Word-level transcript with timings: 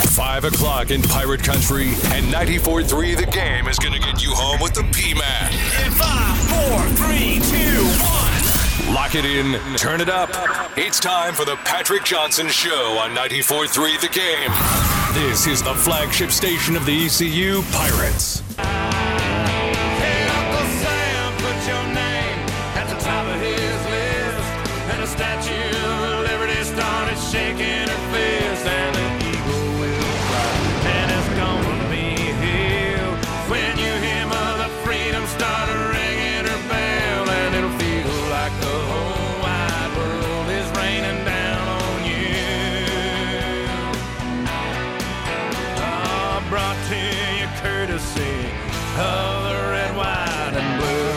5 0.00 0.44
o'clock 0.44 0.90
in 0.90 1.02
Pirate 1.02 1.42
Country, 1.42 1.88
and 2.12 2.26
94.3 2.26 3.16
The 3.16 3.26
Game 3.26 3.68
is 3.68 3.78
going 3.78 3.92
to 3.92 4.00
get 4.00 4.22
you 4.22 4.30
home 4.32 4.60
with 4.60 4.74
the 4.74 4.82
P-Man. 4.92 5.52
In 5.84 5.92
five, 5.92 6.36
four, 6.48 6.80
three, 6.96 7.40
two, 7.50 7.84
one. 8.00 8.94
Lock 8.94 9.14
it 9.14 9.24
in, 9.24 9.58
turn 9.76 10.00
it 10.00 10.08
up. 10.08 10.30
It's 10.76 10.98
time 10.98 11.34
for 11.34 11.44
the 11.44 11.56
Patrick 11.64 12.04
Johnson 12.04 12.48
Show 12.48 12.98
on 12.98 13.10
94.3 13.10 14.00
The 14.00 14.08
Game. 14.08 15.24
This 15.28 15.46
is 15.46 15.62
the 15.62 15.74
flagship 15.74 16.30
station 16.30 16.76
of 16.76 16.86
the 16.86 17.06
ECU 17.06 17.62
Pirates. 17.72 18.42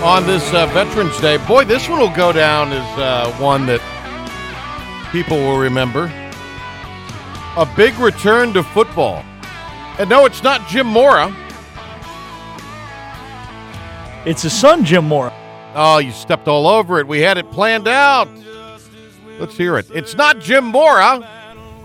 On 0.03 0.25
this 0.27 0.53
uh, 0.53 0.65
Veterans 0.67 1.17
Day. 1.21 1.37
Boy, 1.47 1.63
this 1.63 1.87
one 1.87 1.97
will 1.97 2.13
go 2.13 2.33
down 2.33 2.73
as 2.73 2.99
uh, 2.99 3.31
one 3.39 3.65
that 3.67 3.79
people 5.13 5.37
will 5.37 5.57
remember. 5.57 6.11
A 7.55 7.65
big 7.77 7.97
return 7.99 8.51
to 8.53 8.63
football. 8.63 9.23
And 9.97 10.09
no, 10.09 10.25
it's 10.25 10.43
not 10.43 10.67
Jim 10.67 10.87
Mora. 10.87 11.33
It's 14.25 14.41
his 14.41 14.51
son, 14.51 14.83
Jim 14.83 15.05
Mora. 15.05 15.33
Oh, 15.73 15.99
you 15.99 16.11
stepped 16.11 16.49
all 16.49 16.67
over 16.67 16.99
it. 16.99 17.07
We 17.07 17.21
had 17.21 17.37
it 17.37 17.49
planned 17.51 17.87
out. 17.87 18.27
Let's 19.39 19.55
hear 19.55 19.77
it. 19.77 19.89
It's 19.93 20.15
not 20.15 20.39
Jim 20.39 20.65
Mora. 20.65 21.21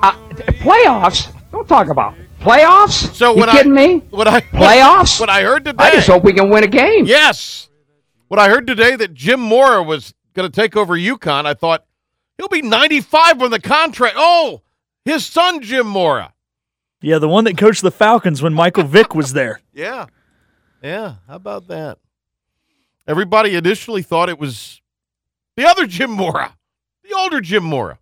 Uh, 0.03 0.13
playoffs? 0.61 1.33
Don't 1.53 1.69
talk 1.69 1.89
about 1.89 2.15
playoffs. 2.41 3.15
So 3.15 3.37
you 3.37 3.47
kidding 3.47 3.79
I, 3.79 3.87
me? 3.87 3.99
What 4.11 4.27
I 4.27 4.41
Playoffs? 4.41 5.21
What 5.21 5.31
I 5.31 5.43
heard 5.43 5.65
today. 5.65 5.85
I 5.85 5.93
just 5.93 6.09
hope 6.09 6.25
we 6.25 6.33
can 6.33 6.51
win 6.51 6.65
a 6.65 6.69
game. 6.69 7.07
Yes. 7.07 7.68
What 8.29 8.39
I 8.39 8.49
heard 8.49 8.67
today 8.67 8.95
that 8.97 9.15
Jim 9.15 9.41
Mora 9.41 9.83
was 9.83 10.15
going 10.35 10.51
to 10.51 10.55
take 10.55 10.77
over 10.77 10.95
UConn, 10.95 11.47
I 11.47 11.55
thought 11.55 11.85
he'll 12.37 12.49
be 12.49 12.63
95 12.63 13.41
when 13.41 13.51
the 13.51 13.61
contract. 13.61 14.15
Oh, 14.19 14.63
his 15.05 15.25
son 15.27 15.61
Jim 15.63 15.87
Mora. 15.87 16.33
Yeah, 17.01 17.19
the 17.19 17.29
one 17.29 17.45
that 17.45 17.57
coached 17.57 17.83
the 17.83 17.91
Falcons 17.91 18.43
when 18.43 18.53
Michael 18.53 18.85
Vick 18.85 19.15
was 19.15 19.33
there. 19.33 19.61
Yeah. 19.73 20.07
Yeah. 20.83 21.15
How 21.29 21.37
about 21.37 21.69
that? 21.69 21.99
Everybody 23.07 23.55
initially 23.55 24.03
thought 24.03 24.29
it 24.29 24.39
was 24.41 24.81
the 25.57 25.65
other 25.65 25.87
Jim 25.87 26.11
Mora, 26.11 26.57
the 27.05 27.15
older 27.17 27.41
Jim 27.41 27.63
Mora. 27.63 27.99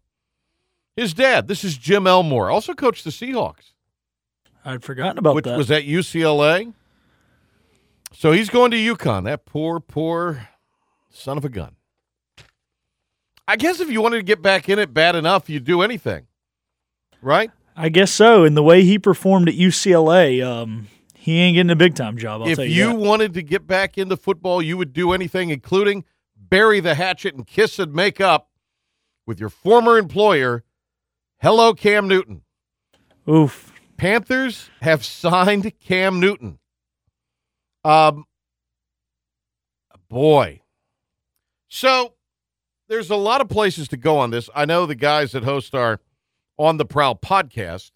His 0.96 1.12
dad. 1.12 1.48
This 1.48 1.62
is 1.64 1.76
Jim 1.76 2.06
L. 2.06 2.22
Mora. 2.22 2.52
Also 2.54 2.72
coached 2.72 3.04
the 3.04 3.10
Seahawks, 3.10 3.72
I'd 4.64 4.82
forgotten 4.82 5.18
about 5.18 5.34
which 5.34 5.44
that. 5.44 5.58
was 5.58 5.70
at 5.70 5.84
UCLA. 5.84 6.72
So 8.18 8.32
he's 8.32 8.48
going 8.48 8.70
to 8.70 8.78
UConn. 8.78 9.24
That 9.24 9.44
poor, 9.44 9.78
poor 9.78 10.48
son 11.10 11.36
of 11.36 11.44
a 11.44 11.50
gun. 11.50 11.76
I 13.46 13.56
guess 13.56 13.78
if 13.78 13.90
you 13.90 14.00
wanted 14.00 14.16
to 14.16 14.22
get 14.22 14.40
back 14.40 14.70
in 14.70 14.78
it 14.78 14.94
bad 14.94 15.14
enough, 15.16 15.50
you'd 15.50 15.64
do 15.64 15.82
anything. 15.82 16.26
Right? 17.20 17.50
I 17.76 17.90
guess 17.90 18.10
so. 18.10 18.44
And 18.44 18.56
the 18.56 18.62
way 18.62 18.84
he 18.84 18.98
performed 18.98 19.50
at 19.50 19.54
UCLA, 19.54 20.42
um, 20.42 20.88
he 21.14 21.40
ain't 21.40 21.56
getting 21.56 21.70
a 21.70 21.76
big 21.76 21.94
time 21.94 22.16
job. 22.16 22.40
I'll 22.40 22.48
if 22.48 22.56
tell 22.56 22.64
you, 22.64 22.88
you, 22.88 22.94
wanted 22.94 23.34
to 23.34 23.42
get 23.42 23.66
back 23.66 23.98
into 23.98 24.16
football, 24.16 24.62
you 24.62 24.78
would 24.78 24.94
do 24.94 25.12
anything, 25.12 25.50
including 25.50 26.04
bury 26.34 26.80
the 26.80 26.94
hatchet 26.94 27.34
and 27.34 27.46
kiss 27.46 27.78
and 27.78 27.92
make 27.92 28.18
up 28.18 28.48
with 29.26 29.38
your 29.38 29.50
former 29.50 29.98
employer. 29.98 30.64
Hello, 31.42 31.74
Cam 31.74 32.08
Newton. 32.08 32.40
Oof. 33.28 33.74
Panthers 33.98 34.70
have 34.80 35.04
signed 35.04 35.70
Cam 35.80 36.18
Newton. 36.18 36.60
Um, 37.86 38.24
boy. 40.08 40.62
So 41.68 42.14
there's 42.88 43.10
a 43.10 43.16
lot 43.16 43.40
of 43.40 43.48
places 43.48 43.86
to 43.88 43.96
go 43.96 44.18
on 44.18 44.30
this. 44.30 44.50
I 44.56 44.64
know 44.64 44.86
the 44.86 44.96
guys 44.96 45.30
that 45.32 45.44
host 45.44 45.72
our 45.72 46.00
On 46.58 46.78
the 46.78 46.84
Prowl 46.84 47.14
podcast, 47.14 47.92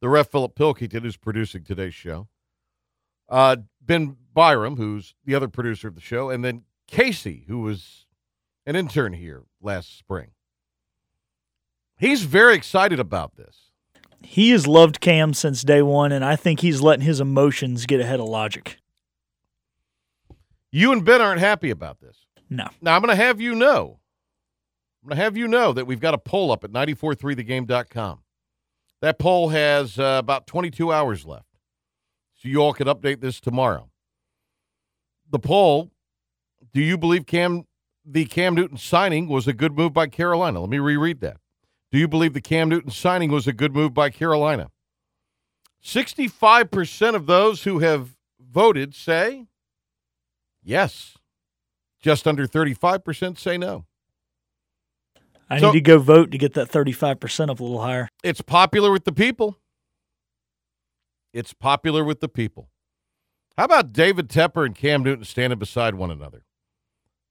the 0.00 0.08
ref 0.08 0.30
Philip 0.30 0.54
Pilkington, 0.54 1.02
who's 1.02 1.18
producing 1.18 1.62
today's 1.62 1.94
show, 1.94 2.28
uh, 3.28 3.56
Ben 3.82 4.16
Byram, 4.32 4.76
who's 4.76 5.14
the 5.26 5.34
other 5.34 5.48
producer 5.48 5.88
of 5.88 5.94
the 5.94 6.00
show, 6.00 6.30
and 6.30 6.42
then 6.42 6.62
Casey, 6.86 7.44
who 7.48 7.60
was 7.60 8.06
an 8.64 8.76
intern 8.76 9.12
here 9.12 9.42
last 9.60 9.98
spring. 9.98 10.30
He's 11.98 12.22
very 12.22 12.54
excited 12.54 12.98
about 12.98 13.36
this. 13.36 13.72
He 14.22 14.50
has 14.50 14.66
loved 14.66 15.00
Cam 15.00 15.34
since 15.34 15.62
day 15.62 15.82
one, 15.82 16.12
and 16.12 16.24
I 16.24 16.36
think 16.36 16.60
he's 16.60 16.80
letting 16.80 17.04
his 17.04 17.20
emotions 17.20 17.84
get 17.84 18.00
ahead 18.00 18.18
of 18.20 18.26
logic. 18.26 18.78
You 20.72 20.90
and 20.92 21.04
Ben 21.04 21.20
aren't 21.20 21.40
happy 21.40 21.70
about 21.70 22.00
this. 22.00 22.16
No. 22.48 22.66
Now, 22.80 22.96
I'm 22.96 23.02
going 23.02 23.16
to 23.16 23.22
have 23.22 23.40
you 23.40 23.54
know, 23.54 24.00
I'm 25.02 25.08
going 25.10 25.18
to 25.18 25.22
have 25.22 25.36
you 25.36 25.46
know 25.46 25.72
that 25.72 25.86
we've 25.86 26.00
got 26.00 26.14
a 26.14 26.18
poll 26.18 26.50
up 26.50 26.64
at 26.64 26.72
943thegame.com. 26.72 28.20
That 29.02 29.18
poll 29.18 29.50
has 29.50 29.98
uh, 29.98 30.16
about 30.18 30.46
22 30.46 30.92
hours 30.92 31.26
left. 31.26 31.46
So 32.34 32.48
you 32.48 32.58
all 32.58 32.72
can 32.72 32.86
update 32.88 33.20
this 33.20 33.40
tomorrow. 33.40 33.90
The 35.30 35.38
poll, 35.38 35.90
do 36.72 36.80
you 36.80 36.96
believe 36.96 37.26
Cam 37.26 37.64
the 38.04 38.24
Cam 38.24 38.54
Newton 38.54 38.78
signing 38.78 39.28
was 39.28 39.46
a 39.46 39.52
good 39.52 39.76
move 39.76 39.92
by 39.92 40.08
Carolina? 40.08 40.60
Let 40.60 40.70
me 40.70 40.78
reread 40.78 41.20
that. 41.20 41.36
Do 41.92 41.98
you 41.98 42.08
believe 42.08 42.32
the 42.32 42.40
Cam 42.40 42.68
Newton 42.68 42.90
signing 42.90 43.30
was 43.30 43.46
a 43.46 43.52
good 43.52 43.74
move 43.74 43.94
by 43.94 44.10
Carolina? 44.10 44.70
65% 45.84 47.14
of 47.14 47.26
those 47.26 47.64
who 47.64 47.80
have 47.80 48.16
voted 48.40 48.94
say 48.94 49.46
yes. 50.62 51.16
Just 52.00 52.26
under 52.26 52.46
35% 52.46 53.38
say 53.38 53.56
no. 53.56 53.84
I 55.48 55.60
So- 55.60 55.66
need 55.68 55.78
to 55.78 55.80
go 55.82 55.98
vote 55.98 56.30
to 56.32 56.38
get 56.38 56.54
that 56.54 56.68
35% 56.68 57.50
up 57.50 57.60
a 57.60 57.62
little 57.62 57.80
higher. 57.82 58.08
It's 58.24 58.40
popular 58.40 58.90
with 58.90 59.04
the 59.04 59.12
people. 59.12 59.58
It's 61.32 61.52
popular 61.54 62.04
with 62.04 62.20
the 62.20 62.28
people. 62.28 62.68
How 63.56 63.64
about 63.64 63.92
David 63.92 64.28
Tepper 64.28 64.64
and 64.66 64.74
Cam 64.74 65.02
Newton 65.02 65.24
standing 65.24 65.58
beside 65.58 65.94
one 65.94 66.10
another? 66.10 66.44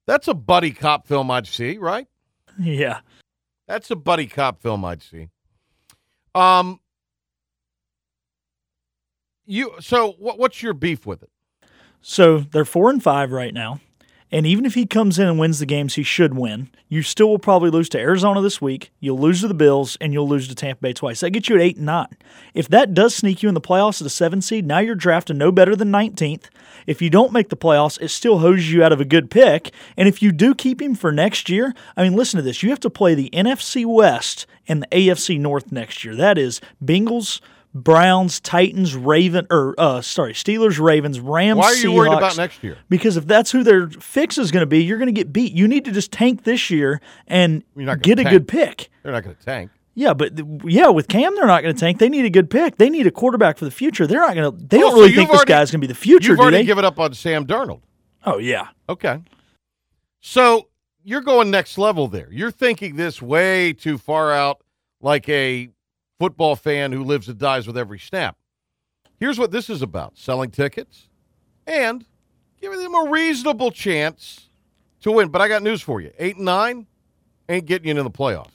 That's 0.06 0.26
a 0.28 0.34
buddy 0.34 0.72
cop 0.72 1.06
film 1.06 1.30
I'd 1.30 1.46
see, 1.46 1.78
right? 1.78 2.06
Yeah. 2.58 3.00
That's 3.68 3.90
a 3.90 3.96
buddy 3.96 4.26
cop 4.26 4.60
film 4.60 4.84
I'd 4.84 5.02
see. 5.02 5.28
Um, 6.34 6.80
you 9.44 9.74
so 9.80 10.12
what, 10.12 10.38
what's 10.38 10.62
your 10.62 10.74
beef 10.74 11.06
with 11.06 11.22
it? 11.22 11.30
So 12.02 12.40
they're 12.40 12.64
four 12.64 12.90
and 12.90 13.02
five 13.02 13.32
right 13.32 13.54
now. 13.54 13.80
And 14.34 14.46
even 14.46 14.64
if 14.64 14.72
he 14.74 14.86
comes 14.86 15.18
in 15.18 15.28
and 15.28 15.38
wins 15.38 15.58
the 15.58 15.66
games 15.66 15.94
he 15.94 16.02
should 16.02 16.34
win, 16.34 16.70
you 16.88 17.02
still 17.02 17.28
will 17.28 17.38
probably 17.38 17.68
lose 17.68 17.90
to 17.90 17.98
Arizona 17.98 18.40
this 18.40 18.62
week. 18.62 18.90
You'll 18.98 19.18
lose 19.18 19.42
to 19.42 19.48
the 19.48 19.52
Bills, 19.52 19.98
and 20.00 20.14
you'll 20.14 20.26
lose 20.26 20.48
to 20.48 20.54
Tampa 20.54 20.80
Bay 20.80 20.94
twice. 20.94 21.20
That 21.20 21.30
gets 21.30 21.50
you 21.50 21.56
at 21.56 21.60
eight 21.60 21.76
and 21.76 21.84
nine. 21.84 22.16
If 22.54 22.66
that 22.68 22.94
does 22.94 23.14
sneak 23.14 23.42
you 23.42 23.50
in 23.50 23.54
the 23.54 23.60
playoffs 23.60 24.00
at 24.00 24.06
a 24.06 24.10
seven 24.10 24.40
seed, 24.40 24.66
now 24.66 24.78
you're 24.78 24.94
drafting 24.94 25.36
no 25.36 25.52
better 25.52 25.76
than 25.76 25.92
19th. 25.92 26.44
If 26.86 27.02
you 27.02 27.10
don't 27.10 27.32
make 27.32 27.50
the 27.50 27.58
playoffs, 27.58 28.00
it 28.00 28.08
still 28.08 28.38
hoses 28.38 28.72
you 28.72 28.82
out 28.82 28.92
of 28.92 29.02
a 29.02 29.04
good 29.04 29.30
pick. 29.30 29.70
And 29.98 30.08
if 30.08 30.22
you 30.22 30.32
do 30.32 30.54
keep 30.54 30.80
him 30.80 30.94
for 30.94 31.12
next 31.12 31.50
year, 31.50 31.74
I 31.94 32.02
mean, 32.02 32.14
listen 32.14 32.38
to 32.38 32.42
this. 32.42 32.62
You 32.62 32.70
have 32.70 32.80
to 32.80 32.90
play 32.90 33.14
the 33.14 33.28
NFC 33.34 33.84
West 33.84 34.46
and 34.66 34.82
the 34.82 34.86
AFC 34.86 35.38
North 35.38 35.70
next 35.70 36.04
year. 36.04 36.16
That 36.16 36.38
is 36.38 36.62
Bengals, 36.82 37.42
Browns, 37.74 38.38
Titans, 38.40 38.94
Raven, 38.94 39.46
or 39.50 39.74
uh, 39.78 40.02
sorry, 40.02 40.34
Steelers, 40.34 40.78
Ravens, 40.78 41.20
Rams. 41.20 41.58
Why 41.58 41.66
are 41.68 41.74
you 41.76 41.92
worried 41.92 42.12
about 42.12 42.36
next 42.36 42.62
year? 42.62 42.76
Because 42.90 43.16
if 43.16 43.26
that's 43.26 43.50
who 43.50 43.62
their 43.62 43.88
fix 43.88 44.36
is 44.36 44.50
going 44.50 44.60
to 44.62 44.66
be, 44.66 44.84
you're 44.84 44.98
going 44.98 45.06
to 45.06 45.12
get 45.12 45.32
beat. 45.32 45.52
You 45.52 45.66
need 45.66 45.84
to 45.86 45.92
just 45.92 46.12
tank 46.12 46.44
this 46.44 46.70
year 46.70 47.00
and 47.26 47.62
get 48.02 48.18
a 48.18 48.24
good 48.24 48.46
pick. 48.46 48.90
They're 49.02 49.12
not 49.12 49.24
going 49.24 49.36
to 49.36 49.42
tank. 49.42 49.70
Yeah, 49.94 50.14
but 50.14 50.32
yeah, 50.64 50.88
with 50.88 51.08
Cam, 51.08 51.34
they're 51.34 51.46
not 51.46 51.62
going 51.62 51.74
to 51.74 51.78
tank. 51.80 51.98
They 51.98 52.08
need 52.08 52.24
a 52.24 52.30
good 52.30 52.48
pick. 52.50 52.76
They 52.76 52.88
need 52.90 53.06
a 53.06 53.10
quarterback 53.10 53.58
for 53.58 53.64
the 53.66 53.70
future. 53.70 54.06
They're 54.06 54.20
not 54.20 54.34
going 54.34 54.50
to. 54.58 54.66
They 54.66 54.78
Oh, 54.78 54.80
don't 54.80 54.94
really 54.94 55.14
think 55.14 55.28
this 55.30 55.36
already- 55.36 55.48
guy's 55.48 55.70
going 55.70 55.80
to 55.80 55.86
be 55.86 55.92
the 55.92 55.98
future, 55.98 56.30
You've 56.32 56.40
already 56.40 56.58
they? 56.58 56.64
given 56.64 56.84
up 56.84 56.98
on 56.98 57.12
Sam 57.14 57.46
Darnold. 57.46 57.80
oh 58.24 58.38
yeah, 58.38 58.68
Okay. 58.88 59.18
So 60.20 60.68
you're 61.02 61.20
going 61.20 61.50
next 61.50 61.78
level 61.78 62.08
there. 62.08 62.28
You're 62.30 62.50
thinking 62.50 62.96
this 62.96 63.20
way 63.20 63.72
too 63.72 63.98
far 63.98 64.32
out, 64.32 64.62
like 65.00 65.28
a 65.28 65.68
football 66.22 66.54
fan 66.54 66.92
who 66.92 67.02
lives 67.02 67.28
and 67.28 67.36
dies 67.36 67.66
with 67.66 67.76
every 67.76 67.98
snap. 67.98 68.36
Here's 69.18 69.40
what 69.40 69.50
this 69.50 69.68
is 69.68 69.82
about 69.82 70.16
selling 70.16 70.52
tickets 70.52 71.08
and 71.66 72.04
giving 72.60 72.80
them 72.80 72.94
a 72.94 73.10
reasonable 73.10 73.72
chance 73.72 74.46
to 75.00 75.10
win. 75.10 75.30
But 75.30 75.40
I 75.40 75.48
got 75.48 75.64
news 75.64 75.82
for 75.82 76.00
you 76.00 76.12
eight 76.20 76.36
and 76.36 76.44
nine 76.44 76.86
ain't 77.48 77.66
getting 77.66 77.88
you 77.88 77.90
into 77.90 78.04
the 78.04 78.10
playoffs. 78.10 78.52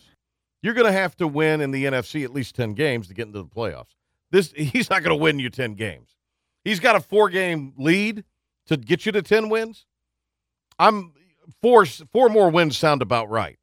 You're 0.62 0.76
going 0.76 0.88
to 0.88 0.94
have 0.94 1.18
to 1.18 1.28
win 1.28 1.60
in 1.60 1.72
the 1.72 1.84
NFC 1.84 2.24
at 2.24 2.32
least 2.32 2.56
10 2.56 2.74
games 2.74 3.10
to 3.10 3.14
get 3.14 3.28
into 3.28 3.40
the 3.40 3.50
playoffs. 3.50 3.98
This 4.32 4.52
he's 4.56 4.90
not 4.90 5.04
going 5.04 5.18
to 5.18 5.22
win 5.22 5.38
you 5.38 5.50
10 5.50 5.74
games. 5.74 6.16
He's 6.64 6.80
got 6.80 6.96
a 6.96 7.02
four 7.02 7.28
game 7.28 7.74
lead 7.78 8.24
to 8.68 8.78
get 8.78 9.06
you 9.06 9.12
to 9.12 9.22
10 9.22 9.50
wins. 9.50 9.86
I'm 10.80 11.12
four 11.62 11.86
four 11.86 12.30
more 12.30 12.50
wins 12.50 12.78
sound 12.78 13.02
about 13.02 13.30
right. 13.30 13.60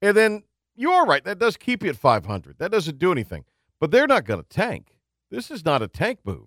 And 0.00 0.16
then 0.16 0.44
you 0.76 0.90
are 0.92 1.06
right. 1.06 1.24
That 1.24 1.38
does 1.38 1.56
keep 1.56 1.82
you 1.82 1.90
at 1.90 1.96
500. 1.96 2.58
That 2.58 2.70
doesn't 2.70 2.98
do 2.98 3.10
anything. 3.12 3.44
But 3.80 3.90
they're 3.90 4.06
not 4.06 4.24
going 4.24 4.42
to 4.42 4.48
tank. 4.48 4.96
This 5.30 5.50
is 5.50 5.64
not 5.64 5.82
a 5.82 5.88
tank 5.88 6.20
move. 6.24 6.46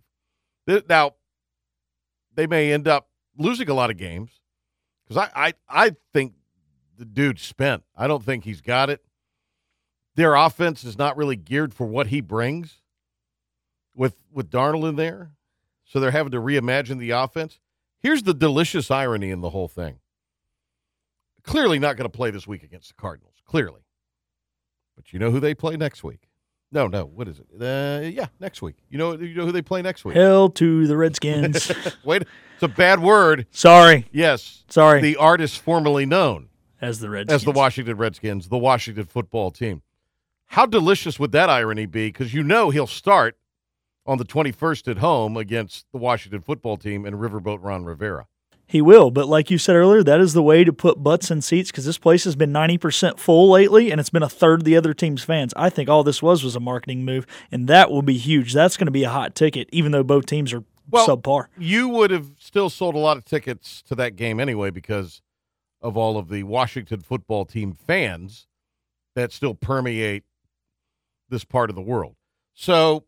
Now, 0.87 1.15
they 2.35 2.47
may 2.47 2.71
end 2.71 2.87
up 2.87 3.09
losing 3.37 3.69
a 3.69 3.73
lot 3.73 3.89
of 3.89 3.97
games 3.97 4.39
because 5.07 5.29
I, 5.35 5.47
I, 5.47 5.53
I 5.85 5.95
think 6.13 6.33
the 6.97 7.05
dude's 7.05 7.41
spent. 7.41 7.83
I 7.95 8.07
don't 8.07 8.23
think 8.23 8.43
he's 8.43 8.61
got 8.61 8.89
it. 8.89 9.03
Their 10.15 10.35
offense 10.35 10.83
is 10.83 10.97
not 10.97 11.17
really 11.17 11.35
geared 11.35 11.73
for 11.73 11.87
what 11.87 12.07
he 12.07 12.21
brings 12.21 12.81
with 13.95 14.15
with 14.31 14.49
Darnold 14.49 14.87
in 14.89 14.95
there. 14.95 15.31
So 15.85 15.99
they're 15.99 16.11
having 16.11 16.31
to 16.33 16.39
reimagine 16.39 16.99
the 16.99 17.11
offense. 17.11 17.59
Here's 17.99 18.23
the 18.23 18.33
delicious 18.33 18.91
irony 18.91 19.31
in 19.31 19.41
the 19.41 19.49
whole 19.49 19.67
thing. 19.67 19.99
Clearly 21.43 21.79
not 21.79 21.97
going 21.97 22.09
to 22.09 22.15
play 22.15 22.31
this 22.31 22.45
week 22.47 22.63
against 22.63 22.89
the 22.89 22.93
Cardinals. 22.95 23.35
Clearly. 23.45 23.81
But 24.99 25.13
you 25.13 25.19
know 25.19 25.31
who 25.31 25.39
they 25.39 25.53
play 25.55 25.77
next 25.77 26.03
week? 26.03 26.27
No, 26.73 26.87
no. 26.87 27.05
What 27.05 27.29
is 27.29 27.39
it? 27.39 27.47
Uh, 27.59 28.05
yeah, 28.05 28.27
next 28.41 28.61
week. 28.61 28.75
You 28.89 28.97
know, 28.97 29.17
you 29.17 29.33
know 29.33 29.45
who 29.45 29.53
they 29.53 29.61
play 29.61 29.81
next 29.81 30.03
week? 30.03 30.17
Hell 30.17 30.49
to 30.49 30.85
the 30.87 30.97
Redskins. 30.97 31.71
Wait, 32.03 32.23
it's 32.23 32.63
a 32.63 32.67
bad 32.67 32.99
word. 32.99 33.47
Sorry. 33.49 34.07
Yes, 34.11 34.65
Sorry. 34.67 34.99
the 35.01 35.15
artist 35.15 35.61
formerly 35.61 36.05
known 36.05 36.49
as 36.81 36.99
the 36.99 37.09
Redskins. 37.09 37.41
as 37.41 37.45
the 37.45 37.53
Washington 37.53 37.95
Redskins, 37.95 38.49
the 38.49 38.57
Washington 38.57 39.05
football 39.05 39.51
team. 39.51 39.83
How 40.47 40.65
delicious 40.65 41.17
would 41.17 41.31
that 41.31 41.49
irony 41.49 41.85
be? 41.85 42.07
Because 42.09 42.33
you 42.33 42.43
know 42.43 42.71
he'll 42.71 42.87
start 42.87 43.37
on 44.05 44.17
the 44.17 44.25
21st 44.25 44.89
at 44.89 44.97
home 44.97 45.37
against 45.37 45.85
the 45.93 45.97
Washington 45.97 46.41
football 46.41 46.75
team 46.75 47.05
and 47.05 47.15
Riverboat 47.15 47.59
Ron 47.61 47.85
Rivera. 47.85 48.27
He 48.71 48.83
will, 48.83 49.09
but 49.09 49.27
like 49.27 49.49
you 49.49 49.57
said 49.57 49.75
earlier, 49.75 50.03
that 50.03 50.21
is 50.21 50.33
the 50.33 50.43
way 50.43 50.63
to 50.63 50.71
put 50.71 51.01
butts 51.01 51.31
in 51.31 51.41
seats 51.41 51.71
because 51.71 51.85
this 51.85 51.97
place 51.97 52.23
has 52.25 52.35
been 52.35 52.53
90% 52.53 53.17
full 53.17 53.49
lately 53.49 53.89
and 53.89 53.99
it's 53.99 54.11
been 54.11 54.21
a 54.21 54.29
third 54.29 54.59
of 54.59 54.63
the 54.63 54.77
other 54.77 54.93
team's 54.93 55.23
fans. 55.23 55.55
I 55.57 55.71
think 55.71 55.89
all 55.89 56.03
this 56.03 56.21
was 56.21 56.43
was 56.43 56.55
a 56.55 56.59
marketing 56.59 57.03
move, 57.03 57.25
and 57.51 57.67
that 57.67 57.89
will 57.89 58.03
be 58.03 58.15
huge. 58.15 58.53
That's 58.53 58.77
going 58.77 58.85
to 58.85 58.91
be 58.91 59.03
a 59.03 59.09
hot 59.09 59.33
ticket, 59.33 59.69
even 59.71 59.91
though 59.91 60.03
both 60.03 60.27
teams 60.27 60.53
are 60.53 60.63
Well, 60.87 61.07
subpar. 61.07 61.47
You 61.57 61.89
would 61.89 62.11
have 62.11 62.29
still 62.37 62.69
sold 62.69 62.93
a 62.93 62.99
lot 62.99 63.17
of 63.17 63.25
tickets 63.25 63.81
to 63.87 63.95
that 63.95 64.15
game 64.15 64.39
anyway 64.39 64.69
because 64.69 65.23
of 65.81 65.97
all 65.97 66.15
of 66.15 66.29
the 66.29 66.43
Washington 66.43 67.01
football 67.01 67.45
team 67.45 67.73
fans 67.73 68.45
that 69.15 69.31
still 69.31 69.55
permeate 69.55 70.25
this 71.27 71.43
part 71.43 71.71
of 71.71 71.75
the 71.75 71.81
world. 71.81 72.15
So, 72.53 73.05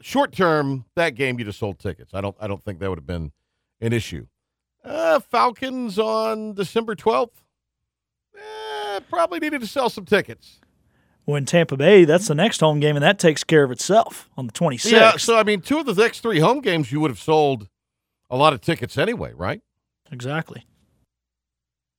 short 0.00 0.32
term, 0.32 0.86
that 0.96 1.10
game 1.10 1.38
you'd 1.38 1.48
have 1.48 1.56
sold 1.56 1.78
tickets. 1.78 2.14
I 2.14 2.22
don't. 2.22 2.36
I 2.40 2.46
don't 2.46 2.64
think 2.64 2.78
that 2.78 2.88
would 2.88 2.98
have 2.98 3.06
been 3.06 3.32
an 3.82 3.92
issue. 3.92 4.28
Uh, 4.84 5.20
Falcons 5.20 5.98
on 5.98 6.54
December 6.54 6.94
twelfth. 6.94 7.42
Eh, 8.36 9.00
probably 9.08 9.38
needed 9.38 9.60
to 9.60 9.66
sell 9.66 9.88
some 9.90 10.04
tickets. 10.04 10.60
When 11.24 11.44
Tampa 11.44 11.76
Bay, 11.76 12.04
that's 12.04 12.26
the 12.26 12.34
next 12.34 12.60
home 12.60 12.80
game, 12.80 12.96
and 12.96 13.02
that 13.02 13.18
takes 13.20 13.44
care 13.44 13.62
of 13.62 13.70
itself 13.70 14.28
on 14.36 14.46
the 14.46 14.52
26th. 14.52 14.90
Yeah. 14.90 15.16
So 15.18 15.36
I 15.38 15.44
mean, 15.44 15.60
two 15.60 15.78
of 15.78 15.86
the 15.86 15.94
next 15.94 16.20
three 16.20 16.40
home 16.40 16.60
games, 16.60 16.90
you 16.90 16.98
would 17.00 17.12
have 17.12 17.20
sold 17.20 17.68
a 18.28 18.36
lot 18.36 18.52
of 18.52 18.60
tickets 18.60 18.98
anyway, 18.98 19.32
right? 19.34 19.60
exactly. 20.10 20.66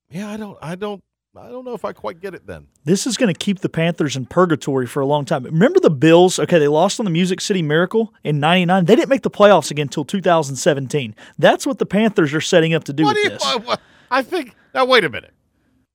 Yeah, 0.09 0.29
I 0.29 0.37
don't, 0.37 0.57
I 0.61 0.75
don't, 0.75 1.03
I 1.35 1.49
don't 1.49 1.65
know 1.65 1.73
if 1.73 1.83
I 1.83 1.93
quite 1.93 2.21
get 2.21 2.35
it. 2.35 2.45
Then 2.45 2.67
This 2.85 3.07
is 3.07 3.17
going 3.17 3.33
to 3.33 3.37
keep 3.37 3.59
the 3.59 3.69
Panthers 3.69 4.15
in 4.15 4.25
purgatory 4.27 4.85
for 4.85 4.99
a 5.01 5.05
long 5.05 5.25
time. 5.25 5.43
Remember 5.45 5.79
the 5.79 5.89
Bills? 5.89 6.37
Okay, 6.37 6.59
they 6.59 6.67
lost 6.67 6.99
on 6.99 7.05
the 7.05 7.11
Music 7.11 7.41
City 7.41 7.63
Miracle 7.63 8.13
in 8.23 8.39
99. 8.39 8.85
They 8.85 8.95
didn't 8.95 9.09
make 9.09 9.23
the 9.23 9.31
playoffs 9.31 9.71
again 9.71 9.85
until 9.87 10.05
2017. 10.05 11.15
That's 11.39 11.65
what 11.65 11.79
the 11.79 11.85
Panthers 11.87 12.33
are 12.35 12.41
setting 12.41 12.73
up 12.75 12.83
to 12.83 12.93
do 12.93 13.03
what 13.03 13.15
with 13.15 13.23
do 13.23 13.29
you? 13.31 13.37
this. 13.37 13.43
I, 13.45 13.55
what- 13.55 13.81
I 14.11 14.21
think 14.21 14.55
now. 14.75 14.85
Wait 14.85 15.03
a 15.03 15.09
minute. 15.09 15.33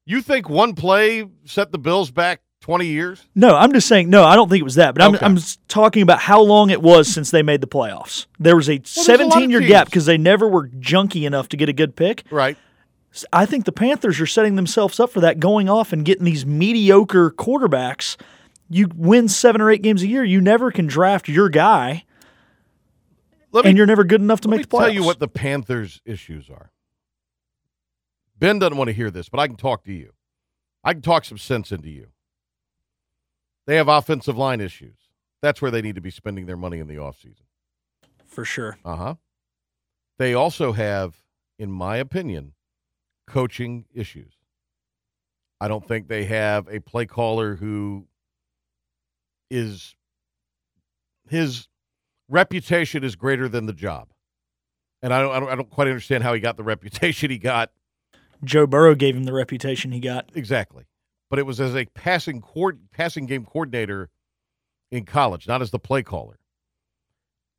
You 0.07 0.23
think 0.23 0.49
one 0.49 0.75
play 0.75 1.25
set 1.45 1.71
the 1.71 1.79
Bills 1.79 2.11
back 2.11 2.41
twenty 2.61 2.87
years? 2.87 3.25
No, 3.37 3.55
I'm 3.55 3.73
just 3.73 3.87
saying, 3.87 4.11
no, 4.11 4.25
I 4.25 4.35
don't 4.35 4.49
think 4.49 4.61
it 4.61 4.65
was 4.65 4.75
that. 4.75 4.93
But 4.95 5.05
I'm, 5.05 5.15
Okay. 5.15 5.25
I'm 5.25 5.39
talking 5.69 6.03
about 6.03 6.19
how 6.19 6.41
long 6.43 6.71
it 6.71 6.83
was 6.83 7.07
since 7.07 7.31
they 7.31 7.43
made 7.45 7.61
the 7.61 7.69
playoffs. 7.69 8.27
There 8.41 8.57
was 8.57 8.69
a 8.69 8.73
a 8.73 8.77
of 8.79 8.87
17 8.89 9.51
year 9.51 9.61
gap 9.61 9.87
because 9.87 10.07
they 10.07 10.19
never 10.19 10.49
were 10.49 10.67
junky 10.69 11.25
enough 11.27 11.49
to 11.51 11.57
get 11.57 11.69
a 11.69 11.73
good 11.73 11.95
pick. 11.95 12.25
Right. 12.33 12.57
I 13.33 13.47
think 13.47 13.65
the 13.65 13.73
Panthers 13.73 14.21
are 14.21 14.27
setting 14.27 14.57
themselves 14.57 15.01
up 15.01 15.11
for 15.11 15.21
that, 15.21 15.41
going 15.41 15.69
off 15.69 15.93
and 15.93 16.05
getting 16.05 16.25
these 16.25 16.45
mediocre 16.47 17.31
quarterbacks. 17.31 18.17
You 18.69 18.89
win 18.95 19.29
seven 19.29 19.61
or 19.61 19.71
eight 19.71 19.83
games 19.83 20.03
a 20.03 20.07
year, 20.07 20.23
you 20.25 20.41
never 20.41 20.71
can 20.71 20.87
draft 20.87 21.27
your 21.29 21.49
guy, 21.49 22.05
Let 23.51 23.65
me, 23.65 23.71
and 23.71 23.79
you're 23.79 23.87
never 23.87 24.05
good 24.05 24.21
enough 24.21 24.43
to 24.43 24.49
make 24.49 24.63
the 24.63 24.67
playoffs. 24.69 24.81
I'll 24.81 24.87
tell 24.89 24.95
you 24.95 25.05
what 25.05 25.21
the 25.21 25.29
Panthers' 25.29 26.03
issues 26.05 26.51
are. 26.51 26.71
Ben 28.39 28.59
doesn't 28.59 28.77
want 28.77 28.89
to 28.89 28.95
hear 28.95 29.11
this, 29.11 29.29
but 29.29 29.41
I 29.41 29.47
can 29.47 29.57
talk 29.57 29.85
to 29.85 29.93
you. 29.93 30.13
I 30.85 30.93
can 30.93 31.03
talk 31.03 31.25
some 31.25 31.39
sense 31.39 31.73
into 31.73 31.89
you. 31.89 32.09
They 33.67 33.77
have 33.77 33.89
offensive 33.89 34.37
line 34.37 34.61
issues. 34.61 34.97
That's 35.43 35.61
where 35.63 35.71
they 35.71 35.83
need 35.83 35.95
to 35.95 36.01
be 36.01 36.11
spending 36.11 36.47
their 36.47 36.57
money 36.57 36.79
in 36.79 36.89
the 36.89 36.97
offseason. 36.97 37.43
for 38.27 38.45
sure. 38.45 38.79
Uh 38.85 38.97
huh. 38.97 39.15
They 40.19 40.35
also 40.35 40.73
have, 40.73 41.23
in 41.59 41.71
my 41.71 41.97
opinion, 41.97 42.53
coaching 43.29 43.85
issues. 43.95 44.33
I 45.61 45.69
don't 45.69 45.87
think 45.87 46.09
they 46.09 46.25
have 46.25 46.69
a 46.69 46.81
play 46.81 47.07
caller 47.07 47.57
who 47.57 48.07
is 49.51 49.95
his 51.29 51.69
reputation 52.29 53.05
is 53.05 53.17
greater 53.17 53.49
than 53.49 53.67
the 53.67 53.73
job. 53.73 54.09
And 55.03 55.13
I 55.13 55.21
don't, 55.21 55.35
I 55.35 55.41
don't, 55.41 55.49
I 55.51 55.55
don't 55.55 55.71
quite 55.71 55.89
understand 55.89 56.23
how 56.23 56.35
he 56.35 56.41
got 56.41 56.57
the 56.57 56.63
reputation 56.65 57.31
he 57.31 57.39
got 57.39 57.71
Joe 58.45 58.67
Burrow 58.67 58.95
gave 58.95 59.17
him 59.17 59.25
the 59.25 59.33
reputation 59.33 59.93
he 59.93 60.01
got. 60.01 60.31
exactly. 60.35 60.85
But 61.31 61.39
it 61.39 61.47
was 61.47 61.61
as 61.61 61.75
a 61.75 61.85
passing 61.87 62.41
coord, 62.41 62.79
passing 62.93 63.27
game 63.27 63.45
coordinator 63.45 64.09
in 64.91 65.05
college, 65.05 65.47
not 65.47 65.61
as 65.61 65.71
the 65.71 65.79
play 65.79 66.03
caller. 66.03 66.39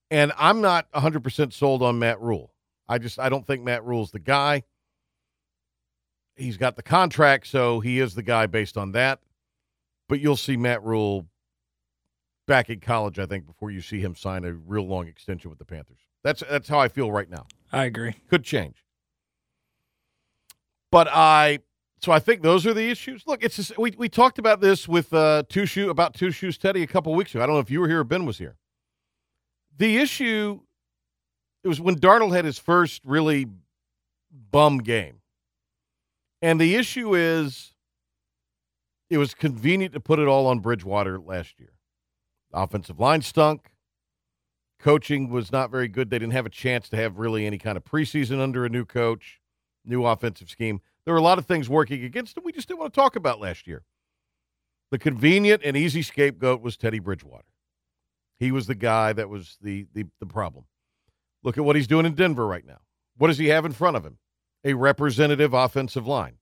And 0.09 0.31
I'm 0.37 0.61
not 0.61 0.91
100% 0.91 1.53
sold 1.53 1.83
on 1.83 1.99
Matt 1.99 2.19
Rhule. 2.19 2.51
I 2.87 2.97
just 2.97 3.19
I 3.19 3.29
don't 3.29 3.45
think 3.45 3.63
Matt 3.63 3.85
Rhule's 3.85 4.09
the 4.09 4.19
guy. 4.19 4.63
He's 6.39 6.57
got 6.57 6.75
the 6.75 6.83
contract, 6.83 7.47
so 7.47 7.79
he 7.81 7.99
is 7.99 8.15
the 8.15 8.23
guy 8.23 8.45
based 8.47 8.77
on 8.77 8.93
that. 8.93 9.19
But 10.07 10.19
you'll 10.21 10.37
see 10.37 10.57
Matt 10.57 10.83
Rhule 10.83 11.27
back 12.47 12.69
in 12.69 12.79
college, 12.79 13.19
I 13.19 13.25
think, 13.25 13.45
before 13.45 13.69
you 13.69 13.81
see 13.81 13.99
him 13.99 14.15
sign 14.15 14.43
a 14.45 14.53
real 14.53 14.87
long 14.87 15.07
extension 15.07 15.49
with 15.49 15.59
the 15.59 15.65
Panthers. 15.65 15.99
That's 16.23 16.43
that's 16.49 16.67
how 16.67 16.79
I 16.79 16.87
feel 16.87 17.11
right 17.11 17.29
now 17.29 17.45
I 17.71 17.85
agree. 17.85 18.15
could 18.29 18.43
change. 18.43 18.83
But 20.91 21.07
I, 21.07 21.59
so 22.01 22.11
I 22.11 22.19
think 22.19 22.41
those 22.41 22.65
are 22.65 22.73
the 22.73 22.89
issues. 22.89 23.23
Look, 23.27 23.43
it's 23.43 23.57
just, 23.57 23.77
we 23.77 23.93
we 23.97 24.09
talked 24.09 24.39
about 24.39 24.61
this 24.61 24.87
with 24.87 25.13
uh, 25.13 25.43
two 25.49 25.65
shoe 25.65 25.89
about 25.89 26.15
two 26.15 26.31
shoes 26.31 26.57
Teddy 26.57 26.81
a 26.81 26.87
couple 26.87 27.13
weeks 27.13 27.35
ago. 27.35 27.43
I 27.43 27.45
don't 27.45 27.55
know 27.55 27.61
if 27.61 27.69
you 27.69 27.79
were 27.79 27.87
here 27.87 27.99
or 27.99 28.03
Ben 28.03 28.25
was 28.25 28.37
here. 28.37 28.55
The 29.77 29.97
issue, 29.97 30.61
it 31.63 31.67
was 31.67 31.79
when 31.79 31.97
Darnold 31.97 32.33
had 32.35 32.45
his 32.45 32.57
first 32.57 33.01
really 33.05 33.45
bum 34.51 34.79
game, 34.79 35.18
and 36.41 36.59
the 36.59 36.75
issue 36.75 37.15
is, 37.15 37.73
it 39.09 39.17
was 39.17 39.33
convenient 39.33 39.93
to 39.93 39.99
put 39.99 40.19
it 40.19 40.27
all 40.27 40.47
on 40.47 40.59
Bridgewater 40.59 41.19
last 41.19 41.59
year. 41.59 41.73
offensive 42.53 42.99
line 42.99 43.21
stunk. 43.21 43.71
Coaching 44.79 45.29
was 45.29 45.51
not 45.51 45.71
very 45.71 45.87
good. 45.87 46.09
They 46.09 46.19
didn't 46.19 46.33
have 46.33 46.45
a 46.45 46.49
chance 46.49 46.87
to 46.89 46.95
have 46.97 47.17
really 47.17 47.45
any 47.45 47.57
kind 47.57 47.75
of 47.75 47.83
preseason 47.83 48.39
under 48.39 48.65
a 48.65 48.69
new 48.69 48.85
coach, 48.85 49.41
new 49.83 50.05
offensive 50.05 50.49
scheme. 50.49 50.81
There 51.03 51.13
were 51.13 51.19
a 51.19 51.23
lot 51.23 51.37
of 51.37 51.45
things 51.45 51.67
working 51.67 52.03
against 52.03 52.35
them 52.35 52.43
we 52.45 52.53
just 52.53 52.67
didn't 52.67 52.79
want 52.79 52.93
to 52.93 52.99
talk 52.99 53.15
about 53.15 53.41
last 53.41 53.67
year. 53.67 53.83
The 54.91 54.99
convenient 54.99 55.61
and 55.65 55.75
easy 55.75 56.01
scapegoat 56.01 56.61
was 56.61 56.77
Teddy 56.77 56.99
Bridgewater. 56.99 57.45
He 58.39 58.51
was 58.51 58.67
the 58.67 58.75
guy 58.75 59.11
that 59.13 59.27
was 59.29 59.57
the, 59.61 59.85
the, 59.93 60.05
the 60.19 60.25
problem. 60.25 60.65
Look 61.43 61.57
at 61.57 61.65
what 61.65 61.75
he's 61.75 61.87
doing 61.87 62.05
in 62.05 62.15
Denver 62.15 62.47
right 62.47 62.65
now. 62.65 62.79
What 63.17 63.27
does 63.27 63.37
he 63.37 63.47
have 63.47 63.65
in 63.65 63.73
front 63.73 63.97
of 63.97 64.05
him? 64.05 64.17
A 64.63 64.73
representative 64.73 65.53
offensive 65.53 66.05
line. 66.07 66.35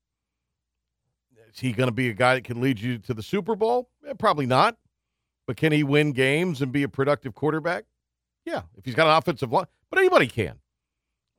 Is 1.54 1.60
he 1.62 1.72
going 1.72 1.88
to 1.88 1.94
be 1.94 2.10
a 2.10 2.14
guy 2.14 2.36
that 2.36 2.44
can 2.44 2.62
lead 2.62 2.80
you 2.80 3.00
to 3.00 3.14
the 3.14 3.24
Super 3.24 3.56
Bowl? 3.56 3.90
Eh, 4.08 4.14
probably 4.14 4.46
not. 4.46 4.78
But 5.48 5.58
can 5.58 5.72
he 5.72 5.84
win 5.84 6.12
games 6.12 6.62
and 6.62 6.72
be 6.72 6.84
a 6.84 6.90
productive 6.90 7.34
quarterback? 7.34 7.86
Yeah, 8.46 8.62
if 8.78 8.86
he's 8.86 8.94
got 8.94 9.08
an 9.08 9.18
offensive 9.18 9.52
line. 9.52 9.66
But 9.90 10.00
anybody 10.00 10.28
can. 10.28 10.60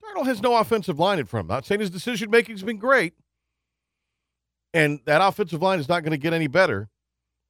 Darnold 0.02 0.26
has 0.26 0.42
no 0.42 0.56
offensive 0.56 0.98
line 0.98 1.18
in 1.18 1.26
front 1.26 1.44
of 1.44 1.50
him. 1.50 1.54
Not 1.56 1.66
saying 1.66 1.80
his 1.80 1.90
decision 1.90 2.30
making's 2.30 2.62
been 2.62 2.78
great. 2.78 3.14
And 4.74 5.00
that 5.04 5.20
offensive 5.22 5.62
line 5.62 5.78
is 5.78 5.88
not 5.88 6.02
going 6.02 6.12
to 6.12 6.18
get 6.18 6.32
any 6.32 6.46
better. 6.46 6.88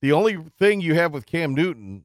The 0.03 0.13
only 0.13 0.39
thing 0.59 0.81
you 0.81 0.95
have 0.95 1.13
with 1.13 1.27
Cam 1.27 1.55
Newton, 1.55 2.05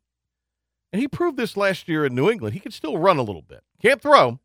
and 0.92 1.02
he 1.02 1.08
proved 1.08 1.38
this 1.38 1.58
last 1.58 1.88
year 1.88 2.06
in 2.06 2.16
New 2.16 2.30
England, 2.30 2.54
he 2.54 2.60
can 2.60 2.72
still 2.72 2.98
run 2.98 3.18
a 3.18 3.24
little 3.24 3.42
bit. 3.42 3.64
Can't 3.82 4.02
throw. 4.02 4.40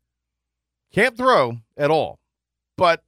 Can't 0.91 1.17
throw 1.17 1.59
at 1.77 1.89
all. 1.89 2.19
But 2.79 3.03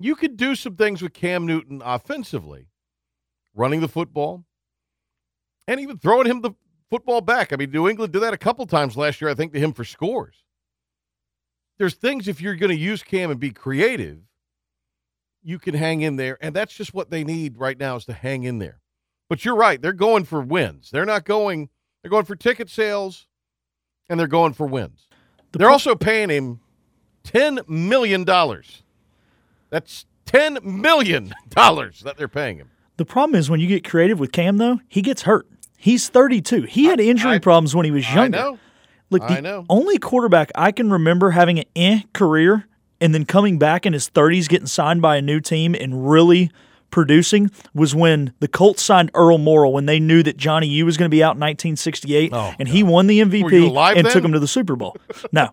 you 0.00 0.16
could 0.16 0.36
do 0.36 0.54
some 0.54 0.76
things 0.76 1.02
with 1.02 1.12
Cam 1.12 1.46
Newton 1.46 1.80
offensively, 1.84 2.66
running 3.54 3.80
the 3.80 3.88
football, 3.88 4.44
and 5.66 5.80
even 5.80 5.98
throwing 5.98 6.26
him 6.26 6.40
the 6.40 6.52
football 6.90 7.20
back. 7.20 7.52
I 7.52 7.56
mean, 7.56 7.70
New 7.70 7.88
England 7.88 8.12
did 8.12 8.22
that 8.22 8.34
a 8.34 8.38
couple 8.38 8.66
times 8.66 8.96
last 8.96 9.20
year, 9.20 9.30
I 9.30 9.34
think, 9.34 9.52
to 9.52 9.60
him 9.60 9.72
for 9.72 9.84
scores. 9.84 10.44
There's 11.78 11.94
things 11.94 12.26
if 12.26 12.40
you're 12.40 12.56
going 12.56 12.70
to 12.70 12.76
use 12.76 13.02
Cam 13.02 13.30
and 13.30 13.38
be 13.38 13.50
creative, 13.50 14.18
you 15.42 15.58
can 15.58 15.74
hang 15.74 16.00
in 16.00 16.16
there, 16.16 16.36
and 16.40 16.54
that's 16.54 16.74
just 16.74 16.92
what 16.92 17.10
they 17.10 17.22
need 17.22 17.56
right 17.56 17.78
now 17.78 17.96
is 17.96 18.04
to 18.06 18.12
hang 18.12 18.42
in 18.42 18.58
there. 18.58 18.80
But 19.28 19.44
you're 19.44 19.54
right; 19.54 19.80
they're 19.80 19.92
going 19.92 20.24
for 20.24 20.40
wins. 20.40 20.90
They're 20.90 21.06
not 21.06 21.24
going. 21.24 21.68
They're 22.02 22.10
going 22.10 22.24
for 22.24 22.36
ticket 22.36 22.68
sales, 22.68 23.26
and 24.08 24.18
they're 24.18 24.26
going 24.26 24.54
for 24.54 24.66
wins. 24.66 25.06
The 25.52 25.58
they're 25.58 25.68
pro- 25.68 25.74
also 25.74 25.94
paying 25.94 26.30
him 26.30 26.60
ten 27.22 27.60
million 27.68 28.24
dollars. 28.24 28.82
That's 29.70 30.06
ten 30.26 30.58
million 30.62 31.34
dollars 31.50 32.00
that 32.00 32.16
they're 32.16 32.28
paying 32.28 32.56
him. 32.58 32.70
The 32.96 33.04
problem 33.04 33.38
is 33.38 33.48
when 33.48 33.60
you 33.60 33.66
get 33.68 33.84
creative 33.88 34.18
with 34.18 34.32
Cam, 34.32 34.56
though, 34.56 34.80
he 34.88 35.02
gets 35.02 35.22
hurt. 35.22 35.46
He's 35.76 36.08
32. 36.08 36.62
He 36.62 36.86
had 36.86 36.98
injury 36.98 37.32
I- 37.34 37.38
problems 37.38 37.74
when 37.76 37.84
he 37.84 37.90
was 37.92 38.04
I 38.06 38.14
younger. 38.14 38.36
know. 38.38 38.58
Look, 39.10 39.22
I 39.22 39.36
the 39.36 39.42
know. 39.42 39.64
only 39.70 39.98
quarterback 39.98 40.50
I 40.54 40.72
can 40.72 40.90
remember 40.92 41.30
having 41.30 41.58
an 41.60 41.64
eh 41.76 42.00
career 42.12 42.66
and 43.00 43.14
then 43.14 43.24
coming 43.24 43.58
back 43.58 43.86
in 43.86 43.92
his 43.92 44.10
30s, 44.10 44.48
getting 44.48 44.66
signed 44.66 45.00
by 45.00 45.16
a 45.16 45.22
new 45.22 45.40
team 45.40 45.74
and 45.74 46.10
really 46.10 46.50
producing 46.90 47.50
was 47.74 47.94
when 47.94 48.32
the 48.40 48.48
Colts 48.48 48.82
signed 48.82 49.10
Earl 49.14 49.38
Morrall 49.38 49.72
when 49.72 49.86
they 49.86 50.00
knew 50.00 50.22
that 50.22 50.36
Johnny 50.36 50.66
U 50.68 50.86
was 50.86 50.96
going 50.96 51.08
to 51.10 51.14
be 51.14 51.22
out 51.22 51.36
in 51.36 51.40
1968 51.40 52.30
Oh, 52.32 52.54
and 52.58 52.68
he 52.68 52.82
won 52.82 53.06
the 53.06 53.20
MVP 53.20 53.68
and 53.96 54.06
then? 54.06 54.12
took 54.12 54.24
him 54.24 54.32
to 54.32 54.38
the 54.38 54.48
Super 54.48 54.74
Bowl. 54.76 54.96
No. 55.32 55.50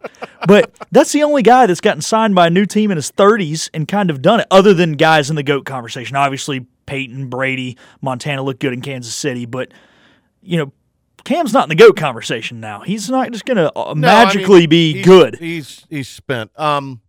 but 0.48 0.72
that's 0.92 1.12
the 1.12 1.24
only 1.24 1.44
guy 1.44 1.66
that's 1.66 1.82
gotten 1.82 2.02
signed 2.02 2.36
by 2.36 2.48
a 2.48 2.50
new 2.50 2.66
team 2.66 2.90
in 2.92 2.96
his 2.98 3.12
30s 3.12 3.70
and 3.74 3.88
kind 3.88 4.10
of 4.10 4.22
done 4.22 4.40
it, 4.40 4.48
other 4.50 4.74
than 4.74 4.94
guys 4.94 5.30
in 5.30 5.36
the 5.36 5.44
GOAT 5.44 5.66
conversation. 5.66 6.16
Obviously, 6.16 6.66
Peyton, 6.86 7.28
Brady, 7.30 7.78
Montana 8.02 8.42
looked 8.44 8.60
good 8.62 8.74
in 8.74 8.82
Kansas 8.82 9.14
City, 9.14 9.46
but, 9.46 9.72
you 10.42 10.58
know, 10.58 10.72
Cam's 11.26 11.52
not 11.54 11.64
in 11.64 11.70
the 11.70 11.76
GOAT 11.76 11.98
conversation 11.98 12.60
now. 12.60 12.82
He's 12.82 13.10
not 13.10 13.32
just 13.32 13.46
going 13.46 13.58
to 13.58 13.72
No, 13.76 13.84
I 13.84 13.94
mean, 13.94 14.02
magically 14.02 14.68
be 14.68 14.94
he's- 14.94 15.06
good. 15.06 15.36
He's 15.38 15.86
he's 15.90 16.08
spent. 16.08 16.52
Um, 16.58 17.02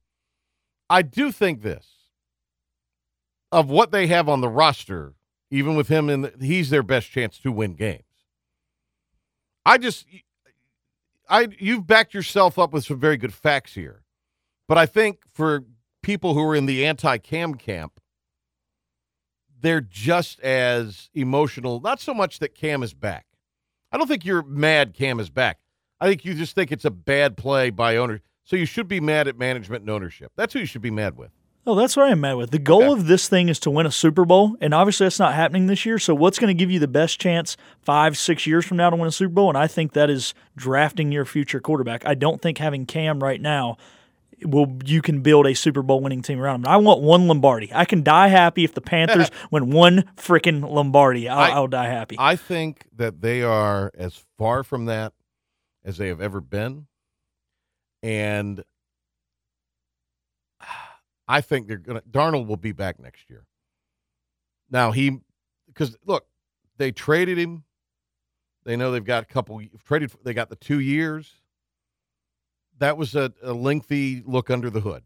I 0.89 1.03
do 1.03 1.31
think 1.31 1.61
this 1.63 1.87
of 3.57 3.71
what 3.71 3.91
they 3.91 4.07
have 4.07 4.29
on 4.29 4.43
the 4.43 4.51
roster, 4.51 5.15
even 5.51 5.77
with 5.77 5.89
him 5.89 6.11
in, 6.11 6.21
the, 6.21 6.33
he's 6.39 6.69
their 6.69 6.83
best 6.83 7.11
chance 7.11 7.39
to 7.39 7.51
win 7.51 7.73
games. 7.73 8.03
I 9.65 9.79
just, 9.79 10.05
I 11.27 11.49
you've 11.59 11.87
backed 11.87 12.13
yourself 12.13 12.59
up 12.59 12.75
with 12.75 12.85
some 12.85 13.01
very 13.01 13.17
good 13.17 13.33
facts 13.33 13.73
here, 13.73 14.03
but 14.69 14.77
I 14.77 14.85
think 14.85 15.21
for 15.33 15.65
people 16.03 16.35
who 16.35 16.43
are 16.43 16.55
in 16.55 16.67
the 16.67 16.85
anti-Cam 16.85 17.55
camp, 17.55 17.99
they're 19.59 19.81
just 19.81 20.39
as 20.41 21.09
emotional. 21.15 21.81
Not 21.81 21.99
so 21.99 22.13
much 22.13 22.41
that 22.41 22.55
Cam 22.55 22.83
is 22.83 22.93
back. 22.93 23.25
I 23.91 23.97
don't 23.97 24.07
think 24.07 24.27
you're 24.27 24.43
mad 24.43 24.93
Cam 24.93 25.19
is 25.19 25.31
back. 25.31 25.61
I 25.99 26.09
think 26.09 26.27
you 26.27 26.35
just 26.35 26.55
think 26.55 26.71
it's 26.71 26.85
a 26.85 26.91
bad 26.91 27.39
play 27.39 27.71
by 27.71 27.97
owner. 27.97 28.21
So 28.45 28.55
you 28.55 28.67
should 28.67 28.87
be 28.87 29.01
mad 29.01 29.27
at 29.29 29.39
management 29.39 29.81
and 29.81 29.91
ownership. 29.91 30.33
That's 30.37 30.53
who 30.53 30.59
you 30.59 30.67
should 30.67 30.83
be 30.83 30.91
mad 30.91 31.17
with. 31.17 31.31
Oh, 31.69 31.75
that's 31.75 31.97
what 31.97 32.11
I'm 32.11 32.21
mad 32.21 32.35
with. 32.35 32.51
The 32.53 32.61
goal 32.61 32.93
of 32.93 33.07
this 33.09 33.29
thing 33.29 33.49
is 33.49 33.59
to 33.61 33.71
win 33.71 33.87
a 33.87 33.91
Super 33.91 34.25
Bowl, 34.25 34.57
and 34.61 34.73
obviously 34.73 35.05
that's 35.07 35.19
not 35.19 35.35
happening 35.35 35.67
this 35.67 35.85
year. 35.85 35.99
So, 35.99 36.15
what's 36.15 36.39
going 36.39 36.55
to 36.57 36.59
give 36.59 36.71
you 36.71 36.79
the 36.79 36.87
best 36.87 37.21
chance 37.21 37.57
five, 37.81 38.17
six 38.17 38.47
years 38.47 38.65
from 38.65 38.77
now 38.77 38.91
to 38.91 38.97
win 38.97 39.09
a 39.09 39.13
Super 39.13 39.33
Bowl? 39.35 39.49
And 39.49 39.59
I 39.59 39.67
think 39.67 39.93
that 39.95 40.09
is 40.09 40.33
drafting 40.57 41.11
your 41.11 41.25
future 41.25 41.59
quarterback. 41.61 42.07
I 42.07 42.15
don't 42.15 42.41
think 42.41 42.59
having 42.59 42.87
Cam 42.87 43.21
right 43.23 43.41
now 43.41 43.77
will 44.45 44.77
you 44.85 45.01
can 45.03 45.23
build 45.23 45.47
a 45.47 45.55
Super 45.55 45.83
Bowl 45.83 46.01
winning 46.01 46.23
team 46.23 46.41
around 46.41 46.61
him. 46.61 46.69
I 46.69 46.77
want 46.77 47.01
one 47.01 47.27
Lombardi. 47.27 47.73
I 47.75 47.85
can 47.85 48.03
die 48.05 48.29
happy 48.29 48.63
if 48.65 48.75
the 48.75 48.81
Panthers 48.83 49.31
win 49.51 49.71
one 49.71 50.05
freaking 50.17 50.69
Lombardi. 50.71 51.29
I'll, 51.29 51.39
I- 51.39 51.51
I'll 51.57 51.67
die 51.69 51.89
happy. 51.89 52.17
I 52.19 52.37
think 52.37 52.85
that 52.95 53.23
they 53.23 53.43
are 53.43 53.91
as 53.97 54.23
far 54.39 54.63
from 54.63 54.85
that 54.85 55.15
as 55.85 55.97
they 55.97 56.09
have 56.09 56.21
ever 56.21 56.41
been. 56.41 56.87
And 58.03 58.63
I 61.29 61.41
think 61.41 61.67
they're 61.67 61.79
going 61.79 62.01
to, 62.01 62.07
Darnold 62.09 62.47
will 62.47 62.57
be 62.57 62.73
back 62.73 63.01
next 63.01 63.29
year. 63.29 63.47
Now, 64.71 64.93
he, 64.93 65.19
because 65.67 65.97
look, 66.05 66.27
they 66.77 66.93
traded 66.93 67.39
him. 67.39 67.65
They 68.65 68.77
know 68.77 68.91
they've 68.91 69.05
got 69.05 69.23
a 69.23 69.27
couple, 69.27 69.61
traded, 69.85 70.13
they 70.25 70.35
got 70.35 70.51
the 70.51 70.57
two 70.57 70.81
years. 70.81 71.33
That 72.79 72.97
was 72.97 73.15
a, 73.15 73.33
a 73.43 73.53
lengthy 73.53 74.23
look 74.27 74.51
under 74.51 74.71
the 74.71 74.81
hood. 74.81 75.05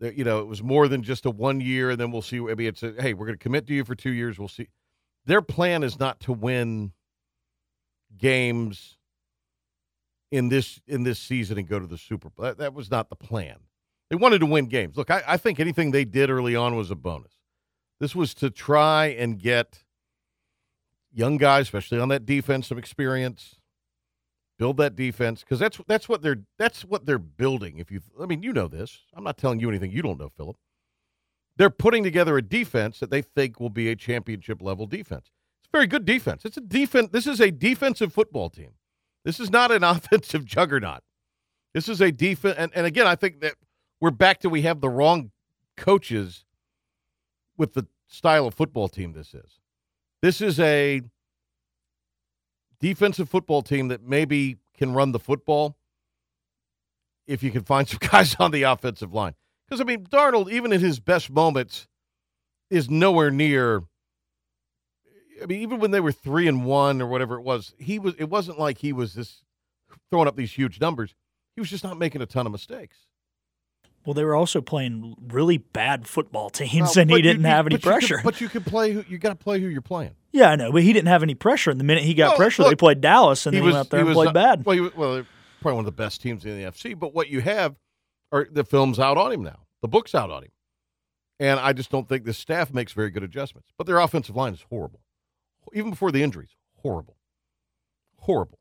That, 0.00 0.14
you 0.14 0.24
know, 0.24 0.40
it 0.40 0.46
was 0.46 0.62
more 0.62 0.88
than 0.88 1.02
just 1.02 1.26
a 1.26 1.30
one 1.30 1.60
year, 1.60 1.90
and 1.90 2.00
then 2.00 2.10
we'll 2.10 2.22
see. 2.22 2.40
Mean, 2.40 2.60
it's 2.60 2.82
a, 2.82 2.94
hey, 2.98 3.14
we're 3.14 3.26
going 3.26 3.38
to 3.38 3.42
commit 3.42 3.66
to 3.66 3.74
you 3.74 3.84
for 3.84 3.94
two 3.94 4.12
years. 4.12 4.38
We'll 4.38 4.48
see 4.48 4.68
their 5.28 5.42
plan 5.42 5.82
is 5.82 6.00
not 6.00 6.20
to 6.20 6.32
win 6.32 6.92
games 8.16 8.96
in 10.30 10.48
this 10.48 10.80
in 10.86 11.02
this 11.02 11.18
season 11.18 11.58
and 11.58 11.68
go 11.68 11.78
to 11.78 11.86
the 11.86 11.98
Super 11.98 12.30
Bowl. 12.30 12.46
That, 12.46 12.58
that 12.58 12.74
was 12.74 12.90
not 12.90 13.10
the 13.10 13.16
plan. 13.16 13.58
They 14.10 14.16
wanted 14.16 14.38
to 14.40 14.46
win 14.46 14.66
games. 14.66 14.96
Look, 14.96 15.10
I, 15.10 15.22
I 15.26 15.36
think 15.36 15.60
anything 15.60 15.90
they 15.90 16.04
did 16.04 16.30
early 16.30 16.56
on 16.56 16.76
was 16.76 16.90
a 16.90 16.94
bonus. 16.94 17.32
This 18.00 18.14
was 18.14 18.32
to 18.34 18.50
try 18.50 19.06
and 19.06 19.38
get 19.38 19.84
young 21.12 21.36
guys, 21.36 21.66
especially 21.66 21.98
on 21.98 22.08
that 22.08 22.24
defense, 22.24 22.68
some 22.68 22.78
experience. 22.78 23.56
Build 24.58 24.76
that 24.78 24.96
defense 24.96 25.40
because 25.40 25.60
that's 25.60 25.80
that's 25.86 26.08
what 26.08 26.20
they're 26.20 26.40
that's 26.58 26.84
what 26.84 27.06
they're 27.06 27.16
building. 27.18 27.78
If 27.78 27.92
you, 27.92 28.00
I 28.20 28.26
mean, 28.26 28.42
you 28.42 28.52
know 28.52 28.66
this. 28.66 29.02
I'm 29.14 29.22
not 29.22 29.38
telling 29.38 29.60
you 29.60 29.68
anything 29.68 29.92
you 29.92 30.02
don't 30.02 30.18
know, 30.18 30.30
Philip 30.36 30.56
they're 31.58 31.70
putting 31.70 32.04
together 32.04 32.38
a 32.38 32.42
defense 32.42 33.00
that 33.00 33.10
they 33.10 33.20
think 33.20 33.60
will 33.60 33.68
be 33.68 33.90
a 33.90 33.96
championship 33.96 34.62
level 34.62 34.86
defense. 34.86 35.32
It's 35.60 35.68
a 35.68 35.76
very 35.76 35.88
good 35.88 36.04
defense. 36.04 36.44
It's 36.44 36.56
a 36.56 36.62
defense. 36.62 37.10
This 37.12 37.26
is 37.26 37.40
a 37.40 37.50
defensive 37.50 38.12
football 38.12 38.48
team. 38.48 38.70
This 39.24 39.40
is 39.40 39.50
not 39.50 39.72
an 39.72 39.82
offensive 39.84 40.44
juggernaut. 40.44 41.02
This 41.74 41.88
is 41.88 42.00
a 42.00 42.10
defense. 42.10 42.54
And, 42.56 42.72
and 42.74 42.86
again, 42.86 43.06
I 43.06 43.16
think 43.16 43.40
that 43.40 43.54
we're 44.00 44.10
back 44.10 44.40
to 44.40 44.48
we 44.48 44.62
have 44.62 44.80
the 44.80 44.88
wrong 44.88 45.30
coaches 45.76 46.44
with 47.56 47.74
the 47.74 47.86
style 48.06 48.46
of 48.46 48.54
football 48.54 48.88
team 48.88 49.12
this 49.12 49.34
is. 49.34 49.60
This 50.22 50.40
is 50.40 50.58
a 50.60 51.02
defensive 52.80 53.28
football 53.28 53.62
team 53.62 53.88
that 53.88 54.02
maybe 54.02 54.56
can 54.76 54.92
run 54.92 55.12
the 55.12 55.18
football 55.18 55.76
if 57.26 57.42
you 57.42 57.50
can 57.50 57.62
find 57.62 57.88
some 57.88 57.98
guys 58.10 58.36
on 58.38 58.50
the 58.50 58.62
offensive 58.62 59.12
line. 59.12 59.34
Because 59.68 59.80
I 59.80 59.84
mean, 59.84 60.06
Darnold, 60.06 60.50
even 60.50 60.72
in 60.72 60.80
his 60.80 60.98
best 60.98 61.30
moments, 61.30 61.86
is 62.70 62.88
nowhere 62.88 63.30
near. 63.30 63.82
I 65.42 65.46
mean, 65.46 65.60
even 65.60 65.78
when 65.78 65.90
they 65.90 66.00
were 66.00 66.12
three 66.12 66.48
and 66.48 66.64
one 66.64 67.02
or 67.02 67.06
whatever 67.06 67.36
it 67.36 67.42
was, 67.42 67.74
he 67.78 67.98
was. 67.98 68.14
It 68.18 68.30
wasn't 68.30 68.58
like 68.58 68.78
he 68.78 68.92
was 68.92 69.14
this 69.14 69.42
throwing 70.10 70.26
up 70.26 70.36
these 70.36 70.52
huge 70.52 70.80
numbers. 70.80 71.14
He 71.54 71.60
was 71.60 71.70
just 71.70 71.84
not 71.84 71.98
making 71.98 72.22
a 72.22 72.26
ton 72.26 72.46
of 72.46 72.52
mistakes. 72.52 72.96
Well, 74.08 74.14
they 74.14 74.24
were 74.24 74.34
also 74.34 74.62
playing 74.62 75.14
really 75.28 75.58
bad 75.58 76.06
football 76.08 76.48
teams, 76.48 76.96
Well, 76.96 77.02
and 77.02 77.10
he 77.10 77.20
didn't 77.20 77.42
you- 77.42 77.48
have 77.48 77.66
any 77.66 77.76
but 77.76 77.84
you 77.84 77.90
pressure. 77.90 78.20
but 78.24 78.40
you 78.40 78.48
can 78.48 78.64
play. 78.64 78.92
Who, 78.92 79.04
you 79.06 79.18
got 79.18 79.28
to 79.28 79.34
play 79.34 79.60
who 79.60 79.66
you're 79.68 79.82
playing. 79.82 80.14
yeah, 80.32 80.48
I 80.48 80.56
know, 80.56 80.72
but 80.72 80.82
he 80.82 80.94
didn't 80.94 81.08
have 81.08 81.22
any 81.22 81.34
pressure. 81.34 81.70
And 81.70 81.78
the 81.78 81.84
minute 81.84 82.04
he 82.04 82.14
got 82.14 82.28
Well, 82.30 82.36
pressure, 82.38 82.62
look, 82.62 82.70
they 82.72 82.76
played 82.76 83.02
Dallas, 83.02 83.44
and 83.44 83.54
then 83.54 83.62
he 83.62 83.66
went 83.66 83.76
out 83.76 83.90
there 83.90 84.00
and 84.00 84.08
was 84.08 84.14
played 84.16 84.24
not- 84.26 84.34
bad. 84.34 84.64
Well, 84.64 84.74
he, 84.74 84.80
was- 84.80 84.96
well, 84.96 85.26
probably 85.60 85.76
one 85.76 85.82
of 85.82 85.86
the 85.86 85.92
best 85.92 86.22
teams 86.22 86.44
in 86.46 86.56
the 86.56 86.64
NFC. 86.64 86.98
But 86.98 87.12
what 87.12 87.28
you 87.28 87.42
have 87.42 87.76
are 88.32 88.48
the 88.50 88.64
film's 88.64 88.98
out 88.98 89.18
on 89.18 89.30
him 89.30 89.42
now. 89.42 89.66
The 89.82 89.88
book's 89.88 90.14
out 90.14 90.30
on 90.30 90.44
him, 90.44 90.50
and 91.38 91.60
I 91.60 91.74
just 91.74 91.90
don't 91.90 92.08
think 92.08 92.24
the 92.24 92.32
staff 92.32 92.72
makes 92.72 92.92
very 92.94 93.10
good 93.10 93.22
adjustments. 93.22 93.68
But 93.76 93.86
their 93.86 93.98
offensive 93.98 94.34
line 94.36 94.54
is 94.54 94.64
horrible, 94.70 95.00
even 95.74 95.90
before 95.90 96.10
the 96.12 96.22
injuries. 96.22 96.56
Horrible, 96.82 97.18
horrible. 98.20 98.58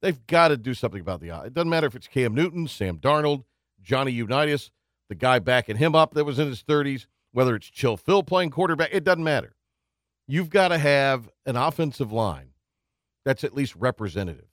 They've 0.00 0.24
got 0.26 0.48
to 0.48 0.56
do 0.56 0.74
something 0.74 1.00
about 1.00 1.20
the. 1.20 1.30
eye. 1.30 1.46
It 1.46 1.54
doesn't 1.54 1.68
matter 1.68 1.86
if 1.86 1.94
it's 1.96 2.06
Cam 2.06 2.34
Newton, 2.34 2.68
Sam 2.68 2.98
Darnold, 2.98 3.44
Johnny 3.82 4.12
Unitas, 4.12 4.70
the 5.08 5.14
guy 5.14 5.38
backing 5.38 5.76
him 5.76 5.94
up 5.94 6.14
that 6.14 6.24
was 6.24 6.38
in 6.38 6.48
his 6.48 6.62
30s, 6.62 7.06
whether 7.32 7.54
it's 7.54 7.68
Chill 7.68 7.96
Phil 7.96 8.22
playing 8.22 8.50
quarterback. 8.50 8.90
It 8.92 9.04
doesn't 9.04 9.24
matter. 9.24 9.54
You've 10.26 10.50
got 10.50 10.68
to 10.68 10.78
have 10.78 11.30
an 11.46 11.56
offensive 11.56 12.12
line 12.12 12.50
that's 13.24 13.44
at 13.44 13.54
least 13.54 13.74
representative. 13.76 14.48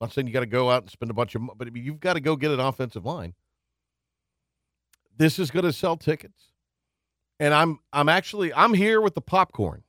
I'm 0.00 0.06
not 0.06 0.12
saying 0.12 0.26
you 0.26 0.32
got 0.32 0.40
to 0.40 0.46
go 0.46 0.70
out 0.70 0.82
and 0.82 0.90
spend 0.90 1.10
a 1.10 1.14
bunch 1.14 1.34
of 1.34 1.42
money, 1.42 1.56
but 1.58 1.76
you've 1.76 2.00
got 2.00 2.14
to 2.14 2.20
go 2.20 2.34
get 2.34 2.50
an 2.50 2.60
offensive 2.60 3.04
line. 3.04 3.34
This 5.16 5.38
is 5.38 5.50
going 5.50 5.66
to 5.66 5.72
sell 5.72 5.98
tickets, 5.98 6.52
and 7.38 7.52
I'm 7.52 7.80
I'm 7.92 8.08
actually 8.08 8.54
I'm 8.54 8.72
here 8.72 9.02
with 9.02 9.14
the 9.14 9.20
popcorn 9.20 9.82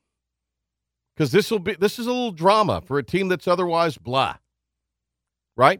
because 1.15 1.31
this 1.31 1.49
will 1.49 1.59
be 1.59 1.75
this 1.75 1.99
is 1.99 2.07
a 2.07 2.11
little 2.11 2.33
drama 2.33 2.81
for 2.81 2.97
a 2.97 3.03
team 3.03 3.29
that's 3.29 3.47
otherwise 3.47 3.97
blah, 3.97 4.35
right? 5.55 5.79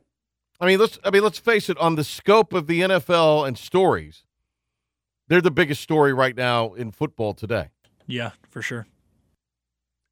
I 0.61 0.67
mean 0.67 0.79
let's 0.79 0.99
I 1.03 1.09
mean 1.09 1.23
let's 1.23 1.39
face 1.39 1.69
it. 1.69 1.77
On 1.79 1.95
the 1.95 2.03
scope 2.03 2.53
of 2.53 2.67
the 2.67 2.81
NFL 2.81 3.47
and 3.47 3.57
stories, 3.57 4.23
they're 5.27 5.41
the 5.41 5.51
biggest 5.51 5.81
story 5.81 6.13
right 6.13 6.35
now 6.37 6.73
in 6.73 6.91
football 6.91 7.33
today. 7.33 7.69
yeah, 8.07 8.31
for 8.49 8.61
sure. 8.61 8.85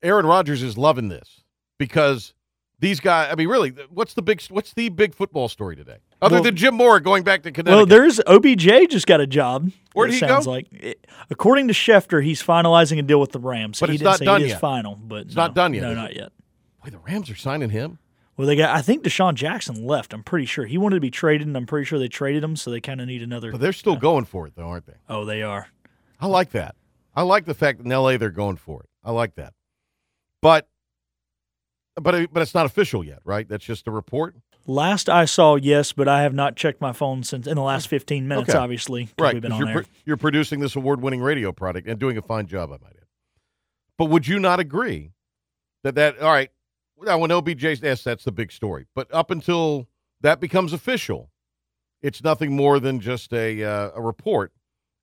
Aaron 0.01 0.25
Rodgers 0.25 0.63
is 0.63 0.77
loving 0.77 1.09
this 1.09 1.43
because 1.77 2.33
these 2.79 2.99
guys. 2.99 3.29
I 3.31 3.35
mean, 3.35 3.47
really, 3.49 3.71
what's 3.89 4.13
the 4.13 4.21
big 4.21 4.41
what's 4.49 4.73
the 4.73 4.89
big 4.89 5.13
football 5.13 5.49
story 5.49 5.75
today? 5.75 5.97
Other 6.21 6.35
Well- 6.37 6.43
than 6.43 6.55
Jim 6.55 6.73
Mora 6.75 7.01
going 7.01 7.23
back 7.23 7.43
to 7.43 7.51
Connecticut. 7.51 7.77
Well, 7.77 7.85
there's 7.85 8.19
OBJ 8.25 8.89
just 8.89 9.05
got 9.07 9.21
a 9.21 9.27
job. 9.27 9.71
Where'd 9.93 10.09
it 10.09 10.13
he 10.13 10.19
sounds 10.19 10.45
go? 10.45 10.51
like 10.51 10.67
It- 10.71 11.05
according 11.29 11.67
to 11.67 11.73
Schefter, 11.73 12.23
he's 12.23 12.41
finalizing 12.41 12.97
a 12.97 13.01
deal 13.01 13.19
with 13.19 13.31
the 13.33 13.39
Rams. 13.39 13.79
But 13.79 13.89
he 13.89 13.95
it's 13.95 13.99
didn't 14.01 14.11
not 14.11 14.19
say 14.19 14.25
done 14.25 14.41
yet. 14.47 14.59
final, 14.59 14.95
but 14.95 15.27
It's 15.27 15.35
no, 15.35 15.43
not 15.43 15.55
done 15.55 15.73
yet, 15.73 15.81
No, 15.83 15.93
not 15.93 16.15
yet. 16.15 16.31
Boy, 16.83 16.89
the 16.91 16.97
Rams 16.99 17.29
are 17.29 17.35
signing 17.35 17.69
him. 17.69 17.99
Well, 18.39 18.47
they 18.47 18.55
got. 18.55 18.73
I 18.73 18.81
think 18.81 19.03
DeSean 19.03 19.33
Jackson 19.33 19.85
left. 19.85 20.13
I'm 20.13 20.23
pretty 20.23 20.45
sure 20.45 20.65
he 20.65 20.77
wanted 20.77 20.95
to 20.95 21.01
be 21.01 21.11
traded, 21.11 21.45
and 21.45 21.57
I'm 21.57 21.65
pretty 21.65 21.83
sure 21.83 21.99
they 21.99 22.07
traded 22.07 22.41
him. 22.41 22.55
So 22.55 22.71
they 22.71 22.79
kind 22.79 23.01
of 23.01 23.07
need 23.07 23.21
another. 23.21 23.51
But 23.51 23.59
they're 23.59 23.73
still 23.73 23.97
going 23.97 24.23
for 24.23 24.47
it, 24.47 24.53
though, 24.55 24.69
aren't 24.69 24.85
they? 24.85 24.93
oh, 25.09 25.25
they 25.25 25.43
are. 25.43 25.67
I 26.21 26.27
like 26.27 26.51
that. 26.51 26.75
I 27.13 27.23
like 27.23 27.43
the 27.43 27.53
fact 27.53 27.79
that 27.79 27.85
in 27.85 27.91
LA 27.91 28.15
they're 28.15 28.29
going 28.29 28.55
for 28.55 28.79
it. 28.83 28.89
I 29.03 29.11
like 29.11 29.35
that. 29.35 29.55
But 30.41 30.69
but 31.95 32.31
but 32.31 32.41
it's 32.41 32.55
not 32.55 32.65
official 32.65 33.03
yet, 33.03 33.19
right? 33.25 33.45
That's 33.45 33.65
just 33.65 33.89
a 33.89 33.91
report. 33.91 34.37
Last 34.65 35.09
I 35.09 35.25
saw, 35.25 35.55
yes, 35.55 35.91
but 35.91 36.07
I 36.07 36.21
have 36.21 36.33
not 36.33 36.55
checked 36.55 36.79
my 36.79 36.93
phone 36.93 37.23
since 37.23 37.45
in 37.45 37.55
the 37.55 37.61
last 37.61 37.89
15 37.89 38.25
minutes. 38.25 38.51
Okay. 38.51 38.57
Obviously, 38.57 39.09
Right. 39.19 39.33
We've 39.33 39.41
been 39.41 39.51
on 39.51 39.59
you're, 39.59 39.69
air. 39.69 39.85
you're 40.05 40.17
producing 40.17 40.61
this 40.61 40.77
award-winning 40.77 41.19
radio 41.19 41.51
product 41.51 41.89
and 41.89 41.99
doing 41.99 42.17
a 42.17 42.21
fine 42.21 42.47
job, 42.47 42.69
I 42.69 42.77
might 42.77 42.95
add. 42.95 43.07
But 43.97 44.05
would 44.05 44.29
you 44.29 44.39
not 44.39 44.61
agree 44.61 45.11
that 45.83 45.95
that 45.95 46.21
all 46.21 46.31
right? 46.31 46.51
Now, 47.01 47.17
when 47.17 47.31
OBJ, 47.31 47.63
yes, 47.81 48.03
that's 48.03 48.23
the 48.23 48.31
big 48.31 48.51
story. 48.51 48.85
But 48.95 49.13
up 49.13 49.31
until 49.31 49.87
that 50.21 50.39
becomes 50.39 50.73
official, 50.73 51.29
it's 52.01 52.23
nothing 52.23 52.55
more 52.55 52.79
than 52.79 52.99
just 52.99 53.33
a 53.33 53.63
uh, 53.63 53.91
a 53.95 54.01
report. 54.01 54.51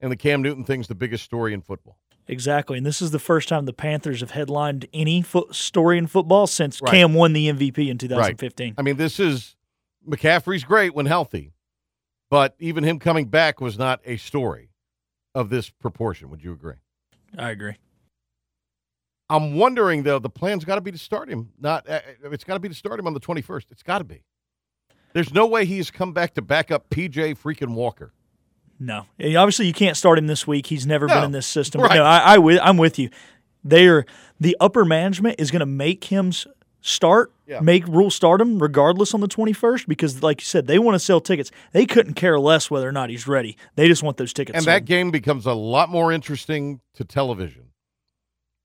And 0.00 0.12
the 0.12 0.16
Cam 0.16 0.42
Newton 0.42 0.64
thing's 0.64 0.88
the 0.88 0.94
biggest 0.94 1.24
story 1.24 1.54
in 1.54 1.62
football. 1.62 1.98
Exactly, 2.28 2.76
and 2.76 2.84
this 2.84 3.00
is 3.00 3.12
the 3.12 3.18
first 3.18 3.48
time 3.48 3.66
the 3.66 3.72
Panthers 3.72 4.20
have 4.20 4.32
headlined 4.32 4.86
any 4.92 5.22
fo- 5.22 5.50
story 5.52 5.96
in 5.96 6.06
football 6.06 6.46
since 6.46 6.82
Right. 6.82 6.90
Cam 6.90 7.14
won 7.14 7.32
the 7.32 7.48
MVP 7.48 7.88
in 7.88 7.98
2015. 7.98 8.74
I 8.76 8.82
mean, 8.82 8.96
this 8.96 9.20
is 9.20 9.54
McCaffrey's 10.06 10.64
great 10.64 10.92
when 10.92 11.06
healthy, 11.06 11.52
but 12.28 12.56
even 12.58 12.82
him 12.82 12.98
coming 12.98 13.26
back 13.26 13.60
was 13.60 13.78
not 13.78 14.00
a 14.04 14.16
story 14.16 14.70
of 15.36 15.50
this 15.50 15.70
proportion. 15.70 16.28
Would 16.30 16.42
you 16.42 16.52
agree? 16.52 16.74
I 17.38 17.50
agree. 17.50 17.76
I'm 19.28 19.54
wondering 19.56 20.02
though. 20.02 20.18
The 20.18 20.30
plan's 20.30 20.64
got 20.64 20.76
to 20.76 20.80
be 20.80 20.92
to 20.92 20.98
start 20.98 21.28
him. 21.28 21.50
Not. 21.60 21.88
Uh, 21.88 22.00
it's 22.24 22.44
got 22.44 22.54
to 22.54 22.60
be 22.60 22.68
to 22.68 22.74
start 22.74 22.98
him 23.00 23.06
on 23.06 23.14
the 23.14 23.20
21st. 23.20 23.64
It's 23.70 23.82
got 23.82 23.98
to 23.98 24.04
be. 24.04 24.22
There's 25.12 25.32
no 25.32 25.46
way 25.46 25.64
he's 25.64 25.90
come 25.90 26.12
back 26.12 26.34
to 26.34 26.42
back 26.42 26.70
up 26.70 26.90
PJ 26.90 27.38
freaking 27.38 27.74
Walker. 27.74 28.12
No, 28.78 29.06
obviously 29.18 29.66
you 29.66 29.72
can't 29.72 29.96
start 29.96 30.18
him 30.18 30.26
this 30.26 30.46
week. 30.46 30.66
He's 30.66 30.86
never 30.86 31.06
been 31.08 31.24
in 31.24 31.32
this 31.32 31.46
system. 31.46 31.80
Right. 31.80 31.96
No, 31.96 32.04
I, 32.04 32.36
I 32.36 32.68
I'm 32.68 32.76
with 32.76 32.98
you. 32.98 33.08
They're 33.64 34.04
the 34.38 34.54
upper 34.60 34.84
management 34.84 35.40
is 35.40 35.50
going 35.50 35.60
to 35.60 35.66
make 35.66 36.04
him 36.04 36.30
start, 36.82 37.32
Yeah. 37.46 37.60
make 37.60 37.86
Rhule 37.88 38.10
start 38.10 38.40
him 38.40 38.58
regardless 38.58 39.14
on 39.14 39.20
the 39.20 39.28
21st 39.28 39.86
because, 39.88 40.22
like 40.22 40.42
you 40.42 40.44
said, 40.44 40.66
they 40.66 40.78
want 40.78 40.94
to 40.94 40.98
sell 40.98 41.20
tickets. 41.20 41.50
They 41.72 41.86
couldn't 41.86 42.14
care 42.14 42.38
less 42.38 42.70
whether 42.70 42.86
or 42.88 42.92
not 42.92 43.08
he's 43.08 43.26
ready. 43.26 43.56
They 43.74 43.88
just 43.88 44.02
want 44.02 44.18
those 44.18 44.34
tickets. 44.34 44.54
And 44.54 44.64
sold. 44.64 44.74
that 44.74 44.84
game 44.84 45.10
becomes 45.10 45.46
a 45.46 45.54
lot 45.54 45.88
more 45.88 46.12
interesting 46.12 46.80
to 46.94 47.04
television 47.04 47.62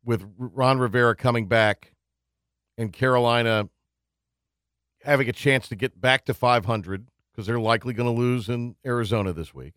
with 0.03 0.25
Ron 0.37 0.79
Rivera 0.79 1.15
coming 1.15 1.47
back 1.47 1.93
and 2.77 2.91
Carolina 2.91 3.69
having 5.03 5.29
a 5.29 5.33
chance 5.33 5.67
to 5.67 5.75
get 5.75 5.99
back 5.99 6.25
to 6.25 6.33
500 6.33 7.07
because 7.31 7.47
they're 7.47 7.59
likely 7.59 7.93
going 7.93 8.13
to 8.13 8.19
lose 8.19 8.49
in 8.49 8.75
Arizona 8.85 9.33
this 9.33 9.53
week. 9.53 9.73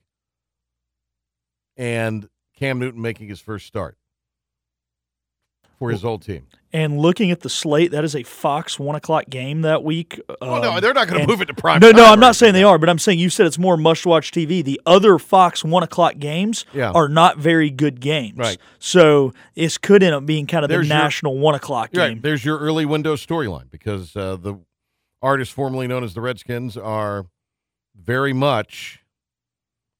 And 1.76 2.28
Cam 2.56 2.78
Newton 2.78 3.02
making 3.02 3.28
his 3.28 3.40
first 3.40 3.66
start 3.66 3.98
for 5.78 5.90
his 5.90 6.04
old 6.04 6.22
team. 6.22 6.46
and 6.72 6.98
looking 6.98 7.30
at 7.30 7.40
the 7.40 7.48
slate, 7.48 7.90
that 7.92 8.04
is 8.04 8.14
a 8.16 8.22
Fox 8.22 8.78
one 8.78 8.94
o'clock 8.96 9.24
game 9.28 9.62
that 9.62 9.82
week. 9.84 10.20
Oh, 10.40 10.60
no, 10.60 10.72
Um, 10.72 10.80
they're 10.80 10.94
not 10.94 11.08
going 11.08 11.20
to 11.20 11.26
move 11.26 11.40
it 11.40 11.46
to 11.46 11.54
prime 11.54 11.80
No, 11.80 11.90
time 11.92 11.96
no, 11.96 12.04
I'm 12.06 12.20
not 12.20 12.36
saying 12.36 12.52
they 12.54 12.62
are, 12.64 12.78
but 12.78 12.88
I'm 12.88 12.98
saying 12.98 13.18
you 13.18 13.30
said 13.30 13.46
it's 13.46 13.58
more 13.58 13.76
must-watch 13.76 14.30
TV. 14.32 14.62
The 14.64 14.80
other 14.86 15.18
Fox 15.18 15.64
one 15.64 15.82
o'clock 15.82 16.18
games 16.18 16.64
Yeah. 16.72 16.90
are 16.92 17.08
not 17.08 17.38
very 17.38 17.70
good 17.70 18.00
games, 18.00 18.38
Right. 18.38 18.58
So 18.78 19.32
this 19.54 19.78
could 19.78 20.02
end 20.02 20.14
up 20.14 20.26
being 20.26 20.46
kind 20.46 20.64
of 20.64 20.68
There's 20.68 20.88
the 20.88 20.94
your- 20.94 21.02
national 21.02 21.38
one 21.38 21.54
o'clock 21.54 21.92
game. 21.92 22.00
Right. 22.00 22.22
There's 22.22 22.44
your 22.44 22.58
early 22.58 22.84
window 22.86 23.14
storyline 23.16 23.70
because 23.70 24.16
uh, 24.16 24.36
the 24.36 24.56
artists 25.22 25.54
formerly 25.54 25.86
known 25.86 26.02
as 26.04 26.14
the 26.14 26.20
Redskins 26.20 26.76
are 26.76 27.26
very 27.96 28.32
much 28.32 29.00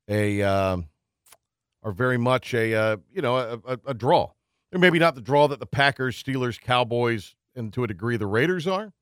a 0.09 0.43
um 0.43 0.87
are 1.83 1.93
very 1.93 2.19
much 2.19 2.53
a 2.55 2.75
uh, 2.75 2.97
you 3.13 3.23
know 3.23 3.37
a, 3.37 3.59
a, 3.67 3.79
a 3.89 3.95
draw. 3.95 4.31
They're 4.75 4.81
maybe 4.81 4.99
not 4.99 5.15
the 5.15 5.21
draw 5.21 5.47
that 5.47 5.61
the 5.61 5.67
Packers, 5.67 6.21
Steelers, 6.21 6.61
Cowboys, 6.61 7.37
and 7.55 7.73
to 7.75 7.85
a 7.85 7.87
degree 7.87 8.17
the 8.17 8.27
Raiders 8.27 8.67
are, 8.67 8.93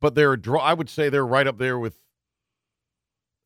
but 0.00 0.16
they're 0.16 0.32
a 0.32 0.36
draw. 0.36 0.60
I 0.60 0.74
would 0.74 0.90
say 0.90 1.08
they're 1.08 1.24
right 1.24 1.46
up 1.46 1.58
there 1.58 1.78
with 1.78 1.94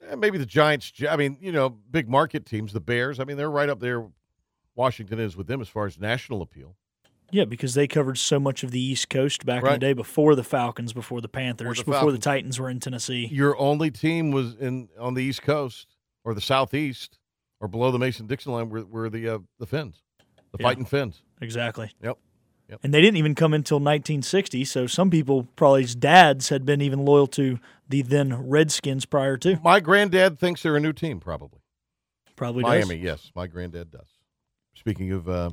eh, 0.09 0.15
maybe 0.15 0.39
the 0.39 0.47
Giants. 0.47 0.91
I 1.07 1.17
mean, 1.17 1.37
you 1.43 1.53
know, 1.53 1.69
big 1.69 2.09
market 2.09 2.47
teams, 2.47 2.73
the 2.73 2.81
Bears. 2.81 3.21
I 3.21 3.25
mean, 3.25 3.37
they're 3.37 3.51
right 3.51 3.69
up 3.69 3.81
there. 3.81 4.07
Washington 4.75 5.21
is 5.21 5.37
with 5.37 5.47
them 5.47 5.61
as 5.61 5.69
far 5.69 5.85
as 5.85 6.01
national 6.01 6.41
appeal. 6.41 6.77
Yeah, 7.31 7.45
because 7.45 7.75
they 7.75 7.87
covered 7.89 8.17
so 8.17 8.41
much 8.41 8.63
of 8.63 8.71
the 8.71 8.81
East 8.81 9.11
Coast 9.11 9.45
back 9.45 9.63
in 9.63 9.71
the 9.71 9.79
day 9.79 9.93
before 9.93 10.35
the 10.35 10.45
Falcons, 10.45 10.95
before 10.95 11.21
the 11.21 11.29
Panthers, 11.29 11.77
the 11.77 11.85
before 11.85 12.11
the 12.11 12.17
Titans 12.17 12.59
were 12.59 12.71
in 12.71 12.81
Tennessee. 12.81 13.29
your 13.31 13.55
only 13.59 13.91
team 13.91 14.31
was 14.31 14.55
in 14.55 14.89
on 14.99 15.13
the 15.13 15.23
East 15.23 15.43
Coast 15.43 15.89
or 16.25 16.33
the 16.33 16.41
Southeast 16.41 17.19
or 17.61 17.69
below 17.69 17.91
the 17.91 17.99
Mason 17.99 18.27
Dixon 18.27 18.53
line 18.53 18.71
were, 18.71 18.87
were 18.87 19.11
the 19.11 19.29
uh, 19.29 19.39
the 19.59 19.67
Fins, 19.67 20.01
the 20.51 20.57
Yeah. 20.59 20.69
fighting 20.69 20.87
Fins. 20.87 21.21
Exactly. 21.45 21.93
Yep. 22.03 22.19
Yep. 22.71 22.81
And 22.83 22.95
they 22.95 23.03
didn't 23.03 23.19
even 23.19 23.35
come 23.35 23.53
until 23.53 23.77
1960, 23.77 24.65
so 24.65 24.87
some 24.87 25.11
people, 25.11 25.43
probably 25.43 25.83
probably's 25.83 25.95
dads, 25.95 26.49
had 26.49 26.65
been 26.65 26.81
even 26.81 27.05
loyal 27.05 27.27
to 27.29 27.61
the 27.89 28.01
then 28.01 28.49
Redskins 28.49 29.05
prior 29.05 29.37
to. 29.37 29.61
My 29.63 29.81
granddad 29.81 30.39
thinks 30.39 30.63
they're 30.63 30.77
a 30.77 30.81
new 30.81 30.95
team, 30.95 31.21
probably 31.21 31.61
Probably 32.37 32.65
does. 32.65 32.89
Miami. 32.89 32.97
Yes, 32.97 33.31
my 33.35 33.47
granddad 33.47 33.91
does. 33.91 34.09
Speaking 34.75 35.13
of 35.13 35.29
uh, 35.29 35.51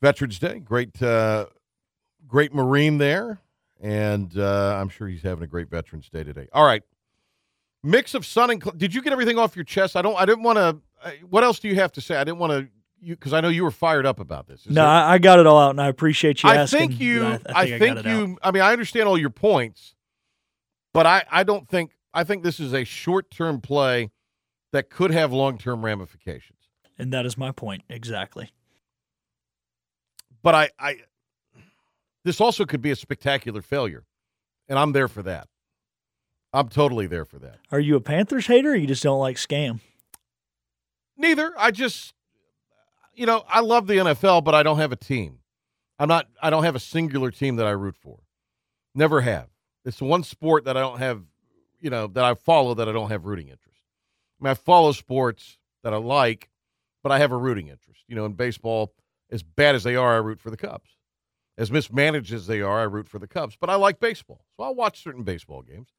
Veterans 0.00 0.38
Day, 0.38 0.60
great 0.60 1.02
uh, 1.02 1.46
great 2.26 2.54
Marine 2.54 2.98
there, 2.98 3.40
and 3.80 4.36
uh, 4.38 4.76
I'm 4.80 4.88
sure 4.88 5.08
he's 5.08 5.22
having 5.22 5.42
a 5.42 5.46
great 5.48 5.68
Veterans 5.68 6.08
Day 6.08 6.22
today. 6.22 6.46
All 6.52 6.64
right, 6.64 6.82
mix 7.82 8.14
of 8.14 8.24
sun 8.24 8.50
and 8.50 8.62
cl- 8.62 8.76
did 8.76 8.94
you 8.94 9.02
get 9.02 9.12
everything 9.12 9.38
off 9.38 9.56
your 9.56 9.64
chest? 9.64 9.96
I 9.96 10.02
don't. 10.02 10.16
I 10.16 10.24
didn't 10.24 10.44
want 10.44 10.58
to. 10.58 10.78
What 11.28 11.42
else 11.42 11.58
do 11.58 11.66
you 11.68 11.74
have 11.74 11.90
to 11.92 12.00
say? 12.00 12.16
I 12.16 12.22
didn't 12.24 12.38
want 12.38 12.52
to. 12.52 12.68
You 13.04 13.16
because 13.16 13.32
I 13.32 13.40
know 13.40 13.48
you 13.48 13.64
were 13.64 13.70
fired 13.72 14.06
up 14.06 14.20
about 14.20 14.46
this. 14.46 14.60
Is 14.60 14.68
No, 14.68 14.82
there- 14.82 14.88
I, 14.88 15.14
I 15.14 15.18
got 15.18 15.40
it 15.40 15.46
all 15.46 15.58
out, 15.58 15.70
and 15.70 15.80
I 15.80 15.88
appreciate 15.88 16.42
you 16.44 16.48
I 16.50 16.56
asking. 16.56 16.78
think 16.90 17.00
you. 17.00 17.24
I 17.26 17.40
I 17.54 17.66
think, 17.66 17.78
think, 17.80 17.98
I, 17.98 18.02
got 18.02 18.04
you. 18.06 18.38
I 18.42 18.50
mean, 18.52 18.62
I 18.62 18.70
understand 18.72 19.08
all 19.08 19.18
your 19.18 19.30
points, 19.30 19.94
but 20.94 21.04
I. 21.06 21.24
I 21.30 21.42
don't 21.42 21.68
think. 21.68 21.90
I 22.14 22.22
think 22.24 22.42
this 22.44 22.60
is 22.60 22.72
a 22.74 22.84
short-term 22.84 23.60
play 23.60 24.10
that 24.72 24.88
could 24.90 25.10
have 25.10 25.32
long-term 25.32 25.84
ramifications. 25.84 26.58
And 26.98 27.12
that 27.12 27.26
is 27.26 27.36
my 27.36 27.50
point, 27.50 27.82
exactly. 27.88 28.52
But 30.42 30.54
I. 30.54 30.70
I. 30.78 30.96
This 32.24 32.40
also 32.40 32.64
could 32.64 32.80
be 32.82 32.92
a 32.92 32.96
spectacular 32.96 33.62
failure, 33.62 34.04
and 34.68 34.78
I'm 34.78 34.92
there 34.92 35.08
for 35.08 35.22
that. 35.24 35.48
I'm 36.52 36.68
totally 36.68 37.06
there 37.08 37.24
for 37.24 37.38
that. 37.40 37.56
Are 37.72 37.80
you 37.80 37.96
a 37.96 38.00
Panthers 38.00 38.46
hater 38.46 38.72
or 38.72 38.76
you 38.76 38.86
just 38.86 39.02
don't 39.02 39.18
like 39.18 39.36
scam? 39.36 39.80
Neither. 41.16 41.52
I 41.58 41.70
just. 41.72 42.14
You 43.14 43.26
know, 43.26 43.44
I 43.48 43.60
love 43.60 43.86
the 43.86 43.94
NFL, 43.94 44.44
but 44.44 44.54
I 44.54 44.62
don't 44.62 44.78
have 44.78 44.92
a 44.92 44.96
team. 44.96 45.38
I'm 45.98 46.08
not. 46.08 46.26
I 46.42 46.50
don't 46.50 46.64
have 46.64 46.74
a 46.74 46.80
singular 46.80 47.30
team 47.30 47.56
that 47.56 47.66
I 47.66 47.70
root 47.70 47.96
for. 47.96 48.20
Never 48.94 49.20
have. 49.20 49.48
It's 49.84 49.98
the 49.98 50.04
one 50.04 50.24
sport 50.24 50.64
that 50.64 50.76
I 50.76 50.80
don't 50.80 50.98
have. 50.98 51.22
You 51.80 51.90
know 51.90 52.06
that 52.08 52.24
I 52.24 52.34
follow 52.34 52.74
that 52.74 52.88
I 52.88 52.92
don't 52.92 53.10
have 53.10 53.26
rooting 53.26 53.48
interest. 53.48 53.80
I 54.40 54.44
mean, 54.44 54.50
I 54.50 54.54
follow 54.54 54.92
sports 54.92 55.58
that 55.82 55.92
I 55.92 55.98
like, 55.98 56.48
but 57.02 57.12
I 57.12 57.18
have 57.18 57.32
a 57.32 57.36
rooting 57.36 57.68
interest. 57.68 58.02
You 58.08 58.16
know, 58.16 58.24
in 58.24 58.32
baseball, 58.32 58.94
as 59.30 59.42
bad 59.42 59.74
as 59.74 59.82
they 59.82 59.96
are, 59.96 60.14
I 60.14 60.18
root 60.18 60.40
for 60.40 60.50
the 60.50 60.56
Cubs. 60.56 60.96
As 61.58 61.70
mismanaged 61.70 62.32
as 62.32 62.46
they 62.46 62.62
are, 62.62 62.80
I 62.80 62.84
root 62.84 63.08
for 63.08 63.18
the 63.18 63.28
Cubs. 63.28 63.56
But 63.60 63.70
I 63.70 63.74
like 63.74 64.00
baseball, 64.00 64.44
so 64.56 64.62
I'll 64.62 64.74
watch 64.74 65.02
certain 65.02 65.22
baseball 65.22 65.62
games. 65.62 65.90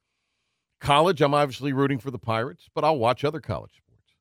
College, 0.82 1.22
I'm 1.22 1.34
obviously 1.34 1.72
rooting 1.72 2.00
for 2.00 2.12
the 2.12 2.20
Pirates, 2.20 2.68
but 2.74 2.84
I'll 2.84 2.98
watch 2.98 3.24
other 3.24 3.40
college 3.40 3.72
sports. 3.78 4.16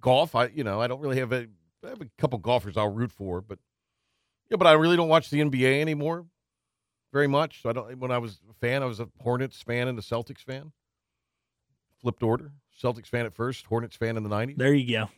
Golf, 0.00 0.34
I 0.34 0.46
you 0.46 0.64
know 0.64 0.80
I 0.80 0.86
don't 0.86 1.00
really 1.00 1.18
have 1.18 1.32
a 1.32 1.46
I 1.84 1.88
have 1.88 2.00
a 2.00 2.10
couple 2.18 2.38
golfers 2.38 2.76
I'll 2.76 2.88
root 2.92 3.12
for, 3.12 3.40
but 3.40 3.58
yeah, 4.50 4.56
but 4.56 4.66
I 4.66 4.72
really 4.72 4.96
don't 4.96 5.08
watch 5.08 5.30
the 5.30 5.40
NBA 5.40 5.80
anymore 5.80 6.26
very 7.12 7.26
much. 7.26 7.62
So 7.62 7.70
I 7.70 7.72
don't. 7.72 7.98
When 7.98 8.10
I 8.10 8.18
was 8.18 8.40
a 8.50 8.54
fan, 8.54 8.82
I 8.82 8.86
was 8.86 9.00
a 9.00 9.08
Hornets 9.20 9.62
fan 9.62 9.88
and 9.88 9.98
a 9.98 10.02
Celtics 10.02 10.40
fan. 10.42 10.72
Flipped 12.00 12.22
order: 12.22 12.52
Celtics 12.82 13.06
fan 13.06 13.26
at 13.26 13.34
first, 13.34 13.66
Hornets 13.66 13.96
fan 13.96 14.16
in 14.16 14.22
the 14.22 14.30
'90s, 14.30 14.56
There 14.56 14.74
you 14.74 14.90
go. 14.90 15.08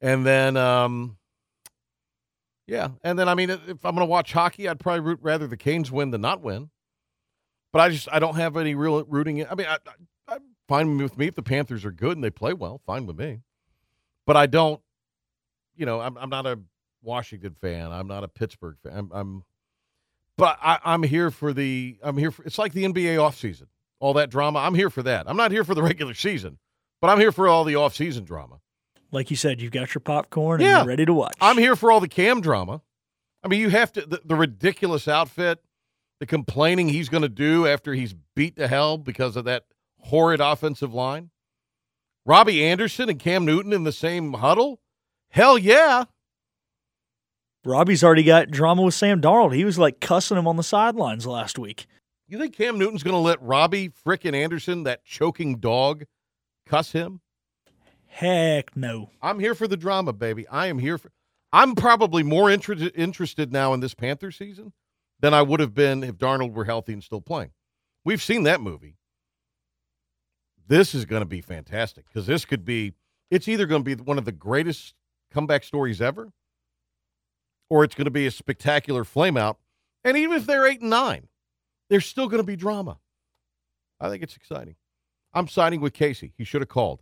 and 0.00 0.24
then 0.26 0.56
um, 0.56 1.16
yeah, 2.66 2.88
and 3.02 3.18
then 3.18 3.28
I 3.28 3.34
mean, 3.34 3.50
if 3.50 3.84
I'm 3.84 3.94
going 3.94 3.98
to 3.98 4.04
watch 4.06 4.32
hockey, 4.32 4.68
I'd 4.68 4.80
probably 4.80 5.00
root 5.00 5.18
rather 5.22 5.46
the 5.46 5.56
Canes 5.56 5.90
win 5.90 6.10
than 6.10 6.20
not 6.20 6.40
win. 6.40 6.70
But 7.72 7.80
I 7.80 7.88
just 7.90 8.08
I 8.12 8.18
don't 8.18 8.36
have 8.36 8.56
any 8.56 8.74
real 8.74 9.02
rooting. 9.04 9.46
I 9.46 9.54
mean, 9.54 9.66
I, 9.66 9.78
I, 9.86 10.34
I'm 10.34 10.42
fine 10.68 10.98
with 10.98 11.16
me 11.16 11.26
if 11.26 11.34
the 11.34 11.42
Panthers 11.42 11.84
are 11.84 11.90
good 11.90 12.16
and 12.16 12.24
they 12.24 12.30
play 12.30 12.52
well, 12.52 12.80
fine 12.86 13.06
with 13.06 13.18
me. 13.18 13.40
But 14.26 14.36
I 14.36 14.46
don't, 14.46 14.80
you 15.76 15.86
know, 15.86 16.00
I'm 16.00 16.16
I'm 16.18 16.30
not 16.30 16.46
a 16.46 16.58
Washington 17.02 17.54
fan. 17.60 17.90
I'm 17.92 18.06
not 18.08 18.24
a 18.24 18.28
Pittsburgh 18.28 18.76
fan. 18.82 18.92
I'm, 18.96 19.10
I'm 19.12 19.44
but 20.38 20.58
I, 20.62 20.78
I'm 20.84 21.02
here 21.02 21.30
for 21.30 21.52
the. 21.52 21.98
I'm 22.02 22.16
here 22.16 22.30
for. 22.30 22.42
It's 22.44 22.58
like 22.58 22.72
the 22.72 22.84
NBA 22.84 23.16
offseason. 23.16 23.66
All 24.00 24.14
that 24.14 24.30
drama. 24.30 24.58
I'm 24.60 24.74
here 24.74 24.90
for 24.90 25.02
that. 25.04 25.28
I'm 25.28 25.36
not 25.36 25.52
here 25.52 25.62
for 25.64 25.74
the 25.74 25.82
regular 25.82 26.14
season, 26.14 26.58
but 27.00 27.08
I'm 27.08 27.20
here 27.20 27.32
for 27.32 27.46
all 27.48 27.64
the 27.64 27.74
offseason 27.74 28.24
drama. 28.24 28.60
Like 29.12 29.30
you 29.30 29.36
said, 29.36 29.60
you've 29.60 29.72
got 29.72 29.94
your 29.94 30.00
popcorn 30.00 30.60
and 30.60 30.68
Yeah. 30.68 30.78
you're 30.78 30.86
ready 30.86 31.04
to 31.04 31.12
watch. 31.12 31.34
I'm 31.40 31.58
here 31.58 31.76
for 31.76 31.92
all 31.92 32.00
the 32.00 32.08
cam 32.08 32.40
drama. 32.40 32.80
I 33.44 33.48
mean, 33.48 33.60
you 33.60 33.68
have 33.68 33.92
to 33.92 34.00
the, 34.00 34.20
the 34.24 34.34
ridiculous 34.36 35.06
outfit 35.06 35.62
the 36.18 36.26
complaining 36.26 36.88
he's 36.88 37.08
going 37.08 37.22
to 37.22 37.28
do 37.28 37.66
after 37.66 37.94
he's 37.94 38.14
beat 38.36 38.56
to 38.56 38.68
hell 38.68 38.96
because 38.96 39.36
of 39.36 39.44
that 39.44 39.64
horrid 40.00 40.40
offensive 40.40 40.94
line? 40.94 41.30
Robbie 42.24 42.64
Anderson 42.64 43.08
and 43.10 43.18
Cam 43.18 43.44
Newton 43.44 43.72
in 43.72 43.82
the 43.84 43.92
same 43.92 44.34
huddle? 44.34 44.80
Hell 45.32 45.56
yeah. 45.56 46.04
Robbie's 47.64 48.04
already 48.04 48.22
got 48.22 48.50
drama 48.50 48.82
with 48.82 48.92
Sam 48.92 49.22
Darnold. 49.22 49.54
He 49.54 49.64
was 49.64 49.78
like 49.78 49.98
cussing 49.98 50.36
him 50.36 50.46
on 50.46 50.56
the 50.56 50.62
sidelines 50.62 51.26
last 51.26 51.58
week. 51.58 51.86
You 52.28 52.38
think 52.38 52.54
Cam 52.54 52.78
Newton's 52.78 53.02
going 53.02 53.14
to 53.14 53.18
let 53.18 53.40
Robbie 53.40 53.88
frickin' 53.88 54.34
Anderson, 54.34 54.82
that 54.82 55.04
choking 55.04 55.58
dog, 55.58 56.04
cuss 56.66 56.92
him? 56.92 57.20
Heck 58.06 58.76
no. 58.76 59.08
I'm 59.22 59.38
here 59.38 59.54
for 59.54 59.66
the 59.66 59.76
drama, 59.76 60.12
baby. 60.12 60.46
I 60.48 60.66
am 60.66 60.78
here 60.78 60.98
for. 60.98 61.10
I'm 61.50 61.74
probably 61.74 62.22
more 62.22 62.50
inter- 62.50 62.90
interested 62.94 63.52
now 63.52 63.72
in 63.72 63.80
this 63.80 63.94
Panther 63.94 64.30
season 64.30 64.74
than 65.20 65.32
I 65.32 65.40
would 65.40 65.60
have 65.60 65.74
been 65.74 66.04
if 66.04 66.16
Darnold 66.18 66.52
were 66.52 66.64
healthy 66.64 66.92
and 66.92 67.02
still 67.02 67.22
playing. 67.22 67.52
We've 68.04 68.22
seen 68.22 68.42
that 68.42 68.60
movie. 68.60 68.96
This 70.66 70.94
is 70.94 71.06
going 71.06 71.22
to 71.22 71.26
be 71.26 71.40
fantastic 71.40 72.06
because 72.06 72.26
this 72.26 72.44
could 72.44 72.66
be. 72.66 72.92
It's 73.30 73.48
either 73.48 73.64
going 73.64 73.82
to 73.82 73.96
be 73.96 74.02
one 74.02 74.18
of 74.18 74.26
the 74.26 74.32
greatest 74.32 74.94
comeback 75.32 75.64
stories 75.64 76.00
ever, 76.00 76.32
or 77.70 77.84
it's 77.84 77.94
going 77.94 78.04
to 78.06 78.10
be 78.10 78.26
a 78.26 78.30
spectacular 78.30 79.04
flameout. 79.04 79.56
And 80.04 80.16
even 80.16 80.36
if 80.36 80.46
they're 80.46 80.66
eight 80.66 80.80
and 80.80 80.90
nine, 80.90 81.28
there's 81.88 82.06
still 82.06 82.28
going 82.28 82.42
to 82.42 82.46
be 82.46 82.56
drama. 82.56 82.98
I 84.00 84.08
think 84.08 84.22
it's 84.22 84.36
exciting. 84.36 84.76
I'm 85.32 85.48
siding 85.48 85.80
with 85.80 85.92
Casey. 85.94 86.34
He 86.36 86.44
should 86.44 86.60
have 86.60 86.68
called. 86.68 87.00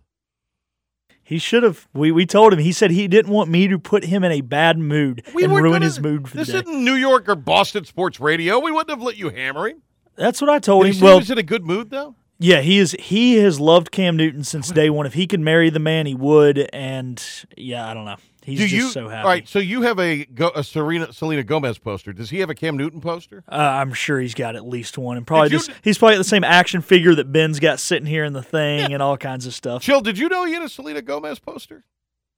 He 1.23 1.39
should 1.39 1.63
have. 1.63 1.89
We, 1.93 2.13
we 2.13 2.27
told 2.27 2.53
him. 2.53 2.59
He 2.61 2.73
said 2.73 2.91
he 2.91 3.09
didn't 3.09 3.33
want 3.33 3.51
me 3.51 3.69
to 3.69 3.79
put 3.79 4.05
him 4.05 4.25
in 4.25 4.33
a 4.33 4.41
bad 4.41 4.79
mood 4.79 5.25
We 5.35 5.45
and 5.45 5.53
ruin 5.53 5.73
gonna- 5.73 5.85
his 5.85 6.01
mood 6.01 6.29
for 6.29 6.37
This 6.37 6.49
the 6.49 6.63
day. 6.63 6.71
isn't 6.71 6.85
New 6.85 6.95
York 6.95 7.29
or 7.29 7.35
Boston 7.37 7.85
sports 7.85 8.21
radio. 8.21 8.59
We 8.59 8.71
wouldn't 8.71 8.91
have 8.91 9.03
let 9.03 9.17
you 9.17 9.31
hammer 9.31 9.69
him. 9.69 9.83
That's 10.17 10.41
what 10.41 10.51
I 10.51 10.59
told 10.59 10.85
Did 10.85 10.91
him. 10.95 10.95
say 11.01 11.05
Well, 11.05 11.15
he 11.15 11.21
was 11.21 11.31
in 11.31 11.39
a 11.39 11.43
good 11.43 11.65
mood 11.65 11.91
though? 11.91 12.15
Yeah, 12.41 12.61
he 12.63 12.79
is. 12.79 12.97
He 12.99 13.35
has 13.37 13.61
loved 13.61 13.93
Cam 13.93 14.17
Newton 14.17 14.43
since 14.43 14.71
day 14.73 14.91
one. 14.91 15.07
If 15.07 15.15
he 15.15 15.27
could 15.29 15.41
marry 15.41 15.71
the 15.71 15.79
man, 15.79 16.07
he 16.07 16.15
would. 16.15 16.69
And 16.73 17.23
yeah, 17.57 17.89
I 17.89 17.95
don't 17.95 18.05
know. 18.07 18.17
He's 18.43 18.59
Do 18.59 18.65
just 18.67 18.75
you? 18.75 18.89
so 18.91 19.07
happy. 19.09 19.21
All 19.23 19.29
right. 19.29 19.47
So 19.47 19.59
you 19.59 19.83
have 19.83 19.99
a, 20.01 20.25
Go, 20.25 20.51
a 20.55 20.65
Serena 20.65 21.13
Selena 21.13 21.43
Gomez 21.45 21.77
poster. 21.79 22.13
Does 22.15 22.31
he 22.31 22.41
have 22.41 22.49
a 22.49 22.55
Cam 22.55 22.77
Newton 22.77 23.01
poster? 23.03 23.45
Uh, 23.47 23.55
I'm 23.55 23.93
sure 23.93 24.19
he's 24.19 24.35
got 24.35 24.57
at 24.57 24.67
least 24.67 24.97
one, 24.97 25.19
and 25.19 25.27
probably 25.27 25.51
Did 25.51 25.61
you- 25.61 25.67
just 25.67 25.81
he's 25.85 25.99
probably 25.99 26.17
the 26.17 26.25
same 26.25 26.43
action 26.43 26.81
figure 26.81 27.15
that 27.15 27.31
Ben's 27.31 27.61
got 27.61 27.79
sitting 27.79 28.07
here 28.07 28.25
in 28.25 28.33
the 28.33 28.43
thing, 28.43 28.93
and 28.95 29.03
all 29.03 29.19
kinds 29.19 29.47
of 29.47 29.53
stuff. 29.55 29.83
Chill. 29.83 30.01
Did 30.01 30.17
you 30.19 30.29
know 30.31 30.45
he 30.47 30.55
had 30.55 30.63
a 30.63 30.69
Selena 30.71 31.03
Gomez 31.03 31.39
poster? 31.39 31.85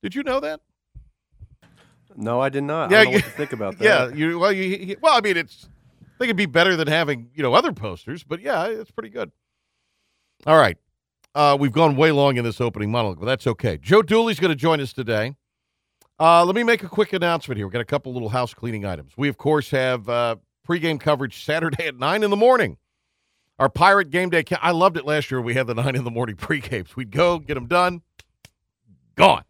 Did 0.02 0.16
you 0.16 0.24
know 0.24 0.40
that? 0.40 0.60
No, 2.16 2.40
I 2.40 2.48
did 2.48 2.64
not. 2.64 2.90
Yeah, 2.90 2.98
I 3.00 3.04
don't 3.04 3.12
know 3.12 3.18
you- 3.18 3.22
what 3.22 3.30
to 3.30 3.36
think 3.36 3.52
about 3.52 3.78
that. 3.78 3.84
Yeah. 3.84 4.08
You 4.14 4.38
well, 4.38 4.52
you 4.52 4.76
he- 4.76 4.96
well. 5.00 5.16
I 5.16 5.20
mean, 5.20 5.36
it's. 5.36 5.68
I 6.02 6.18
think 6.18 6.28
it'd 6.28 6.36
be 6.36 6.46
better 6.46 6.76
than 6.76 6.88
having 6.88 7.30
you 7.34 7.42
know 7.42 7.54
other 7.54 7.72
posters, 7.72 8.22
but 8.24 8.40
yeah, 8.40 8.66
it's 8.66 8.90
pretty 8.90 9.08
good. 9.08 9.30
All 10.46 10.56
right. 10.56 10.76
Uh, 11.34 11.56
we've 11.58 11.72
gone 11.72 11.96
way 11.96 12.10
long 12.12 12.36
in 12.36 12.44
this 12.44 12.60
opening 12.60 12.90
monologue, 12.90 13.18
but 13.20 13.26
that's 13.26 13.46
okay. 13.46 13.78
Joe 13.78 14.02
Dooley's 14.02 14.38
going 14.38 14.50
to 14.50 14.56
join 14.56 14.80
us 14.80 14.92
today. 14.92 15.34
Uh, 16.20 16.44
let 16.44 16.54
me 16.54 16.62
make 16.62 16.82
a 16.82 16.88
quick 16.88 17.12
announcement 17.12 17.56
here. 17.56 17.66
We've 17.66 17.72
got 17.72 17.80
a 17.80 17.86
couple 17.86 18.12
little 18.12 18.28
house 18.28 18.52
cleaning 18.52 18.84
items. 18.84 19.12
We, 19.16 19.28
of 19.28 19.38
course, 19.38 19.70
have 19.70 20.08
uh, 20.08 20.36
pregame 20.68 21.00
coverage 21.00 21.44
Saturday 21.44 21.86
at 21.86 21.96
9 21.96 22.22
in 22.22 22.30
the 22.30 22.36
morning. 22.36 22.76
Our 23.58 23.68
Pirate 23.68 24.10
Game 24.10 24.30
Day. 24.30 24.42
Ca- 24.42 24.58
I 24.60 24.72
loved 24.72 24.96
it 24.96 25.06
last 25.06 25.30
year. 25.30 25.40
We 25.40 25.54
had 25.54 25.66
the 25.66 25.74
9 25.76 25.96
in 25.96 26.04
the 26.04 26.10
morning 26.10 26.36
pregames. 26.36 26.96
We'd 26.96 27.10
go, 27.10 27.38
get 27.38 27.54
them 27.54 27.66
done, 27.66 28.02
gone. 29.14 29.44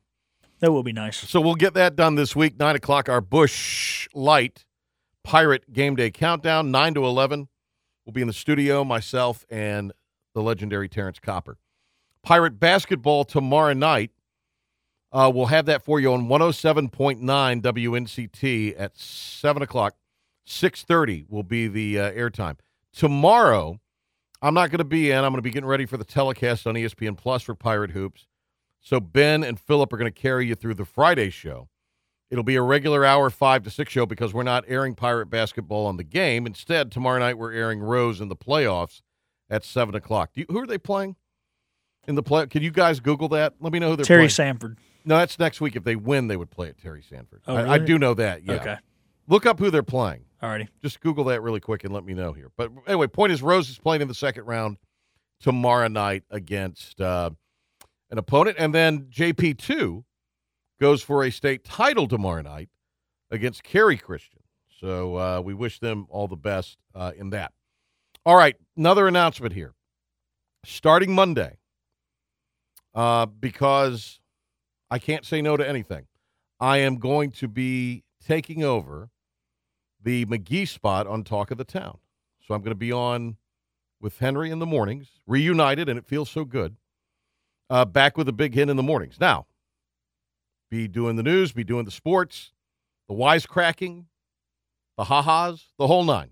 That 0.60 0.70
will 0.70 0.84
be 0.84 0.92
nice. 0.92 1.16
So 1.16 1.40
we'll 1.40 1.56
get 1.56 1.74
that 1.74 1.96
done 1.96 2.14
this 2.14 2.36
week. 2.36 2.56
Nine 2.56 2.76
o'clock, 2.76 3.08
our 3.08 3.20
Busch 3.20 4.08
Light 4.14 4.64
Pirate 5.24 5.72
Game 5.72 5.96
Day 5.96 6.12
countdown. 6.12 6.70
Nine 6.70 6.94
to 6.94 7.04
eleven. 7.04 7.48
We'll 8.06 8.12
be 8.12 8.20
in 8.20 8.28
the 8.28 8.32
studio, 8.32 8.84
myself 8.84 9.44
and 9.50 9.92
the 10.34 10.42
legendary 10.42 10.88
Terrence 10.88 11.18
Copper. 11.18 11.58
Pirate 12.22 12.58
basketball 12.60 13.24
tomorrow 13.24 13.72
night. 13.72 14.10
Uh, 15.12 15.30
we'll 15.34 15.46
have 15.46 15.66
that 15.66 15.84
for 15.84 16.00
you 16.00 16.12
on 16.12 16.26
107.9 16.28 17.20
WNCT 17.60 18.74
at 18.78 18.96
7 18.96 19.62
o'clock. 19.62 19.94
6.30 20.46 21.26
will 21.28 21.42
be 21.42 21.68
the 21.68 21.98
uh, 21.98 22.12
airtime. 22.12 22.56
Tomorrow, 22.92 23.78
I'm 24.40 24.54
not 24.54 24.70
going 24.70 24.78
to 24.78 24.84
be 24.84 25.10
in. 25.10 25.18
I'm 25.18 25.30
going 25.32 25.36
to 25.36 25.42
be 25.42 25.50
getting 25.50 25.68
ready 25.68 25.86
for 25.86 25.96
the 25.96 26.04
telecast 26.04 26.66
on 26.66 26.74
ESPN 26.74 27.16
Plus 27.16 27.42
for 27.42 27.54
Pirate 27.54 27.90
Hoops. 27.90 28.26
So 28.80 28.98
Ben 28.98 29.44
and 29.44 29.60
Philip 29.60 29.92
are 29.92 29.96
going 29.96 30.12
to 30.12 30.20
carry 30.20 30.46
you 30.46 30.54
through 30.54 30.74
the 30.74 30.84
Friday 30.84 31.30
show. 31.30 31.68
It'll 32.30 32.42
be 32.42 32.56
a 32.56 32.62
regular 32.62 33.04
hour 33.04 33.28
five 33.28 33.62
to 33.64 33.70
six 33.70 33.92
show 33.92 34.06
because 34.06 34.32
we're 34.32 34.42
not 34.42 34.64
airing 34.66 34.94
Pirate 34.94 35.26
basketball 35.26 35.86
on 35.86 35.98
the 35.98 36.04
game. 36.04 36.46
Instead, 36.46 36.90
tomorrow 36.90 37.18
night 37.18 37.36
we're 37.36 37.52
airing 37.52 37.80
Rose 37.80 38.20
in 38.20 38.28
the 38.28 38.36
playoffs 38.36 39.02
at 39.52 39.64
seven 39.64 39.94
o'clock. 39.94 40.32
Do 40.32 40.40
you, 40.40 40.46
who 40.48 40.58
are 40.58 40.66
they 40.66 40.78
playing 40.78 41.14
in 42.08 42.16
the 42.16 42.22
play? 42.22 42.46
Can 42.46 42.62
you 42.62 42.70
guys 42.72 42.98
Google 42.98 43.28
that? 43.28 43.54
Let 43.60 43.72
me 43.72 43.78
know 43.78 43.90
who 43.90 43.96
they're 43.96 44.04
playing. 44.04 44.06
Terry 44.06 44.20
playing. 44.22 44.30
Sanford. 44.30 44.78
no, 45.04 45.18
that's 45.18 45.38
next 45.38 45.60
week. 45.60 45.76
If 45.76 45.84
they 45.84 45.94
win, 45.94 46.26
they 46.26 46.36
would 46.36 46.50
play 46.50 46.68
at 46.68 46.78
Terry 46.78 47.02
Sanford. 47.08 47.42
Oh, 47.46 47.54
I, 47.54 47.74
I 47.74 47.78
do 47.78 47.98
know 47.98 48.14
that. 48.14 48.44
Yeah. 48.44 48.54
Okay. 48.54 48.76
Look 49.28 49.46
up 49.46 49.58
who 49.58 49.70
they're 49.70 49.82
playing. 49.84 50.24
Alrighty. 50.42 50.68
Just 50.82 51.00
Google 51.00 51.24
that 51.24 51.42
really 51.42 51.60
quick 51.60 51.84
and 51.84 51.92
let 51.94 52.04
me 52.04 52.14
know 52.14 52.32
here. 52.32 52.50
But 52.56 52.72
anyway, 52.88 53.06
point 53.06 53.30
is 53.30 53.42
Rose 53.42 53.70
is 53.70 53.78
playing 53.78 54.02
in 54.02 54.08
the 54.08 54.14
second 54.14 54.44
round 54.46 54.78
tomorrow 55.40 55.86
night 55.86 56.24
against 56.30 57.00
uh, 57.00 57.30
an 58.10 58.18
opponent, 58.18 58.56
and 58.58 58.74
then 58.74 59.02
JP 59.10 59.58
two 59.58 60.04
goes 60.80 61.02
for 61.02 61.22
a 61.22 61.30
state 61.30 61.62
title 61.64 62.08
tomorrow 62.08 62.42
night 62.42 62.70
against 63.30 63.62
Cary 63.62 63.96
Christian. 63.96 64.40
So 64.80 65.16
uh, 65.16 65.40
we 65.40 65.54
wish 65.54 65.78
them 65.78 66.06
all 66.10 66.26
the 66.26 66.36
best 66.36 66.78
uh, 66.94 67.12
in 67.16 67.30
that. 67.30 67.52
All 68.24 68.36
right, 68.36 68.54
another 68.76 69.08
announcement 69.08 69.52
here. 69.52 69.74
Starting 70.64 71.12
Monday, 71.12 71.58
uh, 72.94 73.26
because 73.26 74.20
I 74.90 75.00
can't 75.00 75.26
say 75.26 75.42
no 75.42 75.56
to 75.56 75.68
anything, 75.68 76.06
I 76.60 76.78
am 76.78 76.98
going 76.98 77.32
to 77.32 77.48
be 77.48 78.04
taking 78.24 78.62
over 78.62 79.10
the 80.00 80.24
McGee 80.26 80.68
spot 80.68 81.08
on 81.08 81.24
Talk 81.24 81.50
of 81.50 81.58
the 81.58 81.64
Town. 81.64 81.98
So 82.46 82.54
I'm 82.54 82.60
going 82.60 82.70
to 82.70 82.76
be 82.76 82.92
on 82.92 83.38
with 84.00 84.18
Henry 84.18 84.52
in 84.52 84.60
the 84.60 84.66
mornings, 84.66 85.08
reunited, 85.26 85.88
and 85.88 85.98
it 85.98 86.06
feels 86.06 86.30
so 86.30 86.44
good. 86.44 86.76
Uh, 87.70 87.84
back 87.84 88.16
with 88.16 88.28
a 88.28 88.32
big 88.32 88.54
hit 88.54 88.68
in 88.68 88.76
the 88.76 88.82
mornings. 88.84 89.18
Now, 89.18 89.46
be 90.70 90.86
doing 90.86 91.16
the 91.16 91.22
news, 91.24 91.50
be 91.50 91.64
doing 91.64 91.86
the 91.86 91.90
sports, 91.90 92.52
the 93.08 93.14
wisecracking, 93.14 94.04
the 94.96 95.04
ha-has, 95.04 95.64
the 95.76 95.88
whole 95.88 96.04
nine. 96.04 96.31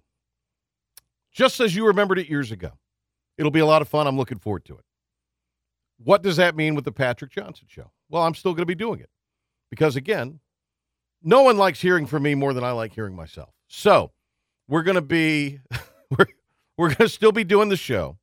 Just 1.32 1.60
as 1.60 1.74
you 1.74 1.86
remembered 1.86 2.18
it 2.18 2.28
years 2.28 2.50
ago. 2.50 2.72
It'll 3.38 3.50
be 3.50 3.60
a 3.60 3.66
lot 3.66 3.80
of 3.80 3.88
fun. 3.88 4.06
I'm 4.06 4.18
looking 4.18 4.38
forward 4.38 4.66
to 4.66 4.74
it. 4.74 4.84
What 6.02 6.22
does 6.22 6.36
that 6.36 6.56
mean 6.56 6.74
with 6.74 6.84
the 6.84 6.92
Patrick 6.92 7.30
Johnson 7.30 7.66
show? 7.70 7.90
Well, 8.10 8.22
I'm 8.22 8.34
still 8.34 8.52
going 8.52 8.62
to 8.62 8.66
be 8.66 8.74
doing 8.74 9.00
it 9.00 9.08
because, 9.70 9.96
again, 9.96 10.40
no 11.22 11.42
one 11.42 11.56
likes 11.56 11.80
hearing 11.80 12.06
from 12.06 12.22
me 12.22 12.34
more 12.34 12.52
than 12.52 12.64
I 12.64 12.72
like 12.72 12.92
hearing 12.92 13.14
myself. 13.14 13.50
So 13.68 14.12
we're 14.68 14.82
going 14.82 14.96
to 14.96 15.02
be 15.02 15.60
we're, 16.10 16.26
we're 16.76 16.88
going 16.88 16.96
to 16.96 17.08
still 17.08 17.32
be 17.32 17.44
doing 17.44 17.68
the 17.68 17.76
show. 17.76 18.18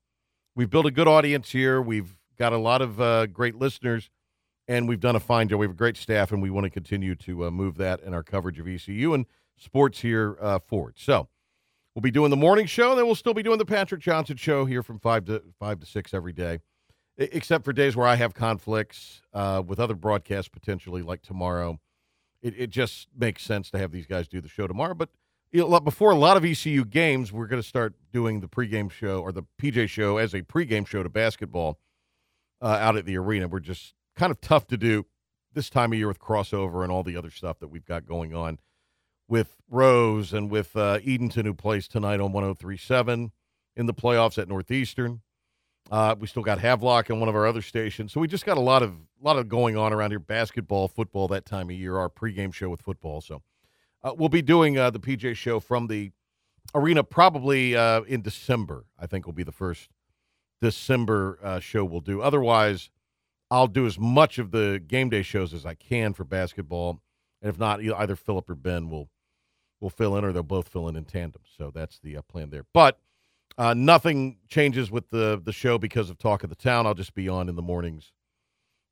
We've 0.56 0.70
built 0.70 0.86
a 0.86 0.92
good 0.92 1.08
audience 1.08 1.52
here. 1.52 1.82
We've 1.82 2.18
got 2.38 2.54
a 2.54 2.58
lot 2.58 2.82
of 2.82 3.00
uh, 3.00 3.28
great 3.28 3.56
listeners, 3.56 4.10
and 4.68 4.88
we've 4.88 5.00
done 5.00 5.16
a 5.16 5.20
fine 5.20 5.48
job. 5.48 5.60
We 5.60 5.66
have 5.66 5.76
a 5.76 5.78
great 5.78 5.98
staff, 5.98 6.32
and 6.32 6.42
we 6.42 6.50
want 6.50 6.66
to 6.66 6.70
continue 6.70 7.16
to 7.16 7.46
uh, 7.46 7.52
move 7.52 7.78
that 7.78 8.02
and 8.04 8.14
our 8.14 8.24
coverage 8.24 8.60
of 8.60 8.68
ECU 8.68 9.14
and 9.14 9.26
sports 9.56 10.02
here 10.02 10.38
uh, 10.42 10.60
forward. 10.60 10.96
So 10.98 11.28
we'll 11.98 12.04
be 12.04 12.12
doing 12.12 12.30
the 12.30 12.38
morning 12.38 12.68
show, 12.68 12.92
and 12.92 13.00
then 13.00 13.08
we'll 13.08 13.16
still 13.16 13.34
be 13.34 13.42
doing 13.42 13.58
the 13.58 13.66
Patrick 13.66 14.02
Johnson 14.02 14.38
show 14.38 14.66
here 14.66 14.84
from 14.84 15.00
five 15.00 15.26
to 15.26 15.42
five 15.60 15.80
to 15.80 15.88
six 15.88 16.14
every 16.14 16.32
day, 16.32 16.60
except 17.18 17.66
for 17.66 17.74
days 17.74 17.96
where 17.96 18.06
I 18.06 18.14
have 18.18 18.36
conflicts 18.36 19.24
uh, 19.34 19.64
with 19.66 19.80
other 19.80 19.96
broadcasts 19.96 20.48
potentially, 20.48 21.02
like 21.02 21.24
tomorrow 21.24 21.80
it, 22.44 22.54
it 22.56 22.70
just 22.70 23.08
makes 23.18 23.42
sense 23.44 23.72
to 23.72 23.80
have 23.80 23.92
these 23.92 24.06
guys 24.06 24.28
do 24.28 24.40
the 24.40 24.48
show 24.48 24.68
tomorrow. 24.68 24.94
But 24.94 25.10
you 25.52 25.68
know, 25.68 25.80
before 25.80 26.12
a 26.12 26.16
lot 26.16 26.38
of 26.38 26.46
ECU 26.46 26.86
games, 26.86 27.34
we're 27.34 27.48
going 27.48 27.62
to 27.62 27.68
start 27.68 27.96
doing 28.14 28.42
the 28.42 28.48
pregame 28.48 28.92
show 28.92 29.22
or 29.22 29.32
the 29.32 29.44
PJ 29.60 29.90
show 29.90 30.18
as 30.18 30.36
a 30.36 30.44
pregame 30.44 30.86
show 30.86 31.02
to 31.02 31.10
basketball 31.10 31.80
uh, 32.62 32.68
out 32.68 32.96
at 32.96 33.06
the 33.06 33.18
arena. 33.18 33.48
We're 33.48 33.60
just 33.60 33.96
kind 34.16 34.30
of 34.30 34.40
tough 34.40 34.68
to 34.68 34.78
do 34.78 35.08
this 35.52 35.72
time 35.72 35.94
of 35.94 35.98
year 35.98 36.08
with 36.08 36.20
crossover 36.20 36.84
and 36.84 36.92
all 36.92 37.02
the 37.02 37.18
other 37.18 37.32
stuff 37.32 37.58
that 37.58 37.70
we've 37.70 37.86
got 37.86 38.06
going 38.06 38.36
on 38.36 38.60
with 39.28 39.56
Rose 39.70 40.34
and 40.34 40.50
with 40.50 40.76
uh, 40.76 41.00
Edenton, 41.06 41.46
who 41.46 41.54
plays 41.54 41.88
tonight 41.88 42.20
on 42.20 42.32
1037 42.32 43.32
in 43.76 43.86
the 43.86 43.94
playoffs 43.94 44.38
at 44.38 44.48
Northeastern. 44.48 45.22
Uh, 45.90 46.16
we 46.20 46.28
still 46.28 46.44
got 46.44 46.60
Havelock 46.60 47.10
and 47.10 47.20
one 47.20 47.30
of 47.30 47.36
our 47.36 47.48
other 47.48 47.62
stations, 47.62 48.12
so 48.12 48.20
we 48.20 48.28
just 48.28 48.46
got 48.46 48.58
a 48.58 48.62
lot 48.62 48.84
of 48.84 48.94
lot 49.22 49.38
of 49.38 49.48
going 49.48 49.78
on 49.78 49.94
around 49.94 50.12
here: 50.12 50.20
basketball, 50.20 50.88
football, 50.88 51.28
that 51.30 51.46
time 51.46 51.70
of 51.70 51.76
year. 51.76 51.98
Our 51.98 52.10
pregame 52.10 52.54
show 52.54 52.70
with 52.70 52.82
football, 52.82 53.22
so 53.22 53.42
uh, 54.04 54.14
we'll 54.18 54.28
be 54.28 54.42
doing 54.42 54.78
uh, 54.78 54.90
the 54.90 55.00
PJ 55.00 55.36
show 55.36 55.62
from 55.62 55.88
the 55.88 56.12
arena 56.76 57.04
probably 57.04 57.76
uh, 57.76 58.02
in 58.02 58.22
December. 58.22 58.86
I 59.00 59.08
think 59.08 59.26
will 59.26 59.34
be 59.34 59.44
the 59.44 59.54
first 59.54 59.90
December 60.62 61.40
uh, 61.42 61.60
show 61.62 61.86
we'll 61.86 62.02
do. 62.02 62.22
Otherwise, 62.22 62.90
I'll 63.50 63.68
do 63.68 63.86
as 63.86 63.98
much 63.98 64.40
of 64.40 64.52
the 64.52 64.84
game 64.86 65.10
day 65.10 65.22
shows 65.22 65.54
as 65.54 65.66
I 65.66 65.74
can 65.74 66.14
for 66.14 66.26
basketball, 66.26 67.02
and 67.42 67.50
if 67.50 67.58
not, 67.58 67.82
either 67.82 68.18
Philip 68.18 68.50
or 68.50 68.56
Ben 68.56 68.90
will 68.90 69.08
will 69.80 69.90
fill 69.90 70.18
in, 70.18 70.26
or 70.26 70.32
they'll 70.32 70.44
both 70.44 70.70
fill 70.70 70.88
in 70.88 70.96
in 70.96 71.06
tandem. 71.06 71.42
So 71.58 71.72
that's 71.74 72.00
the 72.00 72.18
uh, 72.18 72.22
plan 72.24 72.50
there. 72.50 72.66
But 72.74 73.00
uh, 73.58 73.74
nothing 73.74 74.38
changes 74.48 74.92
with 74.92 75.10
the 75.10 75.42
the 75.44 75.54
show 75.54 75.78
because 75.78 76.10
of 76.10 76.18
Talk 76.18 76.44
of 76.44 76.50
the 76.50 76.56
Town. 76.56 76.86
I'll 76.86 76.94
just 76.94 77.14
be 77.14 77.28
on 77.30 77.50
in 77.50 77.56
the 77.56 77.62
mornings 77.62 78.12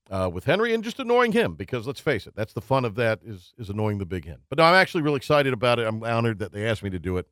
uh, 0.10 0.30
with 0.32 0.46
Henry 0.46 0.74
and 0.74 0.84
just 0.84 1.00
annoying 1.00 1.32
him 1.32 1.56
because 1.56 1.88
let's 1.88 2.00
face 2.00 2.28
it, 2.28 2.36
that's 2.36 2.54
the 2.54 2.62
fun 2.62 2.86
of 2.86 2.96
that 2.96 3.20
is 3.24 3.54
is 3.58 3.70
annoying 3.70 3.98
the 3.98 4.06
big 4.06 4.26
hen. 4.26 4.40
But 4.50 4.58
no, 4.58 4.66
I'm 4.66 4.76
actually 4.76 5.04
really 5.04 5.18
excited 5.18 5.54
about 5.54 5.80
it. 5.80 5.88
I'm 5.88 6.04
honored 6.04 6.40
that 6.40 6.52
they 6.52 6.68
asked 6.68 6.84
me 6.84 6.90
to 6.92 7.00
do 7.00 7.18
it, 7.18 7.28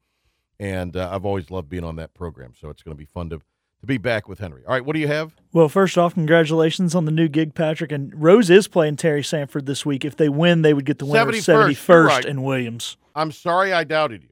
and 0.59 0.95
uh, 0.95 1.09
I've 1.11 1.25
always 1.25 1.51
loved 1.51 1.69
being 1.69 1.83
on 1.83 1.95
that 1.97 2.13
program. 2.13 2.53
So 2.59 2.69
it's 2.69 2.83
going 2.83 2.95
to 2.95 2.99
be 2.99 3.05
fun 3.05 3.29
to 3.29 3.41
to 3.83 3.87
be 3.87 3.97
back 3.97 4.29
with 4.29 4.39
Henry. 4.39 4.63
All 4.65 4.73
right, 4.73 4.85
what 4.85 4.93
do 4.93 4.99
you 5.01 5.09
have? 5.09 5.35
Well, 5.51 5.67
first 5.67 5.97
off, 5.97 6.13
congratulations 6.13 6.95
on 6.95 7.03
the 7.03 7.11
new 7.11 7.27
gig, 7.27 7.53
Patrick. 7.53 7.91
And 7.91 8.13
Rose 8.15 8.49
is 8.49 8.69
playing 8.69 8.95
Terry 8.95 9.23
Sanford 9.23 9.65
this 9.65 9.85
week. 9.85 10.05
If 10.05 10.15
they 10.15 10.29
win, 10.29 10.61
they 10.61 10.73
would 10.73 10.85
get 10.85 10.99
the 10.99 11.05
winner 11.05 11.33
71st, 11.33 11.71
of 11.71 11.77
71st 11.77 12.07
right. 12.07 12.25
and 12.25 12.43
Williams. 12.45 12.95
I'm 13.15 13.31
sorry 13.31 13.73
I 13.73 13.83
doubted 13.83 14.23
you. 14.23 14.29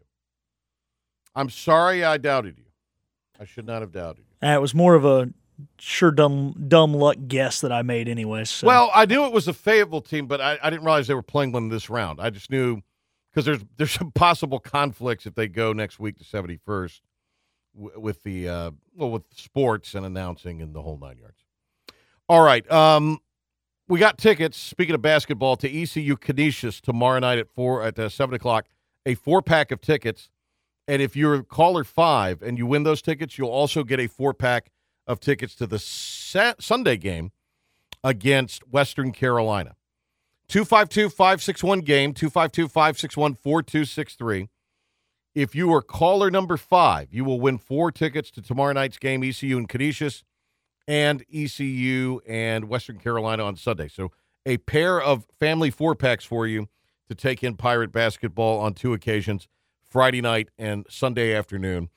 I'm 1.35 1.49
sorry 1.49 2.03
I 2.03 2.17
doubted 2.17 2.57
you. 2.57 2.65
I 3.39 3.45
should 3.45 3.65
not 3.65 3.81
have 3.81 3.91
doubted 3.91 4.25
you. 4.29 4.47
Uh, 4.47 4.53
it 4.53 4.61
was 4.61 4.75
more 4.75 4.95
of 4.95 5.05
a 5.05 5.29
sure 5.79 6.11
dumb 6.11 6.65
dumb 6.67 6.93
luck 6.93 7.17
guess 7.27 7.61
that 7.61 7.71
I 7.71 7.81
made 7.83 8.07
anyway. 8.07 8.45
So. 8.45 8.67
Well, 8.67 8.91
I 8.93 9.05
knew 9.05 9.25
it 9.25 9.31
was 9.31 9.47
a 9.47 9.53
Fayetteville 9.53 10.01
team, 10.01 10.27
but 10.27 10.41
I, 10.41 10.57
I 10.61 10.69
didn't 10.69 10.83
realize 10.85 11.07
they 11.07 11.13
were 11.13 11.21
playing 11.21 11.51
one 11.51 11.69
this 11.69 11.89
round. 11.89 12.19
I 12.19 12.29
just 12.29 12.49
knew 12.49 12.81
because 13.31 13.45
there's 13.45 13.63
there's 13.77 13.91
some 13.91 14.11
possible 14.11 14.59
conflicts 14.59 15.25
if 15.25 15.35
they 15.35 15.47
go 15.47 15.73
next 15.73 15.99
week 15.99 16.17
to 16.17 16.23
71st 16.23 17.01
w- 17.75 17.99
with 17.99 18.23
the 18.23 18.49
uh, 18.49 18.71
well 18.95 19.11
with 19.11 19.23
sports 19.35 19.95
and 19.95 20.05
announcing 20.05 20.61
and 20.61 20.73
the 20.75 20.81
whole 20.81 20.97
nine 20.97 21.17
yards. 21.17 21.43
All 22.27 22.41
right, 22.43 22.69
um, 22.71 23.19
we 23.91 23.99
got 23.99 24.17
tickets. 24.17 24.57
Speaking 24.57 24.95
of 24.95 25.01
basketball, 25.01 25.57
to 25.57 25.69
ECU 25.69 26.15
Canisius 26.15 26.79
tomorrow 26.79 27.19
night 27.19 27.39
at 27.39 27.49
four 27.49 27.83
at 27.83 27.99
uh, 27.99 28.07
seven 28.07 28.33
o'clock. 28.33 28.67
A 29.05 29.15
four 29.15 29.41
pack 29.41 29.69
of 29.71 29.81
tickets, 29.81 30.29
and 30.87 31.01
if 31.01 31.15
you're 31.15 31.43
caller 31.43 31.83
five 31.83 32.41
and 32.41 32.57
you 32.57 32.65
win 32.65 32.83
those 32.83 33.01
tickets, 33.01 33.37
you'll 33.37 33.49
also 33.49 33.83
get 33.83 33.99
a 33.99 34.07
four 34.07 34.33
pack 34.33 34.71
of 35.07 35.19
tickets 35.19 35.55
to 35.55 35.67
the 35.67 35.77
sa- 35.77 36.53
Sunday 36.57 36.95
game 36.95 37.31
against 38.01 38.65
Western 38.69 39.11
Carolina. 39.11 39.75
252 40.47 41.09
561 41.09 41.81
game, 41.81 42.13
252 42.13 42.69
561 42.69 43.33
4263. 43.33 44.47
If 45.35 45.53
you 45.53 45.73
are 45.73 45.81
caller 45.81 46.31
number 46.31 46.55
five, 46.55 47.13
you 47.13 47.25
will 47.25 47.41
win 47.41 47.57
four 47.57 47.91
tickets 47.91 48.31
to 48.31 48.41
tomorrow 48.41 48.71
night's 48.71 48.97
game, 48.97 49.23
ECU 49.23 49.57
and 49.57 49.67
Canisius, 49.67 50.23
and 50.91 51.23
ECU 51.33 52.19
and 52.27 52.67
Western 52.67 52.97
Carolina 52.97 53.45
on 53.45 53.55
Sunday. 53.55 53.87
So 53.87 54.11
a 54.45 54.57
pair 54.57 55.01
of 55.01 55.25
family 55.39 55.69
four 55.69 55.95
packs 55.95 56.25
for 56.25 56.45
you 56.45 56.67
to 57.07 57.15
take 57.15 57.45
in 57.45 57.55
Pirate 57.55 57.93
basketball 57.93 58.59
on 58.59 58.73
two 58.73 58.91
occasions, 58.91 59.47
Friday 59.89 60.19
night 60.19 60.49
and 60.57 60.85
Sunday 60.89 61.33
afternoon. 61.33 61.87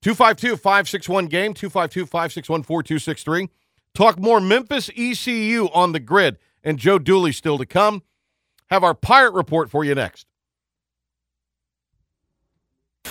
252 0.00 0.56
561 0.58 1.26
game, 1.26 1.54
252 1.54 2.06
561 2.06 2.62
4263. 2.62 3.48
Talk 3.94 4.16
more 4.16 4.40
Memphis 4.40 4.90
ECU 4.96 5.68
on 5.74 5.90
the 5.90 5.98
grid, 5.98 6.38
and 6.62 6.78
Joe 6.78 7.00
Dooley 7.00 7.32
still 7.32 7.58
to 7.58 7.66
come. 7.66 8.04
Have 8.70 8.84
our 8.84 8.94
Pirate 8.94 9.34
report 9.34 9.72
for 9.72 9.84
you 9.84 9.96
next. 9.96 10.24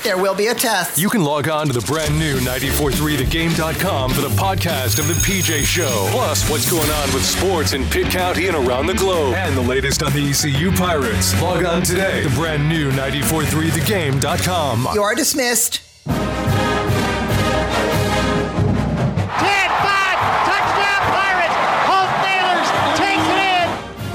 There 0.03 0.17
will 0.17 0.35
be 0.35 0.47
a 0.47 0.53
test. 0.53 0.99
You 0.99 1.09
can 1.09 1.23
log 1.23 1.49
on 1.49 1.67
to 1.67 1.73
the 1.73 1.81
brand 1.81 2.17
new 2.17 2.37
943thegame.com 2.37 4.11
for 4.11 4.21
the 4.21 4.29
podcast 4.29 4.99
of 4.99 5.07
the 5.07 5.13
PJ 5.15 5.63
Show. 5.63 6.07
Plus, 6.11 6.47
what's 6.49 6.69
going 6.69 6.89
on 6.89 7.13
with 7.13 7.25
sports 7.25 7.73
in 7.73 7.83
Pitt 7.85 8.11
County 8.11 8.47
and 8.47 8.55
around 8.55 8.85
the 8.85 8.93
globe. 8.93 9.33
And 9.35 9.57
the 9.57 9.61
latest 9.61 10.03
on 10.03 10.13
the 10.13 10.29
ECU 10.29 10.71
Pirates. 10.71 11.39
Log 11.41 11.65
on 11.65 11.81
today. 11.81 12.21
The 12.23 12.35
brand 12.35 12.67
new 12.69 12.91
943thegame.com. 12.91 14.87
You 14.93 15.01
are 15.01 15.15
dismissed. 15.15 15.81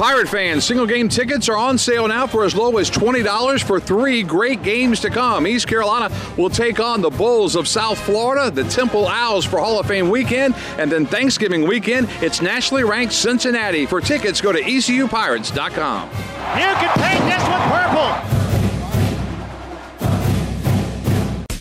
Pirate 0.00 0.30
fans, 0.30 0.64
single 0.64 0.86
game 0.86 1.10
tickets 1.10 1.46
are 1.50 1.58
on 1.58 1.76
sale 1.76 2.08
now 2.08 2.26
for 2.26 2.46
as 2.46 2.54
low 2.54 2.78
as 2.78 2.90
$20 2.90 3.62
for 3.62 3.78
three 3.78 4.22
great 4.22 4.62
games 4.62 4.98
to 5.00 5.10
come. 5.10 5.46
East 5.46 5.66
Carolina 5.66 6.10
will 6.38 6.48
take 6.48 6.80
on 6.80 7.02
the 7.02 7.10
Bulls 7.10 7.54
of 7.54 7.68
South 7.68 7.98
Florida, 7.98 8.50
the 8.50 8.64
Temple 8.64 9.06
Owls 9.06 9.44
for 9.44 9.58
Hall 9.58 9.78
of 9.78 9.84
Fame 9.84 10.08
weekend, 10.08 10.54
and 10.78 10.90
then 10.90 11.04
Thanksgiving 11.04 11.68
weekend, 11.68 12.08
it's 12.22 12.40
nationally 12.40 12.82
ranked 12.82 13.12
Cincinnati. 13.12 13.84
For 13.84 14.00
tickets, 14.00 14.40
go 14.40 14.52
to 14.52 14.62
ECUPirates.com. 14.62 16.08
You 16.08 16.70
can 16.80 16.98
paint 16.98 17.24
this 17.26 17.46
with 17.46 17.60
purple. 17.68 18.59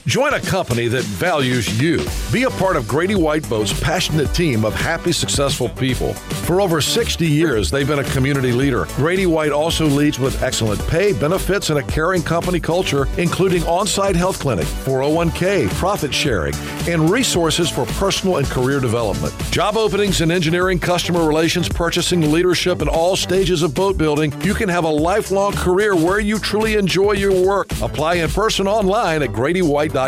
Join 0.09 0.33
a 0.33 0.41
company 0.41 0.87
that 0.87 1.03
values 1.03 1.79
you. 1.79 2.03
Be 2.33 2.45
a 2.45 2.49
part 2.49 2.75
of 2.75 2.87
Grady 2.87 3.13
White 3.13 3.47
Boat's 3.47 3.79
passionate 3.79 4.33
team 4.33 4.65
of 4.65 4.73
happy, 4.73 5.11
successful 5.11 5.69
people. 5.69 6.15
For 6.47 6.61
over 6.61 6.81
60 6.81 7.27
years, 7.27 7.69
they've 7.69 7.87
been 7.87 7.99
a 7.99 8.03
community 8.05 8.51
leader. 8.51 8.87
Grady 8.95 9.27
White 9.27 9.51
also 9.51 9.85
leads 9.85 10.17
with 10.17 10.41
excellent 10.41 10.81
pay, 10.87 11.13
benefits, 11.13 11.69
and 11.69 11.77
a 11.77 11.83
caring 11.83 12.23
company 12.23 12.59
culture, 12.59 13.07
including 13.19 13.61
on 13.65 13.85
site 13.85 14.15
health 14.15 14.39
clinic, 14.39 14.65
401k, 14.65 15.69
profit 15.75 16.11
sharing, 16.11 16.55
and 16.87 17.07
resources 17.11 17.69
for 17.69 17.85
personal 17.85 18.37
and 18.37 18.47
career 18.47 18.79
development. 18.79 19.31
Job 19.51 19.77
openings 19.77 20.21
in 20.21 20.31
engineering, 20.31 20.79
customer 20.79 21.27
relations, 21.27 21.69
purchasing, 21.69 22.31
leadership, 22.31 22.81
and 22.81 22.89
all 22.89 23.15
stages 23.15 23.61
of 23.61 23.75
boat 23.75 23.95
building. 23.95 24.33
You 24.41 24.55
can 24.55 24.69
have 24.69 24.85
a 24.85 24.89
lifelong 24.89 25.53
career 25.53 25.95
where 25.95 26.19
you 26.19 26.39
truly 26.39 26.77
enjoy 26.77 27.11
your 27.11 27.45
work. 27.45 27.69
Apply 27.79 28.15
in 28.15 28.29
person 28.31 28.67
online 28.67 29.21
at 29.21 29.29
GradyWhite.com. 29.29 29.98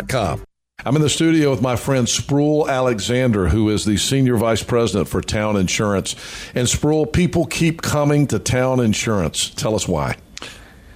I'm 0.84 0.96
in 0.96 1.02
the 1.02 1.10
studio 1.10 1.50
with 1.50 1.60
my 1.60 1.76
friend 1.76 2.08
Sproul 2.08 2.66
Alexander, 2.66 3.48
who 3.48 3.68
is 3.68 3.84
the 3.84 3.98
Senior 3.98 4.36
Vice 4.36 4.62
President 4.62 5.06
for 5.06 5.20
Town 5.20 5.54
Insurance. 5.56 6.16
And 6.54 6.66
Sproul, 6.66 7.04
people 7.04 7.44
keep 7.44 7.82
coming 7.82 8.26
to 8.28 8.38
Town 8.38 8.80
Insurance. 8.80 9.50
Tell 9.50 9.74
us 9.74 9.86
why. 9.86 10.16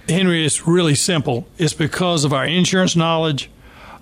Henry, 0.09 0.43
it's 0.43 0.67
really 0.67 0.95
simple. 0.95 1.45
It's 1.59 1.73
because 1.73 2.25
of 2.25 2.33
our 2.33 2.45
insurance 2.45 2.95
knowledge, 2.95 3.51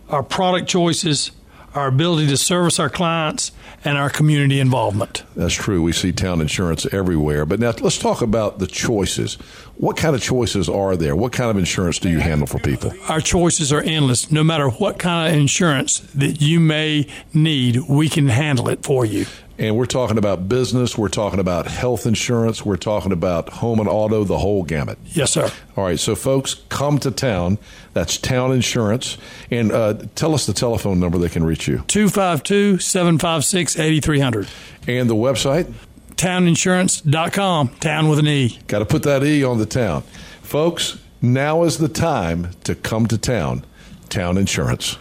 our 0.08 0.24
product 0.24 0.70
choices, 0.70 1.32
our 1.76 1.88
ability 1.88 2.28
to 2.28 2.38
service 2.38 2.80
our 2.80 2.90
clients, 2.90 3.52
and 3.86 4.00
our 4.00 4.10
community 4.10 4.60
involvement. 4.60 5.24
That's 5.36 5.54
true. 5.54 5.82
We 5.82 5.94
see 5.94 6.12
town 6.12 6.42
insurance 6.42 6.92
everywhere. 6.92 7.46
But 7.46 7.60
now 7.60 7.72
let's 7.80 8.00
talk 8.00 8.22
about 8.22 8.58
the 8.58 8.66
choices. 8.66 9.36
What 9.78 9.96
kind 9.96 10.16
of 10.16 10.22
choices 10.22 10.68
are 10.68 10.98
there? 10.98 11.16
What 11.16 11.34
kind 11.34 11.52
of 11.52 11.58
insurance 11.58 12.00
do 12.00 12.10
you 12.10 12.20
handle 12.20 12.48
for 12.48 12.58
people? 12.58 12.92
Our 13.08 13.22
choices 13.22 13.72
are 13.72 13.82
endless. 13.82 14.32
No 14.32 14.44
matter 14.44 14.70
what 14.70 14.98
kind 14.98 15.32
of 15.32 15.40
insurance 15.40 16.00
that 16.16 16.42
you 16.42 16.60
may 16.60 17.08
need, 17.34 17.82
we 17.88 18.10
can 18.10 18.28
handle 18.28 18.70
it 18.70 18.84
for 18.84 19.06
you. 19.06 19.28
And 19.58 19.78
we're 19.78 19.86
talking 19.86 20.18
about 20.18 20.50
business, 20.50 20.98
we're 20.98 21.08
talking 21.08 21.40
about 21.40 21.68
health 21.68 22.06
insurance, 22.06 22.66
we're 22.66 22.76
talking 22.76 23.14
about 23.14 23.48
home 23.50 23.80
and 23.80 23.88
auto, 23.88 24.26
the 24.26 24.38
whole 24.38 24.64
gamut. 24.64 24.98
Yes, 25.06 25.32
sir. 25.32 25.50
All 25.78 25.86
right, 25.86 26.00
so 26.00 26.14
folks, 26.14 26.56
come 26.68 27.00
to 27.00 27.12
town. 27.12 27.58
That's 27.94 28.18
Town 28.18 28.52
Insurance. 28.52 29.18
And 29.50 29.72
uh, 29.72 29.94
tell 30.16 30.34
us 30.34 30.46
the 30.46 30.54
telephone 30.54 31.00
number 31.00 31.18
they 31.18 31.30
can 31.30 31.46
reach 31.46 31.68
you. 31.68 31.84
252 31.88 32.80
756 32.80 33.80
8300. 33.80 34.48
And 34.88 35.10
the 35.10 35.16
website? 35.16 35.72
Towninsurance.com. 36.16 37.70
Town 37.80 38.10
with 38.10 38.20
an 38.20 38.28
E. 38.28 38.60
Got 38.68 38.80
to 38.80 38.86
put 38.86 39.04
that 39.04 39.24
E 39.24 39.44
on 39.44 39.58
the 39.58 39.66
town. 39.66 40.02
Folks, 40.42 41.00
now 41.22 41.64
is 41.64 41.78
the 41.78 41.90
time 41.90 42.52
to 42.66 42.76
come 42.76 43.08
to 43.08 43.18
town. 43.18 43.66
Town 44.10 44.38
Insurance. 44.38 44.98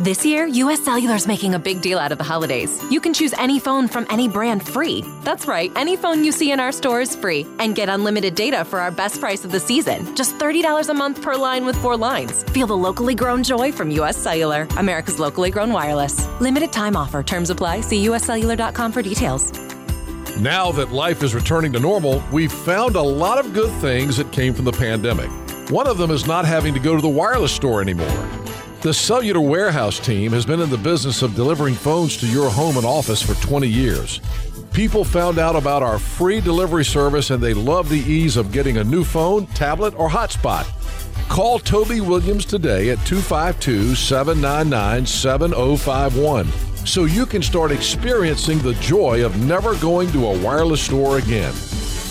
This 0.00 0.24
year, 0.24 0.46
US 0.46 0.84
Cellular 0.84 1.16
is 1.16 1.26
making 1.26 1.54
a 1.54 1.58
big 1.58 1.80
deal 1.80 1.98
out 1.98 2.12
of 2.12 2.18
the 2.18 2.24
holidays. 2.24 2.80
You 2.88 3.00
can 3.00 3.12
choose 3.12 3.32
any 3.34 3.58
phone 3.58 3.88
from 3.88 4.06
any 4.10 4.28
brand 4.28 4.64
free. 4.64 5.04
That's 5.24 5.46
right, 5.46 5.72
any 5.74 5.96
phone 5.96 6.22
you 6.22 6.30
see 6.30 6.52
in 6.52 6.60
our 6.60 6.70
store 6.70 7.00
is 7.00 7.16
free. 7.16 7.44
And 7.58 7.74
get 7.74 7.88
unlimited 7.88 8.36
data 8.36 8.64
for 8.64 8.78
our 8.78 8.92
best 8.92 9.20
price 9.20 9.44
of 9.44 9.50
the 9.50 9.58
season. 9.58 10.14
Just 10.14 10.38
$30 10.38 10.88
a 10.88 10.94
month 10.94 11.20
per 11.20 11.34
line 11.34 11.64
with 11.64 11.74
four 11.76 11.96
lines. 11.96 12.44
Feel 12.44 12.68
the 12.68 12.76
locally 12.76 13.16
grown 13.16 13.42
joy 13.42 13.72
from 13.72 13.90
US 13.90 14.16
Cellular, 14.16 14.68
America's 14.76 15.18
locally 15.18 15.50
grown 15.50 15.72
wireless. 15.72 16.28
Limited 16.40 16.72
time 16.72 16.96
offer. 16.96 17.24
Terms 17.24 17.50
apply. 17.50 17.80
See 17.80 18.04
uscellular.com 18.04 18.92
for 18.92 19.02
details. 19.02 19.52
Now 20.38 20.70
that 20.72 20.92
life 20.92 21.24
is 21.24 21.34
returning 21.34 21.72
to 21.72 21.80
normal, 21.80 22.22
we've 22.32 22.52
found 22.52 22.94
a 22.94 23.02
lot 23.02 23.44
of 23.44 23.52
good 23.52 23.72
things 23.80 24.16
that 24.18 24.30
came 24.30 24.54
from 24.54 24.64
the 24.64 24.72
pandemic. 24.72 25.30
One 25.70 25.88
of 25.88 25.98
them 25.98 26.12
is 26.12 26.24
not 26.24 26.44
having 26.44 26.72
to 26.74 26.80
go 26.80 26.94
to 26.94 27.02
the 27.02 27.08
wireless 27.08 27.52
store 27.52 27.82
anymore. 27.82 28.46
The 28.80 28.94
Cellular 28.94 29.40
Warehouse 29.40 29.98
team 29.98 30.30
has 30.30 30.46
been 30.46 30.60
in 30.60 30.70
the 30.70 30.78
business 30.78 31.22
of 31.22 31.34
delivering 31.34 31.74
phones 31.74 32.16
to 32.18 32.28
your 32.28 32.48
home 32.48 32.76
and 32.76 32.86
office 32.86 33.20
for 33.20 33.34
20 33.44 33.66
years. 33.66 34.20
People 34.72 35.02
found 35.02 35.40
out 35.40 35.56
about 35.56 35.82
our 35.82 35.98
free 35.98 36.40
delivery 36.40 36.84
service 36.84 37.30
and 37.30 37.42
they 37.42 37.54
love 37.54 37.88
the 37.88 37.98
ease 37.98 38.36
of 38.36 38.52
getting 38.52 38.76
a 38.76 38.84
new 38.84 39.02
phone, 39.02 39.46
tablet, 39.48 39.98
or 39.98 40.08
hotspot. 40.08 40.64
Call 41.28 41.58
Toby 41.58 42.00
Williams 42.00 42.44
today 42.44 42.90
at 42.90 43.04
252 43.04 43.96
799 43.96 45.04
7051 45.04 46.46
so 46.86 47.04
you 47.04 47.26
can 47.26 47.42
start 47.42 47.72
experiencing 47.72 48.60
the 48.60 48.74
joy 48.74 49.26
of 49.26 49.44
never 49.44 49.74
going 49.78 50.12
to 50.12 50.28
a 50.28 50.38
wireless 50.38 50.82
store 50.82 51.18
again. 51.18 51.52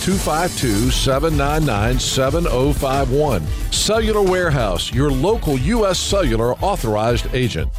252 0.08 0.90
799 0.90 1.98
7051. 1.98 3.46
Cellular 3.70 4.22
Warehouse, 4.22 4.90
your 4.90 5.10
local 5.10 5.58
U.S. 5.58 5.98
Cellular 5.98 6.54
authorized 6.60 7.26
agent. 7.34 7.70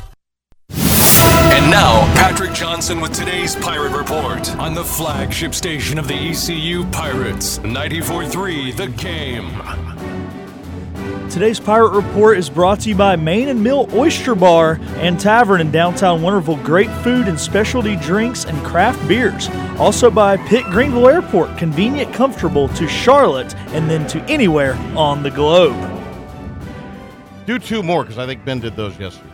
And 0.69 1.71
now, 1.71 2.05
Patrick 2.13 2.53
Johnson 2.53 3.01
with 3.01 3.13
today's 3.13 3.55
Pirate 3.55 3.97
Report 3.97 4.55
on 4.57 4.75
the 4.75 4.83
flagship 4.83 5.55
station 5.55 5.97
of 5.97 6.07
the 6.07 6.13
ECU 6.13 6.85
Pirates, 6.91 7.57
94.3 7.59 8.75
The 8.75 8.87
Game. 8.89 9.88
Today's 11.29 11.59
Pirate 11.59 11.91
Report 11.91 12.39
is 12.39 12.49
brought 12.49 12.79
to 12.81 12.89
you 12.89 12.95
by 12.95 13.15
Main 13.15 13.49
and 13.49 13.63
Mill 13.63 13.87
Oyster 13.93 14.33
Bar 14.33 14.79
and 14.95 15.19
Tavern 15.19 15.61
in 15.61 15.69
downtown 15.69 16.21
Winterville. 16.21 16.63
Great 16.63 16.89
food 17.03 17.27
and 17.27 17.39
specialty 17.39 17.95
drinks 17.97 18.45
and 18.45 18.57
craft 18.65 19.07
beers. 19.07 19.47
Also 19.77 20.09
by 20.09 20.37
Pitt 20.47 20.65
Greenville 20.65 21.07
Airport, 21.07 21.55
convenient, 21.55 22.11
comfortable 22.15 22.67
to 22.69 22.87
Charlotte 22.87 23.55
and 23.73 23.87
then 23.87 24.07
to 24.07 24.19
anywhere 24.23 24.73
on 24.97 25.21
the 25.21 25.29
globe. 25.29 25.77
Do 27.45 27.59
two 27.59 27.83
more 27.83 28.03
because 28.03 28.17
I 28.17 28.25
think 28.25 28.43
Ben 28.43 28.59
did 28.59 28.75
those 28.75 28.97
yesterday. 28.97 29.29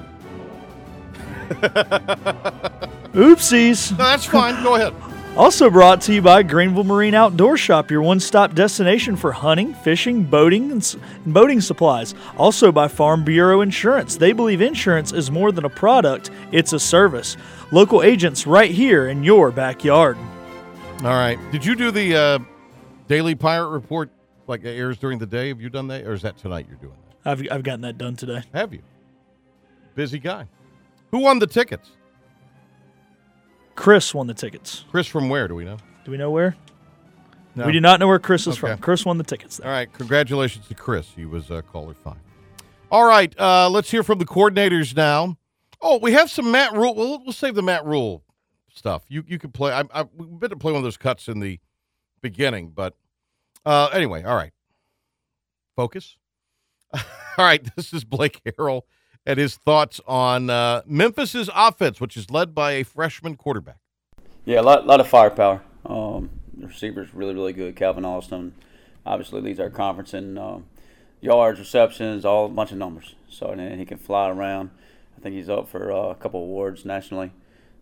Oopsies. 3.14 3.92
No, 3.92 3.98
that's 3.98 4.26
fine. 4.26 4.62
Go 4.64 4.76
ahead. 4.76 4.94
Also 5.38 5.70
brought 5.70 6.00
to 6.00 6.14
you 6.14 6.22
by 6.22 6.42
Greenville 6.44 6.86
Marine 6.86 7.14
Outdoor 7.14 7.58
Shop, 7.58 7.92
your 7.92 8.02
one-stop 8.02 8.56
destination 8.56 9.18
for 9.18 9.34
hunting, 9.34 9.74
fishing, 9.74 10.24
boating, 10.24 10.72
and, 10.72 10.96
boating 11.26 11.60
supplies. 11.60 12.16
Also 12.38 12.72
by 12.72 12.88
Farm 12.88 13.26
Bureau 13.26 13.60
Insurance. 13.60 14.16
They 14.16 14.32
believe 14.32 14.62
insurance 14.62 15.12
is 15.12 15.30
more 15.30 15.52
than 15.52 15.66
a 15.66 15.70
product; 15.70 16.32
it's 16.54 16.72
a 16.72 16.80
service. 16.80 17.36
Local 17.72 18.02
agents 18.02 18.48
right 18.48 18.72
here 18.72 19.10
in 19.10 19.26
your 19.26 19.52
backyard. 19.52 20.18
All 21.04 21.10
right. 21.10 21.38
Did 21.52 21.66
you 21.66 21.76
do 21.76 21.92
the 21.92 22.16
uh, 22.16 22.40
daily 23.10 23.36
pirate 23.36 23.72
report 23.72 24.12
like 24.48 24.64
it 24.64 24.78
airs 24.78 24.98
during 24.98 25.20
the 25.20 25.26
day? 25.26 25.50
Have 25.50 25.60
you 25.60 25.70
done 25.70 25.90
that, 25.90 26.06
or 26.06 26.14
is 26.14 26.22
that 26.22 26.38
tonight 26.38 26.66
you're 26.70 26.78
doing 26.78 26.96
that? 27.10 27.30
I've 27.30 27.46
I've 27.52 27.64
gotten 27.64 27.82
that 27.82 27.98
done 27.98 28.16
today. 28.16 28.42
Have 28.54 28.72
you? 28.72 28.82
Busy 29.96 30.18
guy. 30.18 30.48
Who 31.12 31.20
won 31.20 31.40
the 31.40 31.48
tickets? 31.48 31.92
Chris 33.76 34.14
won 34.14 34.28
the 34.28 34.34
tickets. 34.34 34.86
Chris 34.92 35.08
from 35.08 35.30
where? 35.30 35.48
Do 35.48 35.56
we 35.56 35.66
know? 35.66 35.78
Do 36.06 36.12
we 36.12 36.18
know 36.18 36.32
where? 36.32 36.56
No. 37.56 37.66
We 37.66 37.72
do 37.72 37.80
not 37.80 38.00
know 38.00 38.08
where 38.08 38.20
Chris 38.20 38.48
is 38.48 38.58
Okay. 38.58 38.74
from. 38.74 38.80
Chris 38.80 39.06
won 39.06 39.18
the 39.18 39.24
tickets. 39.24 39.60
All 39.60 39.70
right. 39.70 39.92
Congratulations 39.94 40.68
to 40.68 40.76
Chris. 40.76 41.08
He 41.16 41.26
was 41.26 41.50
uh, 41.52 41.62
caller 41.72 41.94
five. 41.94 42.18
All 42.92 43.06
right. 43.06 43.34
Uh, 43.40 43.70
let's 43.70 43.90
hear 43.90 44.04
from 44.04 44.20
the 44.20 44.26
coordinators 44.26 44.96
now. 44.96 45.38
Oh, 45.82 45.98
we 46.00 46.12
have 46.14 46.30
some 46.30 46.52
Matt 46.52 46.74
Rhule. 46.74 46.96
We'll, 46.96 47.20
we'll 47.24 47.32
save 47.34 47.56
the 47.56 47.62
Matt 47.62 47.86
Rhule 47.86 48.24
stuff. 48.74 49.04
You 49.08 49.24
you 49.28 49.40
can 49.40 49.52
play. 49.52 49.72
I, 49.72 49.84
I 49.94 50.04
we've 50.16 50.40
been 50.40 50.50
to 50.50 50.56
play 50.58 50.72
one 50.74 50.80
of 50.80 50.84
those 50.84 50.98
cuts 50.98 51.28
in 51.28 51.40
the 51.40 51.60
beginning, 52.22 52.70
but 52.70 52.94
uh, 53.66 53.90
anyway. 53.94 54.24
All 54.24 54.36
right. 54.36 54.52
Focus. 55.76 56.18
all 56.94 57.02
right. 57.38 57.66
This 57.76 57.94
is 57.94 58.04
Blake 58.04 58.42
Harrell 58.46 58.82
and 59.26 59.40
his 59.40 59.56
thoughts 59.56 60.00
on 60.08 60.50
uh, 60.50 60.82
Memphis's 60.86 61.50
offense, 61.56 62.00
which 62.00 62.16
is 62.16 62.30
led 62.30 62.54
by 62.54 62.74
a 62.74 62.84
freshman 62.84 63.36
quarterback. 63.36 63.78
Yeah, 64.46 64.62
a 64.62 64.64
lot, 64.64 64.86
lot 64.86 65.00
of 65.00 65.08
firepower. 65.08 65.62
Um, 65.86 66.30
the 66.56 66.68
receiver's 66.68 67.14
really, 67.14 67.34
really 67.34 67.54
good. 67.54 67.76
Calvin 67.76 68.06
Austin 68.06 68.54
obviously 69.06 69.42
leads 69.42 69.60
our 69.60 69.70
conference 69.70 70.14
in 70.14 70.38
um, 70.38 70.66
yards, 71.22 71.60
receptions, 71.60 72.26
all 72.26 72.46
a 72.46 72.50
bunch 72.50 72.72
of 72.72 72.78
numbers. 72.78 73.16
So 73.30 73.48
and 73.48 73.80
he 73.80 73.86
can 73.86 73.98
fly 73.98 74.30
around. 74.30 74.70
I 75.18 75.22
think 75.22 75.36
he's 75.36 75.50
up 75.50 75.68
for 75.68 75.92
uh, 75.92 76.10
a 76.10 76.16
couple 76.16 76.42
awards 76.42 76.86
nationally. 76.86 77.32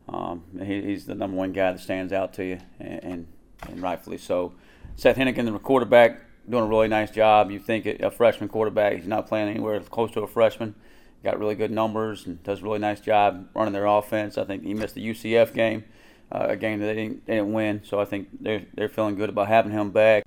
Um, 0.07 0.43
he, 0.61 0.81
he's 0.81 1.05
the 1.05 1.15
number 1.15 1.37
one 1.37 1.51
guy 1.51 1.71
that 1.71 1.79
stands 1.79 2.11
out 2.11 2.33
to 2.33 2.45
you, 2.45 2.59
and, 2.79 3.03
and, 3.03 3.27
and 3.69 3.81
rightfully 3.81 4.17
so. 4.17 4.53
Seth 4.95 5.17
Henigan, 5.17 5.51
the 5.51 5.59
quarterback, 5.59 6.21
doing 6.49 6.63
a 6.63 6.67
really 6.67 6.87
nice 6.87 7.11
job. 7.11 7.51
You 7.51 7.59
think 7.59 7.85
a 7.85 8.11
freshman 8.11 8.49
quarterback, 8.49 8.93
he's 8.95 9.07
not 9.07 9.27
playing 9.27 9.49
anywhere 9.49 9.79
close 9.81 10.11
to 10.11 10.21
a 10.21 10.27
freshman. 10.27 10.75
Got 11.23 11.39
really 11.39 11.55
good 11.55 11.71
numbers 11.71 12.25
and 12.25 12.43
does 12.43 12.59
a 12.59 12.63
really 12.63 12.79
nice 12.79 12.99
job 12.99 13.47
running 13.55 13.73
their 13.73 13.85
offense. 13.85 14.37
I 14.37 14.43
think 14.43 14.63
he 14.63 14.73
missed 14.73 14.95
the 14.95 15.09
UCF 15.09 15.53
game, 15.53 15.85
uh, 16.29 16.47
a 16.49 16.57
game 16.57 16.79
that 16.79 16.87
they 16.87 16.95
didn't, 16.95 17.25
they 17.25 17.35
didn't 17.35 17.53
win. 17.53 17.81
So 17.85 17.99
I 18.01 18.05
think 18.05 18.27
they're 18.41 18.65
they're 18.73 18.89
feeling 18.89 19.15
good 19.15 19.29
about 19.29 19.47
having 19.47 19.71
him 19.71 19.91
back. 19.91 20.23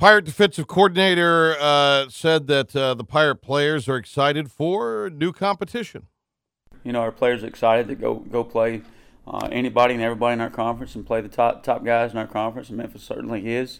Pirate 0.00 0.24
defensive 0.24 0.66
coordinator 0.66 1.54
uh, 1.60 2.08
said 2.08 2.48
that 2.48 2.74
uh, 2.74 2.94
the 2.94 3.04
Pirate 3.04 3.36
players 3.36 3.88
are 3.88 3.96
excited 3.96 4.50
for 4.50 5.08
new 5.14 5.30
competition. 5.32 6.08
You 6.82 6.90
know, 6.90 7.02
our 7.02 7.12
players 7.12 7.44
are 7.44 7.46
excited 7.46 7.86
to 7.86 7.94
go 7.94 8.14
go 8.14 8.42
play 8.42 8.82
uh, 9.28 9.48
anybody 9.52 9.94
and 9.94 10.02
everybody 10.02 10.32
in 10.32 10.40
our 10.40 10.50
conference 10.50 10.96
and 10.96 11.06
play 11.06 11.20
the 11.20 11.28
top 11.28 11.62
top 11.62 11.84
guys 11.84 12.10
in 12.10 12.18
our 12.18 12.26
conference. 12.26 12.68
And 12.68 12.78
Memphis 12.78 13.04
certainly 13.04 13.54
is, 13.54 13.78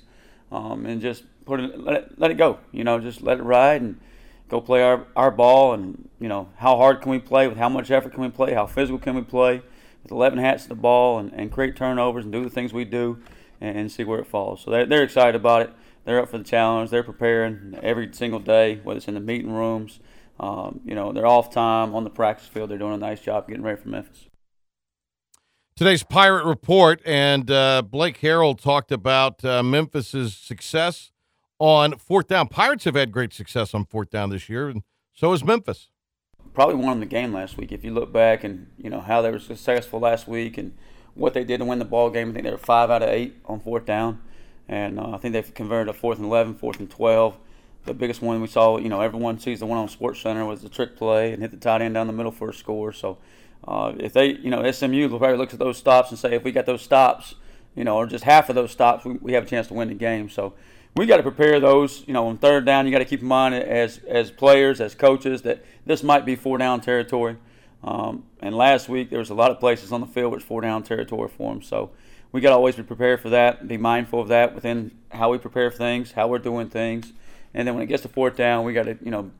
um, 0.52 0.86
and 0.86 1.00
just 1.00 1.24
put 1.44 1.58
it 1.58 1.76
let 1.80 1.96
it 1.96 2.18
let 2.18 2.30
it 2.30 2.36
go. 2.36 2.60
You 2.70 2.84
know, 2.84 3.00
just 3.00 3.20
let 3.20 3.40
it 3.40 3.42
ride 3.42 3.82
and 3.82 3.98
go 4.52 4.60
play 4.60 4.82
our, 4.82 5.06
our 5.16 5.30
ball. 5.30 5.72
And 5.72 6.08
you 6.20 6.28
know, 6.28 6.50
how 6.56 6.76
hard 6.76 7.00
can 7.00 7.10
we 7.10 7.18
play? 7.18 7.48
With 7.48 7.58
how 7.58 7.68
much 7.68 7.90
effort 7.90 8.12
can 8.12 8.22
we 8.22 8.28
play? 8.28 8.52
How 8.52 8.66
physical 8.66 8.98
can 8.98 9.16
we 9.16 9.22
play? 9.22 9.62
With 10.02 10.12
11 10.12 10.38
hats 10.38 10.64
to 10.64 10.68
the 10.68 10.74
ball 10.74 11.18
and, 11.18 11.32
and 11.32 11.50
create 11.50 11.74
turnovers 11.74 12.24
and 12.24 12.32
do 12.32 12.44
the 12.44 12.50
things 12.50 12.72
we 12.72 12.84
do 12.84 13.18
and, 13.60 13.76
and 13.76 13.92
see 13.92 14.04
where 14.04 14.20
it 14.20 14.26
falls. 14.26 14.60
So 14.62 14.70
they're, 14.70 14.86
they're 14.86 15.02
excited 15.02 15.34
about 15.34 15.62
it. 15.62 15.72
They're 16.04 16.20
up 16.20 16.28
for 16.28 16.38
the 16.38 16.44
challenge. 16.44 16.90
They're 16.90 17.02
preparing 17.02 17.78
every 17.82 18.12
single 18.12 18.40
day, 18.40 18.80
whether 18.82 18.98
it's 18.98 19.08
in 19.08 19.14
the 19.14 19.20
meeting 19.20 19.52
rooms. 19.52 20.00
Um, 20.38 20.80
you 20.84 20.94
know, 20.94 21.12
they're 21.12 21.26
off 21.26 21.52
time 21.52 21.94
on 21.94 22.04
the 22.04 22.10
practice 22.10 22.46
field. 22.46 22.70
They're 22.70 22.78
doing 22.78 22.94
a 22.94 22.98
nice 22.98 23.20
job 23.20 23.48
getting 23.48 23.62
ready 23.62 23.80
for 23.80 23.88
Memphis. 23.88 24.26
Today's 25.76 26.02
Pirate 26.02 26.44
Report, 26.44 27.00
and 27.06 27.50
uh, 27.50 27.82
Blake 27.82 28.20
Harrell 28.20 28.60
talked 28.60 28.92
about 28.92 29.42
uh, 29.44 29.62
Memphis's 29.62 30.36
success 30.36 31.11
on 31.62 31.96
fourth 31.96 32.26
down. 32.26 32.48
Pirates 32.48 32.82
have 32.86 32.96
had 32.96 33.12
great 33.12 33.32
success 33.32 33.72
on 33.72 33.84
fourth 33.84 34.10
down 34.10 34.30
this 34.30 34.48
year, 34.48 34.68
and 34.68 34.82
so 35.14 35.30
has 35.30 35.44
Memphis. 35.44 35.90
Probably 36.54 36.74
won 36.74 36.98
the 36.98 37.06
game 37.06 37.32
last 37.32 37.56
week. 37.56 37.70
If 37.70 37.84
you 37.84 37.94
look 37.94 38.12
back 38.12 38.42
and 38.42 38.66
you 38.76 38.90
know 38.90 39.00
how 39.00 39.22
they 39.22 39.30
were 39.30 39.38
successful 39.38 40.00
last 40.00 40.26
week 40.26 40.58
and 40.58 40.76
what 41.14 41.34
they 41.34 41.44
did 41.44 41.58
to 41.58 41.64
win 41.64 41.78
the 41.78 41.84
ball 41.84 42.10
game, 42.10 42.30
I 42.30 42.32
think 42.32 42.46
they 42.46 42.50
were 42.50 42.58
five 42.58 42.90
out 42.90 43.04
of 43.04 43.10
eight 43.10 43.36
on 43.44 43.60
fourth 43.60 43.86
down, 43.86 44.20
and 44.68 44.98
uh, 44.98 45.10
I 45.10 45.18
think 45.18 45.34
they've 45.34 45.54
converted 45.54 45.88
a 45.88 45.96
fourth 45.96 46.18
and 46.18 46.26
11, 46.26 46.54
fourth 46.54 46.80
and 46.80 46.90
12. 46.90 47.38
The 47.84 47.94
biggest 47.94 48.22
one 48.22 48.40
we 48.40 48.48
saw, 48.48 48.78
you 48.78 48.88
know, 48.88 49.00
everyone 49.00 49.38
sees 49.38 49.60
the 49.60 49.66
one 49.66 49.78
on 49.78 49.88
Sports 49.88 50.20
Center 50.20 50.44
was 50.44 50.62
the 50.62 50.68
trick 50.68 50.96
play 50.96 51.32
and 51.32 51.42
hit 51.42 51.52
the 51.52 51.56
tight 51.56 51.80
end 51.80 51.94
down 51.94 52.08
the 52.08 52.12
middle 52.12 52.32
for 52.32 52.50
a 52.50 52.54
score. 52.54 52.92
So 52.92 53.18
uh, 53.68 53.92
if 53.98 54.12
they, 54.12 54.32
you 54.32 54.50
know, 54.50 54.68
SMU 54.68 55.08
probably 55.10 55.36
look 55.36 55.52
at 55.52 55.60
those 55.60 55.78
stops 55.78 56.10
and 56.10 56.18
say, 56.18 56.34
if 56.34 56.42
we 56.42 56.50
got 56.50 56.66
those 56.66 56.82
stops, 56.82 57.36
you 57.76 57.84
know, 57.84 57.96
or 57.96 58.06
just 58.06 58.24
half 58.24 58.48
of 58.48 58.56
those 58.56 58.72
stops, 58.72 59.04
we, 59.04 59.14
we 59.14 59.32
have 59.34 59.44
a 59.44 59.46
chance 59.46 59.68
to 59.68 59.74
win 59.74 59.88
the 59.88 59.94
game. 59.94 60.28
So 60.28 60.54
we 60.94 61.06
got 61.06 61.16
to 61.16 61.22
prepare 61.22 61.58
those. 61.60 62.04
You 62.06 62.14
know, 62.14 62.26
on 62.26 62.38
third 62.38 62.64
down, 62.64 62.86
you 62.86 62.92
got 62.92 62.98
to 62.98 63.04
keep 63.04 63.20
in 63.20 63.28
mind 63.28 63.54
as 63.54 63.98
as 64.08 64.30
players, 64.30 64.80
as 64.80 64.94
coaches, 64.94 65.42
that 65.42 65.64
this 65.86 66.02
might 66.02 66.24
be 66.24 66.36
four 66.36 66.58
down 66.58 66.80
territory. 66.80 67.36
Um, 67.84 68.24
and 68.40 68.54
last 68.54 68.88
week 68.88 69.10
there 69.10 69.18
was 69.18 69.30
a 69.30 69.34
lot 69.34 69.50
of 69.50 69.58
places 69.58 69.90
on 69.90 70.00
the 70.00 70.06
field 70.06 70.32
which 70.32 70.42
four 70.42 70.60
down 70.60 70.82
territory 70.82 71.28
for 71.28 71.52
them. 71.52 71.62
So 71.62 71.90
we 72.30 72.40
got 72.40 72.50
to 72.50 72.54
always 72.54 72.76
be 72.76 72.82
prepared 72.82 73.20
for 73.20 73.30
that, 73.30 73.66
be 73.66 73.76
mindful 73.76 74.20
of 74.20 74.28
that 74.28 74.54
within 74.54 74.96
how 75.10 75.30
we 75.30 75.38
prepare 75.38 75.70
things, 75.70 76.12
how 76.12 76.28
we're 76.28 76.38
doing 76.38 76.68
things, 76.68 77.12
and 77.54 77.66
then 77.66 77.74
when 77.74 77.82
it 77.82 77.86
gets 77.86 78.02
to 78.02 78.08
fourth 78.08 78.36
down, 78.36 78.64
we 78.64 78.72
got 78.72 78.84
to 78.84 78.98
you 79.02 79.10
know 79.10 79.30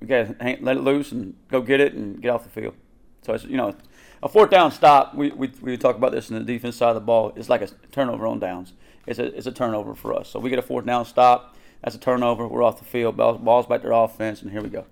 we 0.00 0.06
got 0.06 0.38
to 0.38 0.58
let 0.60 0.76
it 0.76 0.80
loose 0.80 1.12
and 1.12 1.34
go 1.48 1.60
get 1.60 1.80
it 1.80 1.94
and 1.94 2.20
get 2.20 2.30
off 2.30 2.44
the 2.44 2.50
field. 2.50 2.74
So 3.22 3.34
it's 3.34 3.44
you 3.44 3.56
know 3.56 3.74
a 4.22 4.28
fourth 4.28 4.50
down 4.50 4.72
stop. 4.72 5.14
We 5.14 5.30
we 5.30 5.52
we 5.60 5.76
talk 5.76 5.96
about 5.96 6.12
this 6.12 6.30
in 6.30 6.38
the 6.38 6.44
defense 6.44 6.76
side 6.76 6.90
of 6.90 6.94
the 6.96 7.00
ball. 7.00 7.32
It's 7.36 7.48
like 7.48 7.62
a 7.62 7.68
turnover 7.92 8.26
on 8.26 8.38
downs. 8.38 8.72
It's 9.08 9.18
a 9.18 9.24
it's 9.36 9.46
a 9.46 9.52
turnover 9.52 9.94
for 9.94 10.14
us. 10.14 10.28
So 10.28 10.38
we 10.38 10.50
get 10.50 10.58
a 10.58 10.62
fourth 10.62 10.84
down 10.84 11.06
stop. 11.06 11.56
That's 11.82 11.96
a 11.96 11.98
turnover. 11.98 12.46
We're 12.46 12.62
off 12.62 12.78
the 12.78 12.84
field. 12.84 13.16
Ball, 13.16 13.38
ball's 13.38 13.66
back 13.66 13.82
to 13.82 13.92
our 13.92 14.04
offense, 14.04 14.42
and 14.42 14.50
here 14.50 14.62
we 14.62 14.68
go. 14.68 14.84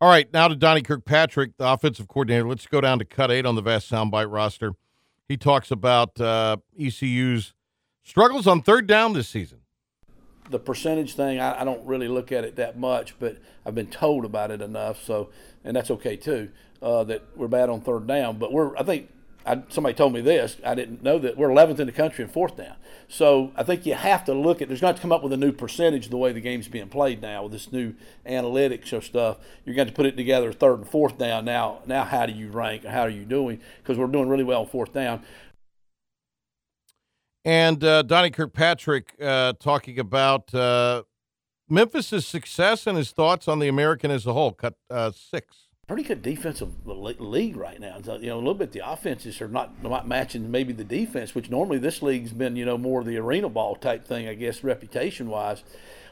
All 0.00 0.08
right, 0.08 0.32
now 0.32 0.48
to 0.48 0.54
Donnie 0.54 0.82
Kirkpatrick, 0.82 1.56
the 1.58 1.70
offensive 1.70 2.08
coordinator. 2.08 2.48
Let's 2.48 2.66
go 2.66 2.80
down 2.80 2.98
to 3.00 3.04
cut 3.04 3.30
eight 3.30 3.44
on 3.44 3.56
the 3.56 3.62
Vast 3.62 3.90
Soundbite 3.90 4.32
roster. 4.32 4.72
He 5.28 5.36
talks 5.36 5.70
about 5.70 6.20
uh, 6.20 6.58
ECU's 6.80 7.52
struggles 8.04 8.46
on 8.46 8.62
third 8.62 8.86
down 8.86 9.12
this 9.12 9.28
season. 9.28 9.58
The 10.50 10.60
percentage 10.60 11.14
thing, 11.14 11.40
I, 11.40 11.60
I 11.60 11.64
don't 11.64 11.84
really 11.84 12.08
look 12.08 12.32
at 12.32 12.44
it 12.44 12.56
that 12.56 12.78
much, 12.78 13.18
but 13.18 13.36
I've 13.66 13.74
been 13.74 13.88
told 13.90 14.24
about 14.24 14.50
it 14.50 14.62
enough. 14.62 15.02
So, 15.02 15.28
and 15.64 15.76
that's 15.76 15.90
okay 15.90 16.16
too. 16.16 16.50
Uh, 16.80 17.04
that 17.04 17.24
we're 17.36 17.48
bad 17.48 17.68
on 17.68 17.80
third 17.82 18.06
down, 18.06 18.38
but 18.38 18.52
we're. 18.52 18.74
I 18.76 18.84
think 18.84 19.10
I, 19.48 19.62
somebody 19.70 19.94
told 19.94 20.12
me 20.12 20.20
this. 20.20 20.58
I 20.62 20.74
didn't 20.74 21.02
know 21.02 21.18
that 21.18 21.38
we're 21.38 21.48
11th 21.48 21.80
in 21.80 21.86
the 21.86 21.92
country 21.92 22.22
in 22.22 22.30
fourth 22.30 22.58
down. 22.58 22.74
So 23.08 23.50
I 23.56 23.62
think 23.62 23.86
you 23.86 23.94
have 23.94 24.24
to 24.26 24.34
look 24.34 24.60
at. 24.60 24.68
There's 24.68 24.82
not 24.82 24.96
to 24.96 25.02
come 25.02 25.10
up 25.10 25.22
with 25.22 25.32
a 25.32 25.38
new 25.38 25.52
percentage 25.52 26.10
the 26.10 26.18
way 26.18 26.32
the 26.32 26.40
game's 26.40 26.68
being 26.68 26.88
played 26.88 27.22
now 27.22 27.44
with 27.44 27.52
this 27.52 27.72
new 27.72 27.94
analytics 28.26 28.92
or 28.92 29.00
stuff. 29.00 29.38
You're 29.64 29.74
going 29.74 29.88
to 29.88 29.94
put 29.94 30.04
it 30.04 30.18
together 30.18 30.52
third 30.52 30.80
and 30.80 30.88
fourth 30.88 31.16
down. 31.16 31.46
Now, 31.46 31.78
now 31.86 32.04
how 32.04 32.26
do 32.26 32.32
you 32.32 32.50
rank? 32.50 32.84
How 32.84 33.00
are 33.00 33.08
you 33.08 33.24
doing? 33.24 33.60
Because 33.78 33.96
we're 33.96 34.06
doing 34.06 34.28
really 34.28 34.44
well 34.44 34.66
fourth 34.66 34.92
down. 34.92 35.22
And 37.44 37.82
uh, 37.82 38.02
Donnie 38.02 38.30
Kirkpatrick 38.30 39.14
uh, 39.18 39.54
talking 39.58 39.98
about 39.98 40.52
uh, 40.54 41.04
Memphis's 41.70 42.26
success 42.26 42.86
and 42.86 42.98
his 42.98 43.12
thoughts 43.12 43.48
on 43.48 43.60
the 43.60 43.68
American 43.68 44.10
as 44.10 44.26
a 44.26 44.34
whole. 44.34 44.52
Cut 44.52 44.74
uh, 44.90 45.10
six. 45.10 45.67
Pretty 45.88 46.02
good 46.02 46.20
defensive 46.20 46.86
league 46.86 47.56
right 47.56 47.80
now. 47.80 47.98
So, 48.04 48.16
you 48.16 48.28
know, 48.28 48.36
a 48.36 48.38
little 48.38 48.54
bit 48.54 48.72
the 48.72 48.88
offenses 48.88 49.40
are 49.40 49.48
not 49.48 49.82
not 49.82 50.06
matching 50.06 50.50
maybe 50.50 50.74
the 50.74 50.84
defense, 50.84 51.34
which 51.34 51.50
normally 51.50 51.78
this 51.78 52.02
league's 52.02 52.32
been 52.32 52.54
you 52.54 52.66
know 52.66 52.78
more 52.78 53.02
the 53.02 53.16
arena 53.16 53.48
ball 53.48 53.74
type 53.74 54.06
thing, 54.06 54.28
I 54.28 54.34
guess, 54.34 54.62
reputation 54.62 55.28
wise. 55.28 55.64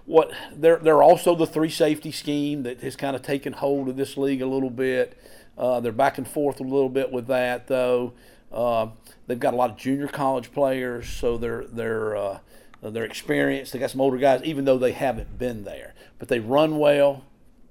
What 0.06 0.32
they're 0.52 0.78
they're 0.78 1.02
also 1.02 1.36
the 1.36 1.46
three 1.46 1.68
safety 1.68 2.10
scheme 2.10 2.62
that 2.62 2.80
has 2.80 2.96
kind 2.96 3.14
of 3.14 3.22
taken 3.22 3.52
hold 3.52 3.88
of 3.88 3.96
this 3.96 4.16
league 4.16 4.40
a 4.40 4.46
little 4.46 4.70
bit. 4.70 5.16
Uh, 5.58 5.80
they're 5.80 5.92
back 5.92 6.18
and 6.18 6.26
forth 6.26 6.58
a 6.58 6.64
little 6.64 6.88
bit 6.88 7.12
with 7.12 7.26
that 7.26 7.66
though. 7.66 8.14
Uh, 8.50 8.88
they've 9.26 9.40
got 9.40 9.52
a 9.52 9.56
lot 9.56 9.70
of 9.70 9.76
junior 9.76 10.08
college 10.08 10.52
players, 10.52 11.06
so 11.06 11.36
they're 11.36 11.66
they're 11.66 12.16
uh, 12.16 12.38
they're 12.82 13.04
experienced. 13.04 13.74
They 13.74 13.78
got 13.78 13.90
some 13.90 14.00
older 14.00 14.16
guys, 14.16 14.42
even 14.42 14.64
though 14.64 14.78
they 14.78 14.92
haven't 14.92 15.38
been 15.38 15.64
there. 15.64 15.94
But 16.18 16.28
they 16.28 16.40
run 16.40 16.78
well, 16.78 17.24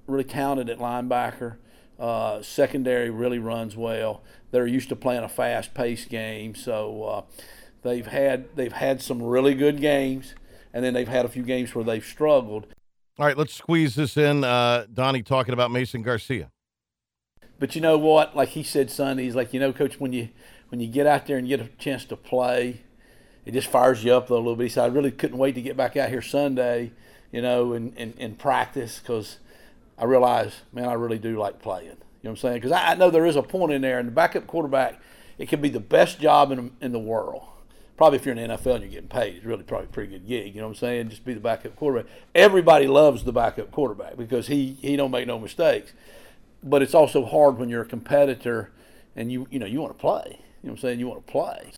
really 0.06 0.24
talented 0.24 0.70
at 0.70 0.78
linebacker. 0.78 1.56
Uh, 1.98 2.42
secondary 2.42 3.10
really 3.10 3.38
runs 3.38 3.76
well. 3.76 4.22
They're 4.50 4.66
used 4.66 4.88
to 4.90 4.96
playing 4.96 5.24
a 5.24 5.28
fast-paced 5.28 6.08
game, 6.08 6.54
so 6.54 7.02
uh, 7.04 7.22
they've 7.82 8.06
had 8.06 8.54
they've 8.54 8.72
had 8.72 9.00
some 9.00 9.22
really 9.22 9.54
good 9.54 9.80
games, 9.80 10.34
and 10.74 10.84
then 10.84 10.94
they've 10.94 11.08
had 11.08 11.24
a 11.24 11.28
few 11.28 11.42
games 11.42 11.74
where 11.74 11.84
they've 11.84 12.04
struggled. 12.04 12.66
All 13.18 13.24
right, 13.24 13.36
let's 13.36 13.54
squeeze 13.54 13.94
this 13.94 14.16
in. 14.16 14.44
Uh, 14.44 14.86
Donnie 14.92 15.22
talking 15.22 15.54
about 15.54 15.70
Mason 15.70 16.02
Garcia. 16.02 16.50
But 17.58 17.74
you 17.74 17.80
know 17.80 17.96
what? 17.96 18.36
Like 18.36 18.50
he 18.50 18.62
said 18.62 18.90
Sunday, 18.90 19.24
he's 19.24 19.34
like, 19.34 19.54
you 19.54 19.60
know, 19.60 19.72
Coach, 19.72 19.98
when 19.98 20.12
you 20.12 20.28
when 20.68 20.80
you 20.80 20.86
get 20.86 21.06
out 21.06 21.26
there 21.26 21.38
and 21.38 21.48
get 21.48 21.60
a 21.60 21.68
chance 21.78 22.04
to 22.06 22.16
play, 22.16 22.82
it 23.46 23.52
just 23.52 23.68
fires 23.68 24.04
you 24.04 24.12
up 24.12 24.28
a 24.28 24.34
little 24.34 24.56
bit. 24.56 24.64
He 24.64 24.68
said, 24.68 24.84
I 24.84 24.88
really 24.88 25.12
couldn't 25.12 25.38
wait 25.38 25.54
to 25.54 25.62
get 25.62 25.76
back 25.76 25.96
out 25.96 26.10
here 26.10 26.20
Sunday, 26.20 26.92
you 27.32 27.40
know, 27.40 27.72
and, 27.72 27.94
and, 27.96 28.14
and 28.18 28.38
practice 28.38 28.98
because 28.98 29.38
I 29.98 30.04
realized, 30.04 30.54
man, 30.72 30.88
I 30.88 30.94
really 30.94 31.18
do 31.18 31.38
like 31.38 31.60
playing. 31.60 31.86
You 31.86 31.90
know 31.90 32.30
what 32.30 32.30
I'm 32.30 32.36
saying? 32.36 32.54
Because 32.56 32.72
I, 32.72 32.92
I, 32.92 32.94
know 32.94 33.10
there 33.10 33.26
is 33.26 33.36
a 33.36 33.42
point 33.42 33.72
in 33.72 33.82
there, 33.82 33.98
and 33.98 34.08
the 34.08 34.12
backup 34.12 34.46
quarterback, 34.46 35.00
it 35.38 35.48
can 35.48 35.60
be 35.60 35.68
the 35.68 35.80
best 35.80 36.20
job 36.20 36.50
in, 36.50 36.72
in 36.80 36.92
the 36.92 36.98
world. 36.98 37.42
Probably 37.96 38.18
if 38.18 38.26
you're 38.26 38.36
in 38.36 38.48
the 38.48 38.54
NFL 38.54 38.74
and 38.74 38.82
you're 38.82 38.92
getting 38.92 39.08
paid, 39.08 39.36
it's 39.36 39.44
really 39.46 39.62
probably 39.62 39.86
a 39.86 39.90
pretty 39.90 40.10
good 40.10 40.26
gig. 40.26 40.54
You 40.54 40.60
know 40.60 40.66
what 40.66 40.74
I'm 40.74 40.80
saying? 40.80 41.08
Just 41.08 41.24
be 41.24 41.32
the 41.32 41.40
backup 41.40 41.76
quarterback. 41.76 42.10
Everybody 42.34 42.86
loves 42.86 43.24
the 43.24 43.32
backup 43.32 43.70
quarterback 43.70 44.18
because 44.18 44.48
he 44.48 44.76
he 44.82 44.96
don't 44.96 45.10
make 45.10 45.26
no 45.26 45.38
mistakes. 45.38 45.94
But 46.62 46.82
it's 46.82 46.94
also 46.94 47.24
hard 47.24 47.58
when 47.58 47.70
you're 47.70 47.82
a 47.82 47.86
competitor 47.86 48.70
and 49.14 49.32
you 49.32 49.46
you 49.50 49.58
know 49.58 49.64
you 49.64 49.80
want 49.80 49.96
to 49.96 50.00
play. 50.00 50.22
You 50.62 50.68
know 50.68 50.72
what 50.72 50.72
I'm 50.72 50.78
saying? 50.78 51.00
You 51.00 51.08
want 51.08 51.26
to 51.26 51.32
play. 51.32 51.72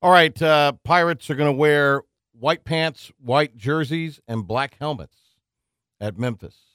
All 0.00 0.10
right, 0.10 0.42
uh, 0.42 0.72
Pirates 0.82 1.30
are 1.30 1.36
going 1.36 1.52
to 1.52 1.56
wear 1.56 2.02
white 2.32 2.64
pants, 2.64 3.12
white 3.20 3.56
jerseys, 3.56 4.18
and 4.26 4.44
black 4.44 4.76
helmets 4.80 5.18
at 6.00 6.18
Memphis. 6.18 6.71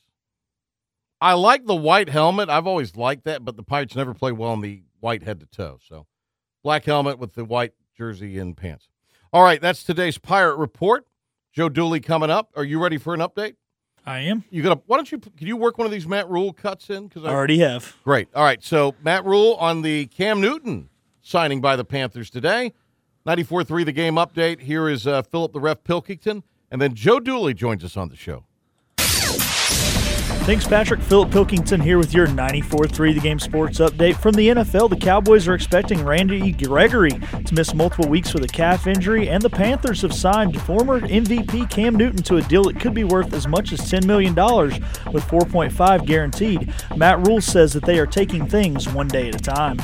I 1.19 1.33
like 1.33 1.65
the 1.65 1.75
white 1.75 2.09
helmet. 2.09 2.49
I've 2.49 2.67
always 2.67 2.95
liked 2.95 3.25
that, 3.25 3.43
but 3.43 3.57
the 3.57 3.63
Pirates 3.63 3.95
never 3.95 4.13
play 4.13 4.31
well 4.31 4.53
in 4.53 4.61
the 4.61 4.83
white 4.99 5.23
head 5.23 5.39
to 5.39 5.45
toe. 5.45 5.79
So, 5.87 6.05
black 6.63 6.85
helmet 6.85 7.17
with 7.17 7.33
the 7.33 7.45
white 7.45 7.73
jersey 7.97 8.37
and 8.37 8.55
pants. 8.55 8.87
All 9.33 9.43
right, 9.43 9.61
that's 9.61 9.83
today's 9.83 10.17
Pirate 10.17 10.57
Report. 10.57 11.05
Joe 11.51 11.69
Dooley 11.69 11.99
coming 11.99 12.29
up. 12.29 12.51
Are 12.55 12.63
you 12.63 12.81
ready 12.81 12.97
for 12.97 13.13
an 13.13 13.19
update? 13.19 13.55
I 14.05 14.19
am. 14.19 14.43
You 14.49 14.63
gonna? 14.63 14.79
Why 14.85 14.97
don't 14.97 15.11
you? 15.11 15.17
Can 15.17 15.47
you 15.47 15.57
work 15.57 15.77
one 15.77 15.85
of 15.85 15.91
these 15.91 16.07
Matt 16.07 16.29
Rhule 16.29 16.53
cuts 16.53 16.89
in? 16.89 17.07
Because 17.07 17.25
I 17.25 17.29
already 17.29 17.59
have. 17.59 17.95
Great. 18.03 18.29
All 18.33 18.43
right. 18.43 18.63
So 18.63 18.95
Matt 19.03 19.25
Rhule 19.25 19.55
on 19.55 19.81
the 19.81 20.05
Cam 20.05 20.39
Newton 20.39 20.89
signing 21.21 21.59
by 21.59 21.75
the 21.75 21.83
Panthers 21.83 22.29
today. 22.29 22.73
94-3 23.27 23.83
The 23.83 23.91
Game 23.91 24.15
Update. 24.15 24.61
Here 24.61 24.87
is 24.87 25.05
uh, 25.05 25.21
Philip 25.23 25.51
the 25.51 25.59
Ref 25.59 25.83
Pilkington, 25.83 26.43
and 26.71 26.81
then 26.81 26.93
Joe 26.93 27.19
Dooley 27.19 27.53
joins 27.53 27.83
us 27.83 27.97
on 27.97 28.07
the 28.07 28.15
show. 28.15 28.45
Thanks, 30.47 30.65
Patrick. 30.65 31.01
Philip 31.01 31.29
Pilkington 31.29 31.81
here 31.81 31.97
with 31.97 32.13
your 32.13 32.25
94-3 32.25 33.13
The 33.13 33.19
Game 33.19 33.37
Sports 33.37 33.79
Update. 33.79 34.15
From 34.15 34.31
the 34.31 34.47
NFL, 34.47 34.89
the 34.89 34.95
Cowboys 34.95 35.45
are 35.45 35.53
expecting 35.53 36.05
Randy 36.05 36.53
Gregory 36.53 37.11
to 37.11 37.53
miss 37.53 37.73
multiple 37.73 38.07
weeks 38.07 38.33
with 38.33 38.45
a 38.45 38.47
calf 38.47 38.87
injury, 38.87 39.27
and 39.27 39.43
the 39.43 39.49
Panthers 39.49 40.03
have 40.03 40.13
signed 40.13 40.57
former 40.61 41.01
MVP 41.01 41.69
Cam 41.69 41.95
Newton 41.95 42.23
to 42.23 42.37
a 42.37 42.41
deal 42.43 42.63
that 42.63 42.79
could 42.79 42.93
be 42.93 43.03
worth 43.03 43.33
as 43.33 43.45
much 43.45 43.73
as 43.73 43.81
$10 43.81 44.05
million 44.05 44.33
with 44.33 45.25
4.5 45.25 46.05
guaranteed. 46.05 46.73
Matt 46.95 47.27
Rhule 47.27 47.41
says 47.41 47.73
that 47.73 47.83
they 47.83 47.99
are 47.99 48.07
taking 48.07 48.47
things 48.47 48.87
one 48.87 49.09
day 49.09 49.27
at 49.27 49.35
a 49.35 49.39
time. 49.39 49.81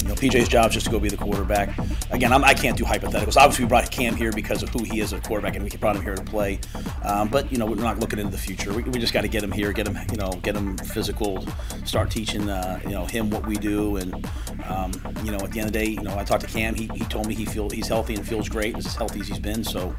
You 0.00 0.08
know, 0.08 0.14
PJ's 0.14 0.48
job 0.48 0.68
is 0.70 0.74
just 0.74 0.86
to 0.86 0.92
go 0.92 0.98
be 0.98 1.10
the 1.10 1.18
quarterback. 1.18 1.76
Again, 2.10 2.32
I'm, 2.32 2.42
I 2.42 2.54
can 2.54 2.70
not 2.70 2.78
do 2.78 2.84
hypotheticals. 2.84 3.36
Obviously, 3.36 3.66
we 3.66 3.68
brought 3.68 3.90
Cam 3.90 4.16
here 4.16 4.32
because 4.32 4.62
of 4.62 4.70
who 4.70 4.82
he 4.82 5.00
is 5.00 5.12
as 5.12 5.18
a 5.18 5.22
quarterback, 5.22 5.56
and 5.56 5.62
we 5.62 5.68
brought 5.76 5.96
him 5.96 6.02
here 6.02 6.14
to 6.14 6.24
play. 6.24 6.58
Um, 7.02 7.28
but, 7.28 7.52
you 7.52 7.58
know, 7.58 7.66
we're 7.66 7.74
not 7.74 7.98
looking 7.98 8.18
into 8.18 8.32
the 8.32 8.38
future. 8.38 8.72
We, 8.72 8.82
we 8.84 8.98
just 8.98 9.12
got 9.12 9.20
to 9.20 9.28
get 9.28 9.42
him 9.42 9.52
here, 9.52 9.72
get 9.72 9.86
him 9.86 10.05
you 10.10 10.16
know, 10.16 10.30
get 10.42 10.54
him 10.54 10.76
physical, 10.78 11.44
start 11.84 12.10
teaching, 12.10 12.48
uh, 12.48 12.80
you 12.84 12.90
know, 12.90 13.04
him 13.04 13.30
what 13.30 13.46
we 13.46 13.56
do. 13.56 13.96
And, 13.96 14.26
um, 14.66 14.92
you 15.24 15.30
know, 15.30 15.38
at 15.38 15.52
the 15.52 15.60
end 15.60 15.68
of 15.68 15.72
the 15.72 15.78
day, 15.78 15.86
you 15.86 16.02
know, 16.02 16.16
I 16.18 16.24
talked 16.24 16.42
to 16.42 16.48
Cam. 16.48 16.74
He, 16.74 16.88
he 16.94 17.04
told 17.04 17.26
me 17.26 17.34
he 17.34 17.44
feel 17.44 17.68
he's 17.68 17.88
healthy 17.88 18.14
and 18.14 18.26
feels 18.26 18.48
great, 18.48 18.76
as 18.76 18.94
healthy 18.94 19.20
as 19.20 19.28
he's 19.28 19.38
been. 19.38 19.64
So 19.64 19.94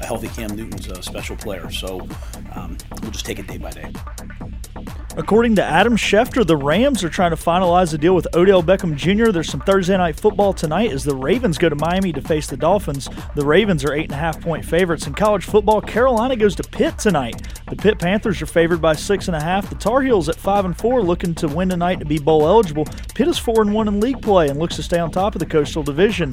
a 0.00 0.06
healthy 0.06 0.28
Cam 0.28 0.54
Newton's 0.56 0.88
a 0.88 1.02
special 1.02 1.36
player. 1.36 1.70
So 1.70 2.08
um, 2.54 2.76
we'll 3.02 3.10
just 3.10 3.26
take 3.26 3.38
it 3.38 3.46
day 3.46 3.58
by 3.58 3.70
day. 3.70 3.92
According 5.14 5.56
to 5.56 5.62
Adam 5.62 5.94
Schefter, 5.94 6.46
the 6.46 6.56
Rams 6.56 7.04
are 7.04 7.10
trying 7.10 7.32
to 7.32 7.36
finalize 7.36 7.92
a 7.92 7.98
deal 7.98 8.14
with 8.14 8.26
Odell 8.34 8.62
Beckham 8.62 8.96
Jr. 8.96 9.30
There's 9.30 9.50
some 9.50 9.60
Thursday 9.60 9.94
night 9.94 10.18
football 10.18 10.54
tonight 10.54 10.90
as 10.90 11.04
the 11.04 11.14
Ravens 11.14 11.58
go 11.58 11.68
to 11.68 11.76
Miami 11.76 12.14
to 12.14 12.22
face 12.22 12.46
the 12.46 12.56
Dolphins. 12.56 13.10
The 13.36 13.44
Ravens 13.44 13.84
are 13.84 13.92
eight 13.92 14.04
and 14.04 14.12
a 14.12 14.16
half 14.16 14.40
point 14.40 14.64
favorites 14.64 15.06
in 15.06 15.12
college 15.12 15.44
football. 15.44 15.82
Carolina 15.82 16.34
goes 16.34 16.54
to 16.56 16.62
Pitt 16.62 16.96
tonight. 16.96 17.46
The 17.68 17.76
Pitt 17.76 17.98
Panthers 17.98 18.40
are 18.40 18.46
favored 18.46 18.80
by 18.80 18.94
six 18.94 19.28
and 19.28 19.36
a 19.36 19.40
half. 19.40 19.68
The 19.68 19.74
Tar 19.74 20.00
Heels 20.00 20.30
at 20.30 20.36
five 20.36 20.64
and 20.64 20.76
four, 20.76 21.02
looking 21.02 21.34
to 21.36 21.48
win 21.48 21.68
tonight 21.68 21.98
to 21.98 22.06
be 22.06 22.18
bowl 22.18 22.46
eligible. 22.46 22.86
Pitt 23.14 23.28
is 23.28 23.38
four 23.38 23.60
and 23.60 23.74
one 23.74 23.88
in 23.88 24.00
league 24.00 24.22
play 24.22 24.48
and 24.48 24.58
looks 24.58 24.76
to 24.76 24.82
stay 24.82 24.98
on 24.98 25.10
top 25.10 25.34
of 25.34 25.40
the 25.40 25.46
Coastal 25.46 25.82
Division 25.82 26.32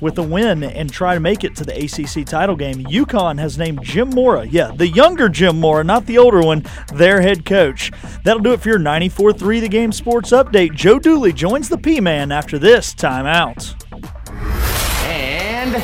with 0.00 0.18
a 0.18 0.22
win 0.22 0.62
and 0.62 0.90
try 0.90 1.14
to 1.14 1.20
make 1.20 1.42
it 1.42 1.56
to 1.56 1.64
the 1.64 1.76
ACC 1.76 2.26
title 2.26 2.56
game. 2.56 2.84
UConn 2.84 3.38
has 3.38 3.58
named 3.58 3.82
Jim 3.82 4.10
Mora, 4.10 4.46
yeah, 4.46 4.70
the 4.74 4.88
younger 4.88 5.28
Jim 5.28 5.58
Mora, 5.60 5.84
not 5.84 6.06
the 6.06 6.18
older 6.18 6.40
one, 6.40 6.64
their 6.94 7.20
head 7.20 7.44
coach. 7.44 7.90
That'll 8.24 8.42
do 8.42 8.52
it 8.52 8.60
for 8.60 8.68
your 8.68 8.78
94.3 8.78 9.60
The 9.60 9.68
Game 9.68 9.92
Sports 9.92 10.30
Update. 10.30 10.74
Joe 10.74 10.98
Dooley 10.98 11.32
joins 11.32 11.68
the 11.68 11.78
P-Man 11.78 12.32
after 12.32 12.58
this 12.58 12.94
timeout. 12.94 13.74
And 15.06 15.74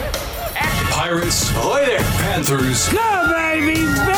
Pirates, 0.90 1.50
ahoy 1.50 1.86
there, 1.86 1.98
Panthers. 1.98 2.88
Go, 2.88 3.28
baby, 3.30 3.74
very 3.74 4.15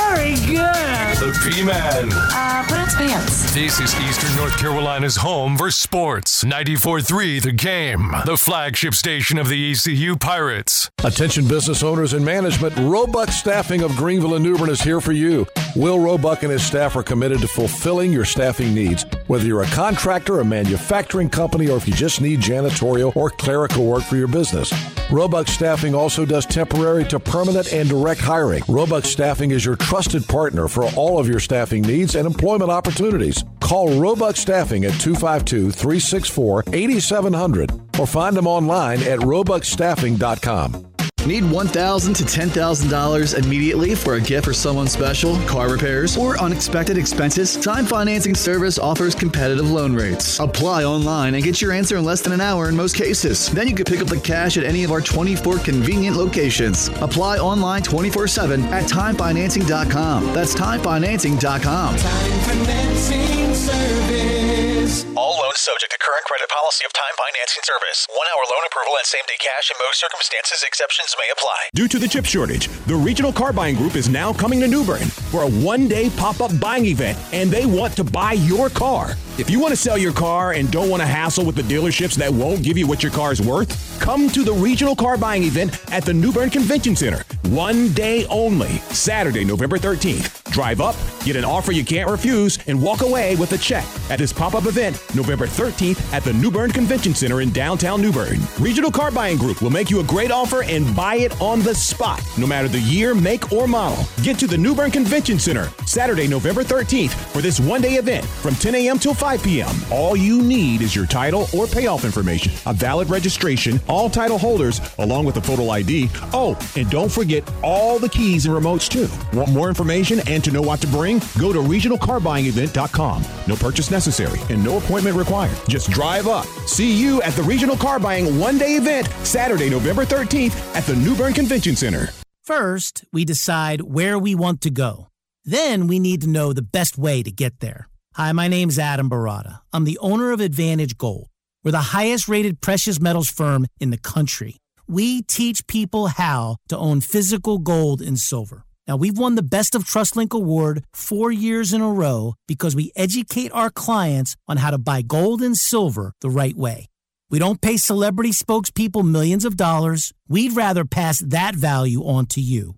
good. 1.21 1.35
The 1.35 1.51
P-Man. 1.51 2.09
Uh, 2.13 2.65
put 2.69 2.79
on 2.79 2.87
pants. 2.89 3.53
This 3.55 3.81
is 3.81 3.95
Eastern 4.01 4.35
North 4.37 4.57
Carolina's 4.59 5.17
home 5.17 5.57
for 5.57 5.71
sports. 5.71 6.45
94.3 6.45 7.43
The 7.43 7.53
Game, 7.53 8.13
the 8.25 8.37
flagship 8.37 8.95
station 8.95 9.39
of 9.39 9.49
the 9.49 9.73
ECU 9.73 10.17
Pirates. 10.17 10.91
Attention 11.05 11.49
business 11.49 11.83
owners 11.83 12.13
and 12.13 12.25
management, 12.25 12.77
Roebuck 12.77 13.31
Staffing 13.31 13.83
of 13.83 13.97
Greenville 13.97 14.35
and 14.35 14.45
New 14.45 14.57
Bern 14.57 14.71
is 14.71 14.81
here 14.81 15.01
for 15.01 15.13
you. 15.13 15.47
Will 15.77 15.99
Roebuck 15.99 16.43
and 16.43 16.53
his 16.53 16.65
staff 16.65 16.97
are 16.97 17.03
committed 17.03 17.41
to 17.41 17.49
fulfilling 17.49 18.13
your 18.13 18.25
staffing 18.25 18.75
needs. 18.75 19.05
Whether 19.27 19.47
you're 19.47 19.63
a 19.63 19.67
contractor, 19.67 20.41
a 20.41 20.45
manufacturing 20.45 21.31
company, 21.31 21.69
or 21.69 21.77
if 21.77 21.87
you 21.87 21.95
just 21.95 22.21
need 22.21 22.41
janitorial 22.41 23.15
or 23.17 23.31
clerical 23.31 23.87
work 23.87 24.03
for 24.03 24.17
your 24.17 24.29
business. 24.29 24.73
Roebuck 25.11 25.49
Staffing 25.49 25.95
also 25.95 26.27
does 26.27 26.45
temporary 26.45 27.05
to 27.07 27.19
permanent 27.19 27.73
and 27.73 27.89
direct 27.89 28.21
hiring. 28.21 28.63
Roebuck 28.69 29.05
Staffing 29.07 29.53
is 29.53 29.65
your 29.65 29.77
trusted 29.77 30.27
partner 30.29 30.69
for 30.69 30.85
all 30.97 31.08
of 31.17 31.29
your 31.29 31.41
staffing 31.41 31.83
needs 31.83 32.15
and 32.15 32.27
employment 32.27 32.71
opportunities. 32.71 33.43
Call 33.61 33.99
Roebuck 33.99 34.37
Staffing 34.37 34.85
at 34.85 35.01
252 35.01 35.71
364 35.71 36.65
8700 36.73 37.71
or 37.99 38.07
find 38.07 38.37
them 38.37 38.47
online 38.47 39.01
at 39.05 39.21
roebuckstaffing.com. 39.21 40.88
Need 41.27 41.45
1,000 41.51 42.15
to 42.15 42.25
$10,000 42.25 43.45
immediately 43.45 43.95
for 43.95 44.15
a 44.15 44.21
gift 44.21 44.47
for 44.47 44.55
someone 44.55 44.87
special, 44.87 45.37
car 45.41 45.69
repairs, 45.71 46.17
or 46.17 46.41
unexpected 46.41 46.97
expenses? 46.97 47.57
Time 47.57 47.85
Financing 47.85 48.35
Service 48.35 48.79
offers 48.79 49.15
competitive 49.15 49.71
loan 49.71 49.95
rates. 49.95 50.39
Apply 50.39 50.85
online 50.85 51.35
and 51.35 51.45
get 51.45 51.61
your 51.61 51.73
answer 51.73 51.97
in 51.97 52.05
less 52.05 52.23
than 52.23 52.33
an 52.33 52.41
hour 52.41 52.69
in 52.69 52.77
most 52.77 52.97
cases. 52.97 53.51
Then 53.51 53.69
you 53.69 53.75
can 53.75 53.85
pick 53.85 54.01
up 54.01 54.07
the 54.07 54.21
cash 54.21 54.57
at 54.57 54.65
any 54.65 54.85
of 54.85 54.93
our 54.93 55.01
24 55.03 55.59
convenient 55.59 56.17
locations. 56.17 56.89
Apply 57.01 57.39
online 57.39 57.83
24 57.83 58.27
7 58.29 58.65
at 58.67 58.85
timefinancing.com. 58.85 60.33
That's 60.33 60.55
timefinancing.com. 60.55 61.97
Time 61.97 62.41
Financing 62.41 63.55
Service. 63.55 64.48
All 64.89 65.37
loans 65.37 65.59
subject 65.59 65.93
to 65.93 65.99
current 65.99 66.25
credit 66.25 66.49
policy 66.49 66.85
of 66.87 66.93
Time 66.95 67.13
Financing 67.19 67.63
Service. 67.63 68.07
One 68.17 68.27
hour 68.33 68.45
loan 68.51 68.65
approval 68.67 68.95
and 68.97 69.05
same 69.05 69.21
day 69.29 69.37
cash 69.39 69.71
in 69.71 69.77
most 69.85 70.01
circumstances. 70.01 70.65
Exceptions 70.67 71.15
may 71.19 71.29
apply. 71.31 71.69
Due 71.75 71.89
to 71.89 71.99
the 71.99 72.09
chip 72.09 72.25
shortage, 72.25 72.69
the 72.87 72.97
Regional 72.97 73.31
Car 73.31 73.53
Buying 73.53 73.77
Group 73.77 73.97
is 73.97 74.09
now 74.09 74.33
coming 74.33 74.61
to 74.61 74.69
New 74.69 74.85
Bern. 74.85 75.09
for 75.31 75.43
a 75.43 75.51
one 75.51 75.89
day 75.89 76.09
pop 76.17 76.41
up 76.41 76.59
buying 76.59 76.87
event 76.87 77.19
and 77.33 77.51
they 77.51 77.67
want 77.67 77.97
to 77.97 78.05
buy 78.05 78.33
your 78.33 78.71
car. 78.71 79.15
If 79.37 79.51
you 79.51 79.61
want 79.61 79.73
to 79.73 79.77
sell 79.77 79.99
your 79.99 80.13
car 80.13 80.53
and 80.53 80.71
don't 80.71 80.89
want 80.89 81.03
to 81.03 81.07
hassle 81.07 81.45
with 81.45 81.55
the 81.55 81.63
dealerships 81.63 82.15
that 82.17 82.33
won't 82.33 82.63
give 82.63 82.79
you 82.79 82.87
what 82.87 83.03
your 83.03 83.13
car 83.13 83.31
is 83.31 83.43
worth, 83.43 83.71
come 83.99 84.29
to 84.31 84.43
the 84.43 84.53
regional 84.53 84.97
car 84.97 85.17
buying 85.19 85.43
event 85.43 85.79
at 85.93 86.05
the 86.05 86.15
New 86.15 86.33
Bern 86.33 86.51
Convention 86.51 86.97
Center. 86.97 87.25
One 87.51 87.93
day 87.93 88.27
only, 88.27 88.79
Saturday, 88.91 89.45
November 89.45 89.79
13th. 89.79 90.51
Drive 90.51 90.81
up, 90.81 90.97
get 91.25 91.37
an 91.37 91.45
offer 91.45 91.73
you 91.73 91.85
can't 91.85 92.11
refuse, 92.11 92.59
and 92.67 92.83
walk 92.83 93.03
away 93.03 93.37
with 93.37 93.53
a 93.53 93.59
check 93.59 93.85
at 94.11 94.19
this 94.19 94.33
pop 94.33 94.55
up 94.55 94.67
event 94.67 95.01
November 95.15 95.47
13th 95.47 96.13
at 96.13 96.25
the 96.25 96.33
New 96.33 96.51
Bern 96.51 96.71
Convention 96.71 97.15
Center 97.15 97.41
in 97.41 97.51
downtown 97.53 98.01
New 98.01 98.13
Bern. 98.13 98.39
Regional 98.59 98.91
Car 98.91 99.11
Buying 99.11 99.37
Group 99.37 99.63
will 99.63 99.71
make 99.71 99.91
you 99.91 100.01
a 100.01 100.05
great 100.05 100.31
offer 100.31 100.63
and 100.63 100.95
buy 100.97 101.17
it 101.17 101.39
on 101.41 101.61
the 101.61 101.75
spot, 101.75 102.23
no 102.39 102.47
matter 102.47 102.69
the 102.69 102.81
year, 102.81 103.15
make, 103.15 103.53
or 103.53 103.69
model. 103.69 104.05
Get 104.23 104.39
to 104.41 104.47
the 104.47 104.59
New 104.59 104.75
Bern 104.75 104.91
Convention 104.91 105.39
Center 105.39 105.71
Saturday, 105.87 106.27
November 106.27 106.63
13th 106.63 107.11
for 107.11 107.41
this 107.41 107.61
one 107.61 107.81
day 107.81 107.95
event 107.95 108.25
from 108.25 108.55
10 108.55 108.75
a.m. 108.75 108.99
till 108.99 109.15
5 109.15 109.43
p.m. 109.43 109.75
All 109.91 110.17
you 110.17 110.43
need 110.43 110.83
is 110.83 110.97
your 110.97 111.07
title 111.07 111.47
or 111.55 111.67
payoff 111.67 112.05
information, 112.05 112.53
a 112.67 112.73
valid 112.73 113.11
registration, 113.11 113.81
all 113.89 114.11
title 114.11 114.39
holders, 114.39 114.81
along 114.99 115.25
with 115.25 115.37
a 115.37 115.41
photo 115.41 115.71
ID. 115.71 116.09
Oh, 116.33 116.59
and 116.77 116.91
don't 116.91 117.11
forget 117.11 117.43
all 117.63 117.99
the 117.99 118.09
keys 118.09 118.47
and 118.47 118.55
remotes 118.55 118.89
too. 118.89 119.09
Want 119.37 119.51
more 119.53 119.69
information 119.69 120.21
and 120.27 120.43
to 120.45 120.51
know 120.51 120.63
what 120.63 120.81
to 120.81 120.87
bring? 120.87 121.21
Go 121.39 121.53
to 121.53 121.61
regionalcarbuyingevent.com. 121.61 123.25
No 123.47 123.57
purchase 123.57 123.91
necessary 123.91 124.41
and 124.53 124.63
no 124.63 124.79
appointment 124.79 125.17
required. 125.17 125.57
Just 125.69 125.91
drive 125.91 126.27
up. 126.29 126.47
See 126.67 126.93
you 126.93 127.23
at 127.23 127.33
the 127.35 127.43
Regional 127.43 127.77
Car 127.77 127.99
Buying 127.99 128.39
one 128.39 128.59
day 128.59 128.77
event 128.77 129.09
Saturday, 129.25 129.71
November 129.71 130.05
13th 130.05 130.55
at 130.75 130.85
the 130.85 130.97
New 130.97 131.17
Bern 131.17 131.33
Convention 131.33 131.77
Center. 131.77 132.11
First, 132.45 133.05
we 133.13 133.25
decide 133.27 133.83
where 133.83 134.19
we 134.19 134.35
want 134.35 134.63
to 134.63 134.71
go. 134.71 135.09
Then 135.45 135.87
we 135.87 135.99
need 135.99 136.23
to 136.23 136.29
know 136.29 136.53
the 136.53 136.63
best 136.63 136.97
way 136.97 137.23
to 137.23 137.31
get 137.31 137.61
there. 137.61 137.89
Hi, 138.15 138.33
my 138.33 138.49
name's 138.49 138.79
Adam 138.79 139.09
Barata. 139.09 139.61
I'm 139.73 139.85
the 139.85 139.99
owner 139.99 140.31
of 140.33 140.41
Advantage 140.41 140.97
Gold. 140.97 141.29
We're 141.65 141.73
the 141.73 141.93
highest 141.97 142.29
rated 142.29 142.61
precious 142.61 143.01
metals 143.01 143.29
firm 143.29 143.67
in 143.81 143.91
the 143.91 143.99
country. 143.99 144.59
We 144.87 145.23
teach 145.23 145.67
people 145.67 146.07
how 146.07 146.57
to 146.69 146.79
own 146.79 147.01
physical 147.01 147.59
gold 147.59 148.01
and 148.01 148.19
silver. 148.19 148.65
Now, 148.87 148.97
we've 148.97 149.19
won 149.19 149.35
the 149.35 149.43
Best 149.43 149.75
of 149.75 149.85
TrustLink 149.85 150.33
award 150.33 150.83
four 150.95 151.31
years 151.31 151.75
in 151.75 151.83
a 151.83 151.91
row 151.91 152.35
because 152.47 152.75
we 152.75 152.91
educate 152.97 153.53
our 153.53 153.69
clients 153.69 154.35
on 154.47 154.57
how 154.57 154.71
to 154.71 154.79
buy 154.79 155.03
gold 155.03 155.43
and 155.43 155.59
silver 155.59 156.13
the 156.23 156.31
right 156.31 156.57
way. 156.57 156.87
We 157.29 157.39
don't 157.39 157.61
pay 157.61 157.77
celebrity 157.77 158.31
spokespeople 158.31 159.07
millions 159.07 159.45
of 159.45 159.59
dollars. 159.59 160.15
We'd 160.27 160.57
rather 160.57 160.87
pass 160.87 161.19
that 161.19 161.55
value 161.55 162.01
on 162.03 162.25
to 162.27 162.41
you. 162.41 162.78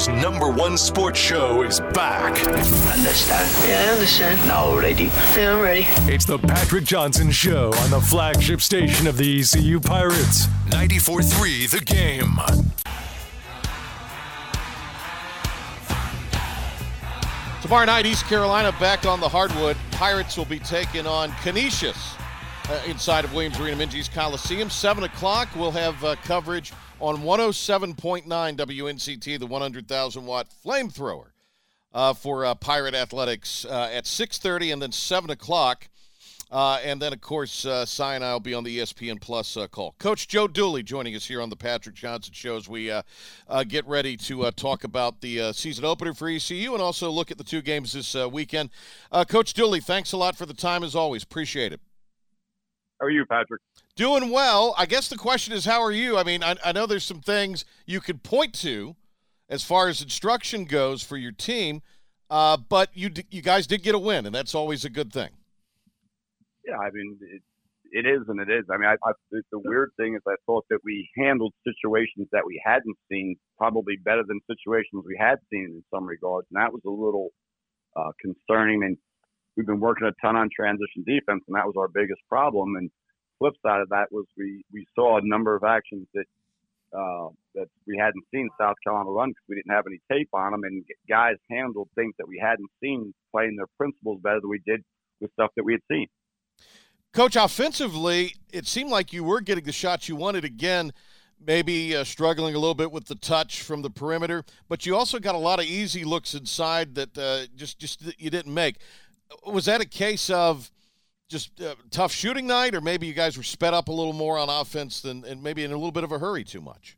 Greenville's 0.00 0.22
number 0.22 0.50
one 0.50 0.78
sports 0.78 1.18
show 1.18 1.62
is 1.62 1.80
back. 1.92 2.32
Understand? 2.46 3.68
Yeah, 3.68 3.84
I 3.86 3.92
understand. 3.92 4.48
Now 4.48 4.76
ready? 4.76 5.04
Yeah, 5.36 5.56
I'm 5.56 5.60
ready. 5.60 5.86
It's 6.10 6.24
the 6.24 6.38
Patrick 6.38 6.84
Johnson 6.84 7.30
Show 7.30 7.72
on 7.74 7.90
the 7.90 8.00
flagship 8.00 8.60
station 8.60 9.06
of 9.06 9.16
the 9.16 9.40
ECU 9.40 9.78
Pirates. 9.80 10.46
94.3 10.68 11.70
The 11.70 11.80
Game. 11.84 12.38
Tomorrow 17.62 17.84
night, 17.84 18.06
East 18.06 18.24
Carolina 18.24 18.72
back 18.80 19.04
on 19.04 19.20
the 19.20 19.28
hardwood. 19.28 19.76
Pirates 19.92 20.36
will 20.36 20.46
be 20.46 20.58
taking 20.58 21.06
on 21.06 21.30
Canisius 21.42 22.16
uh, 22.70 22.80
inside 22.86 23.24
of 23.24 23.34
Williams 23.34 23.58
Arena 23.58 23.84
Minges 23.84 24.12
Coliseum. 24.12 24.70
7 24.70 25.02
o'clock, 25.02 25.48
we'll 25.56 25.72
have 25.72 26.02
uh, 26.04 26.14
coverage 26.22 26.72
on 27.00 27.18
107.9 27.18 28.26
WNCT, 28.26 29.38
the 29.38 29.46
100,000 29.46 30.26
watt 30.26 30.46
flamethrower 30.64 31.26
uh, 31.92 32.14
for 32.14 32.44
uh, 32.44 32.54
Pirate 32.54 32.94
Athletics 32.94 33.64
uh, 33.64 33.90
at 33.92 34.04
6.30 34.04 34.72
and 34.72 34.82
then 34.82 34.92
7 34.92 35.30
o'clock. 35.30 35.88
And 36.52 37.02
then, 37.02 37.12
of 37.12 37.20
course, 37.20 37.64
uh, 37.64 37.86
Sinai 37.86 38.32
will 38.32 38.40
be 38.40 38.54
on 38.54 38.62
the 38.62 38.78
ESPN 38.78 39.20
Plus 39.20 39.56
call. 39.72 39.96
Coach 39.98 40.28
Joe 40.28 40.46
Dooley 40.46 40.82
joining 40.82 41.16
us 41.16 41.26
here 41.26 41.40
on 41.40 41.50
the 41.50 41.56
Patrick 41.56 41.96
Johnson 41.96 42.32
Show 42.34 42.56
as 42.56 42.68
we 42.68 42.92
get 43.66 43.86
ready 43.88 44.16
to 44.16 44.50
talk 44.52 44.84
about 44.84 45.20
the 45.20 45.52
season 45.52 45.84
opener 45.84 46.14
for 46.14 46.28
ECU 46.28 46.72
and 46.74 46.82
also 46.82 47.10
look 47.10 47.32
at 47.32 47.38
the 47.38 47.44
two 47.44 47.62
games 47.62 47.92
this 47.92 48.14
weekend. 48.14 48.70
Coach 49.28 49.54
Dooley, 49.54 49.80
thanks 49.80 50.12
a 50.12 50.16
lot 50.16 50.36
for 50.36 50.46
the 50.46 50.54
time 50.54 50.84
as 50.84 50.94
always. 50.94 51.24
Appreciate 51.24 51.72
it. 51.72 51.80
How 53.00 53.06
are 53.06 53.10
you, 53.10 53.24
Patrick? 53.24 53.62
Doing 53.96 54.30
well. 54.30 54.74
I 54.76 54.84
guess 54.84 55.08
the 55.08 55.16
question 55.16 55.54
is, 55.54 55.64
how 55.64 55.80
are 55.82 55.92
you? 55.92 56.18
I 56.18 56.22
mean, 56.22 56.42
I, 56.42 56.56
I 56.62 56.72
know 56.72 56.86
there's 56.86 57.04
some 57.04 57.20
things 57.20 57.64
you 57.86 58.00
could 58.00 58.22
point 58.22 58.52
to 58.60 58.94
as 59.48 59.64
far 59.64 59.88
as 59.88 60.02
instruction 60.02 60.66
goes 60.66 61.02
for 61.02 61.16
your 61.16 61.32
team, 61.32 61.80
uh, 62.28 62.58
but 62.58 62.90
you 62.92 63.08
d- 63.08 63.24
you 63.30 63.40
guys 63.40 63.66
did 63.66 63.82
get 63.82 63.94
a 63.94 63.98
win, 63.98 64.26
and 64.26 64.34
that's 64.34 64.54
always 64.54 64.84
a 64.84 64.90
good 64.90 65.12
thing. 65.12 65.30
Yeah, 66.66 66.76
I 66.76 66.90
mean, 66.92 67.18
it, 67.22 67.42
it 67.90 68.06
is 68.06 68.20
and 68.28 68.38
it 68.38 68.50
is. 68.50 68.64
I 68.70 68.76
mean, 68.76 68.88
I, 68.88 68.94
I, 69.08 69.12
the, 69.30 69.42
the 69.50 69.58
weird 69.58 69.92
thing 69.96 70.14
is 70.14 70.20
I 70.28 70.36
thought 70.44 70.66
that 70.68 70.80
we 70.84 71.08
handled 71.16 71.54
situations 71.66 72.28
that 72.32 72.42
we 72.46 72.62
hadn't 72.64 72.96
seen 73.10 73.36
probably 73.56 73.96
better 74.04 74.22
than 74.28 74.40
situations 74.46 75.04
we 75.06 75.16
had 75.18 75.36
seen 75.50 75.68
in 75.74 75.84
some 75.92 76.04
regards, 76.04 76.46
and 76.52 76.62
that 76.62 76.72
was 76.72 76.82
a 76.86 76.90
little 76.90 77.30
uh, 77.96 78.12
concerning. 78.20 78.84
And 78.84 78.98
we've 79.56 79.66
been 79.66 79.80
working 79.80 80.06
a 80.06 80.12
ton 80.24 80.36
on 80.36 80.48
transition 80.54 81.04
defense, 81.06 81.42
and 81.46 81.56
that 81.56 81.66
was 81.66 81.74
our 81.76 81.88
biggest 81.88 82.20
problem. 82.28 82.76
And 82.76 82.90
flip 83.38 83.54
side 83.64 83.80
of 83.80 83.88
that 83.90 84.06
was 84.10 84.26
we 84.36 84.62
we 84.72 84.86
saw 84.94 85.18
a 85.18 85.22
number 85.22 85.54
of 85.56 85.64
actions 85.64 86.06
that 86.14 86.24
uh, 86.96 87.28
that 87.54 87.66
we 87.86 87.96
hadn't 87.98 88.24
seen 88.32 88.48
South 88.60 88.76
Carolina 88.84 89.10
run 89.10 89.30
because 89.30 89.44
we 89.48 89.56
didn't 89.56 89.72
have 89.72 89.86
any 89.86 90.00
tape 90.10 90.28
on 90.32 90.52
them, 90.52 90.64
and 90.64 90.84
guys 91.08 91.36
handled 91.50 91.88
things 91.94 92.14
that 92.18 92.28
we 92.28 92.38
hadn't 92.42 92.68
seen 92.82 93.14
playing 93.32 93.56
their 93.56 93.68
principles 93.78 94.20
better 94.22 94.40
than 94.40 94.50
we 94.50 94.60
did 94.66 94.82
with 95.20 95.32
stuff 95.32 95.50
that 95.56 95.64
we 95.64 95.72
had 95.72 95.82
seen. 95.90 96.06
Coach, 97.12 97.34
offensively, 97.34 98.34
it 98.52 98.66
seemed 98.66 98.90
like 98.90 99.12
you 99.12 99.24
were 99.24 99.40
getting 99.40 99.64
the 99.64 99.72
shots 99.72 100.08
you 100.08 100.16
wanted 100.16 100.44
again. 100.44 100.92
Maybe 101.44 101.96
uh, 101.96 102.04
struggling 102.04 102.54
a 102.54 102.58
little 102.58 102.74
bit 102.74 102.92
with 102.92 103.06
the 103.06 103.14
touch 103.14 103.62
from 103.62 103.80
the 103.80 103.88
perimeter, 103.88 104.44
but 104.68 104.84
you 104.84 104.94
also 104.94 105.18
got 105.18 105.34
a 105.34 105.38
lot 105.38 105.58
of 105.58 105.64
easy 105.64 106.04
looks 106.04 106.34
inside 106.34 106.94
that 106.96 107.16
uh, 107.16 107.46
just 107.56 107.78
just 107.78 108.02
you 108.20 108.28
didn't 108.28 108.52
make. 108.52 108.76
Was 109.46 109.66
that 109.66 109.80
a 109.80 109.86
case 109.86 110.30
of 110.30 110.70
just 111.28 111.60
uh, 111.60 111.74
tough 111.90 112.12
shooting 112.12 112.46
night, 112.46 112.74
or 112.74 112.80
maybe 112.80 113.06
you 113.06 113.14
guys 113.14 113.36
were 113.36 113.42
sped 113.42 113.72
up 113.72 113.88
a 113.88 113.92
little 113.92 114.12
more 114.12 114.38
on 114.38 114.48
offense 114.48 115.00
than 115.00 115.24
and 115.24 115.42
maybe 115.42 115.64
in 115.64 115.70
a 115.70 115.76
little 115.76 115.92
bit 115.92 116.04
of 116.04 116.12
a 116.12 116.18
hurry 116.18 116.44
too 116.44 116.60
much? 116.60 116.96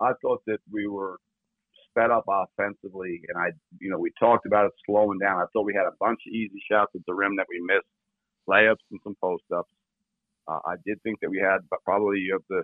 I 0.00 0.12
thought 0.22 0.42
that 0.46 0.60
we 0.70 0.86
were 0.86 1.18
sped 1.90 2.10
up 2.10 2.24
offensively, 2.28 3.22
and 3.28 3.38
I, 3.38 3.48
you 3.80 3.90
know, 3.90 3.98
we 3.98 4.12
talked 4.20 4.46
about 4.46 4.66
it 4.66 4.72
slowing 4.86 5.18
down. 5.18 5.40
I 5.40 5.46
thought 5.52 5.64
we 5.64 5.74
had 5.74 5.86
a 5.86 5.96
bunch 5.98 6.20
of 6.26 6.32
easy 6.32 6.62
shots 6.70 6.92
at 6.94 7.00
the 7.06 7.14
rim 7.14 7.36
that 7.36 7.46
we 7.48 7.60
missed, 7.60 7.88
layups 8.48 8.84
and 8.90 9.00
some 9.02 9.16
post 9.20 9.44
ups. 9.56 9.72
Uh, 10.46 10.60
I 10.64 10.76
did 10.86 11.02
think 11.02 11.18
that 11.20 11.30
we 11.30 11.38
had 11.38 11.58
probably 11.84 12.28
of 12.34 12.42
the 12.48 12.62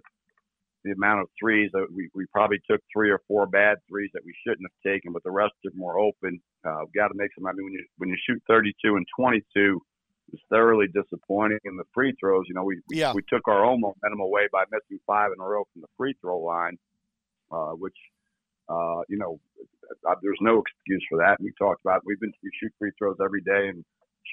the 0.85 0.93
amount 0.93 1.23
of 1.23 1.29
threes 1.41 1.71
that 1.73 1.87
we, 1.95 2.11
we 2.15 2.27
probably 2.31 2.59
took 2.71 2.81
three 2.95 3.11
or 3.11 3.19
four 3.27 3.47
bad 3.47 3.79
threes 3.89 4.11
that 4.13 4.23
we 4.23 4.35
shouldn't 4.47 4.69
have 4.69 4.93
taken, 4.93 5.13
but 5.15 5.23
the 5.23 5.31
rest 5.31 5.55
them 5.65 5.81
were 5.81 5.99
open. 5.99 6.41
Uh, 6.65 6.85
got 6.95 7.09
to 7.09 7.15
make 7.15 7.31
some. 7.35 7.47
I 7.47 7.53
mean, 7.53 7.65
when 7.65 7.73
you 7.75 7.85
when 7.99 8.09
you 8.09 8.17
shoot 8.27 8.43
32 8.49 8.97
and 8.97 9.07
22, 9.17 9.81
it's 10.33 10.43
thoroughly 10.51 10.87
disappointing. 10.89 11.59
In 11.65 11.77
the 11.77 11.85
free 11.93 12.15
throws, 12.19 12.45
you 12.49 12.55
know, 12.55 12.65
we 12.65 12.81
we, 12.89 12.99
Yeah. 12.99 13.13
we 13.15 13.23
took 13.29 13.47
our 13.49 13.65
own 13.65 13.81
momentum 13.81 14.21
away 14.21 14.49
by 14.51 14.65
missing 14.73 14.99
five 15.07 15.31
in 15.37 15.43
a 15.43 15.47
row 15.47 15.65
from 15.73 15.83
the 15.83 15.89
free 15.97 16.15
throw 16.21 16.39
line, 16.39 16.79
uh, 17.53 17.73
which 17.73 17.97
uh, 18.69 19.03
you 19.09 19.19
know, 19.19 19.39
uh, 20.09 20.15
there's 20.23 20.39
no 20.41 20.63
excuse 20.63 21.05
for 21.11 21.19
that. 21.19 21.37
We 21.41 21.53
talked 21.59 21.83
about 21.85 22.03
we've 22.07 22.21
been 22.21 22.33
we 22.43 22.51
shoot 22.61 22.73
free 22.79 22.93
throws 22.99 23.17
every 23.23 23.43
day 23.43 23.69
and 23.69 23.85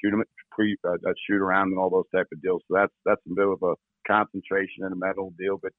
shoot 0.02 0.10
them 0.10 0.24
pre 0.50 0.76
uh, 0.84 0.92
uh, 0.94 1.12
shoot 1.26 1.40
around 1.40 1.68
and 1.68 1.78
all 1.78 1.90
those 1.90 2.08
type 2.14 2.28
of 2.32 2.40
deals. 2.40 2.62
So 2.68 2.74
that's 2.74 2.94
that's 3.04 3.20
a 3.30 3.34
bit 3.34 3.46
of 3.46 3.62
a 3.62 3.74
concentration 4.06 4.84
and 4.84 4.92
a 4.92 4.96
mental 4.96 5.32
deal. 5.38 5.58
But 5.62 5.72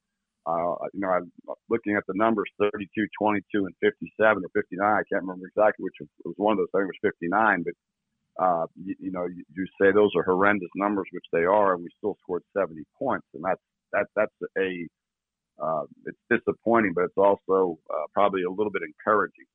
uh, 0.46 0.76
you 0.94 1.00
know, 1.02 1.10
I'm 1.10 1.32
looking 1.70 1.96
at 1.96 2.04
the 2.08 2.14
numbers 2.16 2.50
32, 2.60 3.08
22, 3.20 3.66
and 3.66 3.76
57 3.82 4.44
or 4.44 4.50
59. 4.54 4.86
I 4.86 5.04
can't 5.12 5.24
remember 5.24 5.48
exactly 5.48 5.84
which 5.84 5.96
it 6.00 6.10
was 6.26 6.36
one 6.38 6.54
of 6.54 6.58
those. 6.58 6.68
I 6.74 6.80
think 6.80 6.92
it 6.92 6.98
was 7.04 7.12
59, 7.14 7.64
but. 7.64 7.74
Uh, 8.42 8.66
you, 8.84 8.96
you 8.98 9.12
know, 9.12 9.28
you, 9.28 9.44
you 9.54 9.64
say 9.80 9.92
those 9.92 10.10
are 10.18 10.24
horrendous 10.24 10.72
numbers, 10.76 11.06
which 11.12 11.26
they 11.32 11.44
are, 11.44 11.76
and 11.76 11.84
we 11.84 11.90
still 12.00 12.18
scored 12.24 12.42
70 12.58 12.82
points, 12.98 13.28
and 13.36 13.44
that's 13.44 13.62
that 13.92 14.08
that's 14.16 14.34
a 14.58 14.88
uh, 15.62 15.84
it's 16.06 16.18
disappointing, 16.30 16.94
but 16.96 17.06
it's 17.06 17.18
also 17.18 17.78
uh, 17.90 18.06
probably 18.14 18.44
a 18.44 18.50
little 18.50 18.72
bit 18.72 18.82
encouraging. 18.82 19.46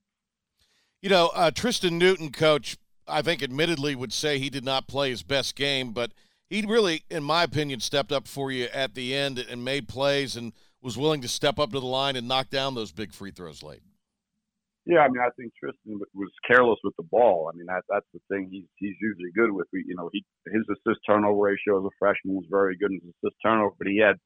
You 1.03 1.11
know, 1.11 1.31
uh, 1.35 1.51
Tristan 1.51 1.99
Newton, 1.99 2.31
coach, 2.31 2.77
I 3.07 3.23
think 3.23 3.43
admittedly 3.43 3.95
would 3.95 4.13
say 4.13 4.39
he 4.39 4.51
did 4.51 4.65
not 4.65 4.87
play 4.87 5.11
his 5.11 5.23
best 5.23 5.55
game, 5.55 5.93
but 5.93 6.13
he 6.49 6.63
really, 6.63 7.05
in 7.11 7.25
my 7.25 7.43
opinion, 7.43 7.81
stepped 7.81 8.13
up 8.13 8.27
for 8.27 8.51
you 8.51 8.69
at 8.73 8.95
the 8.95 9.15
end 9.15 9.39
and 9.39 9.65
made 9.65 9.89
plays 9.89 10.37
and 10.37 10.53
was 10.83 10.97
willing 10.97 11.21
to 11.23 11.29
step 11.29 11.59
up 11.59 11.73
to 11.73 11.81
the 11.81 11.87
line 11.87 12.17
and 12.17 12.29
knock 12.29 12.51
down 12.51 12.75
those 12.75 12.93
big 12.93 13.13
free 13.13 13.31
throws 13.31 13.63
late. 13.63 13.83
Yeah, 14.89 15.05
I 15.05 15.09
mean, 15.09 15.21
I 15.21 15.29
think 15.37 15.53
Tristan 15.61 16.01
was 16.15 16.33
careless 16.49 16.81
with 16.83 16.97
the 16.97 17.05
ball. 17.05 17.53
I 17.53 17.57
mean, 17.57 17.67
that 17.67 17.85
that's 17.91 18.09
the 18.15 18.21
thing 18.33 18.49
he's 18.51 18.65
he's 18.77 18.97
usually 19.03 19.29
good 19.37 19.53
with. 19.53 19.69
You 19.73 19.95
know, 19.95 20.09
he 20.11 20.25
his 20.47 20.65
assist 20.65 21.05
turnover 21.07 21.53
ratio 21.53 21.77
as 21.77 21.85
a 21.85 21.93
freshman 21.99 22.37
was 22.37 22.49
very 22.49 22.75
good 22.75 22.93
in 22.93 23.01
his 23.05 23.13
assist 23.21 23.37
turnover, 23.45 23.77
but 23.77 23.87
he 23.87 24.01
had, 24.01 24.17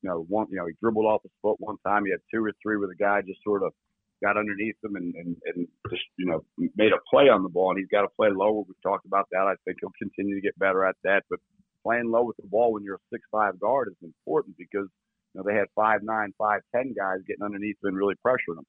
you 0.00 0.08
know, 0.08 0.24
one 0.26 0.46
you 0.48 0.56
know 0.56 0.64
he 0.64 0.72
dribbled 0.80 1.04
off 1.04 1.20
his 1.22 1.36
foot 1.42 1.60
one 1.60 1.76
time. 1.86 2.06
He 2.06 2.12
had 2.12 2.24
two 2.32 2.42
or 2.42 2.52
three 2.62 2.78
where 2.78 2.88
the 2.88 2.96
guy 2.96 3.20
just 3.20 3.44
sort 3.44 3.62
of 3.62 3.76
got 4.24 4.38
underneath 4.38 4.76
him 4.82 4.96
and 4.96 5.12
and, 5.14 5.36
and 5.44 5.68
just 5.90 6.08
you 6.16 6.24
know 6.24 6.40
made 6.56 6.96
a 6.96 7.04
play 7.12 7.28
on 7.28 7.42
the 7.42 7.52
ball. 7.52 7.68
And 7.68 7.78
he's 7.78 7.92
got 7.92 8.08
to 8.08 8.16
play 8.16 8.32
lower. 8.32 8.64
We've 8.64 8.82
talked 8.82 9.04
about 9.04 9.28
that. 9.32 9.52
I 9.52 9.60
think 9.68 9.84
he'll 9.84 9.92
continue 10.00 10.34
to 10.34 10.40
get 10.40 10.58
better 10.58 10.86
at 10.86 10.96
that. 11.04 11.28
But 11.28 11.40
playing 11.84 12.10
low 12.10 12.24
with 12.24 12.38
the 12.38 12.48
ball 12.48 12.72
when 12.72 12.84
you're 12.84 12.96
a 12.96 13.08
six 13.12 13.20
five 13.30 13.60
guard 13.60 13.92
is 13.92 14.00
important 14.00 14.56
because 14.56 14.88
you 15.34 15.40
know 15.40 15.44
they 15.46 15.56
had 15.56 15.66
five 15.74 16.02
nine, 16.02 16.32
five 16.38 16.60
ten 16.74 16.94
guys 16.96 17.18
getting 17.26 17.44
underneath 17.44 17.76
and 17.82 17.96
really 17.96 18.14
pressuring 18.26 18.56
them. 18.56 18.66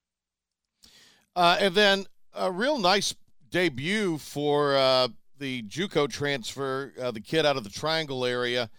Uh, 1.34 1.56
and 1.60 1.74
then 1.74 2.04
a 2.34 2.50
real 2.50 2.78
nice 2.78 3.14
debut 3.50 4.18
for 4.18 4.76
uh, 4.76 5.08
the 5.38 5.62
JUCO 5.62 6.10
transfer, 6.10 6.92
uh, 7.00 7.10
the 7.10 7.20
kid 7.20 7.46
out 7.46 7.56
of 7.56 7.64
the 7.64 7.70
Triangle 7.70 8.24
area. 8.24 8.70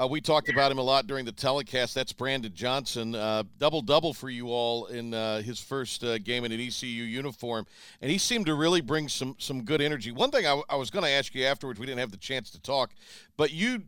Uh, 0.00 0.06
we 0.06 0.20
talked 0.20 0.48
about 0.48 0.70
him 0.70 0.78
a 0.78 0.82
lot 0.82 1.08
during 1.08 1.24
the 1.24 1.32
telecast. 1.32 1.92
That's 1.92 2.12
Brandon 2.12 2.52
Johnson, 2.54 3.16
uh, 3.16 3.42
double 3.58 3.82
double 3.82 4.14
for 4.14 4.30
you 4.30 4.48
all 4.48 4.86
in 4.86 5.12
uh, 5.12 5.42
his 5.42 5.58
first 5.58 6.04
game 6.22 6.44
in 6.44 6.52
an 6.52 6.60
ECU 6.60 7.02
uniform, 7.02 7.66
and 8.00 8.08
he 8.08 8.16
seemed 8.16 8.46
to 8.46 8.54
really 8.54 8.80
bring 8.80 9.08
some 9.08 9.34
some 9.38 9.64
good 9.64 9.80
energy. 9.80 10.12
One 10.12 10.30
thing 10.30 10.46
I, 10.46 10.62
I 10.68 10.76
was 10.76 10.90
going 10.90 11.04
to 11.04 11.10
ask 11.10 11.34
you 11.34 11.44
afterwards, 11.46 11.80
we 11.80 11.86
didn't 11.86 11.98
have 11.98 12.12
the 12.12 12.16
chance 12.16 12.50
to 12.50 12.60
talk, 12.60 12.92
but 13.36 13.52
you 13.52 13.82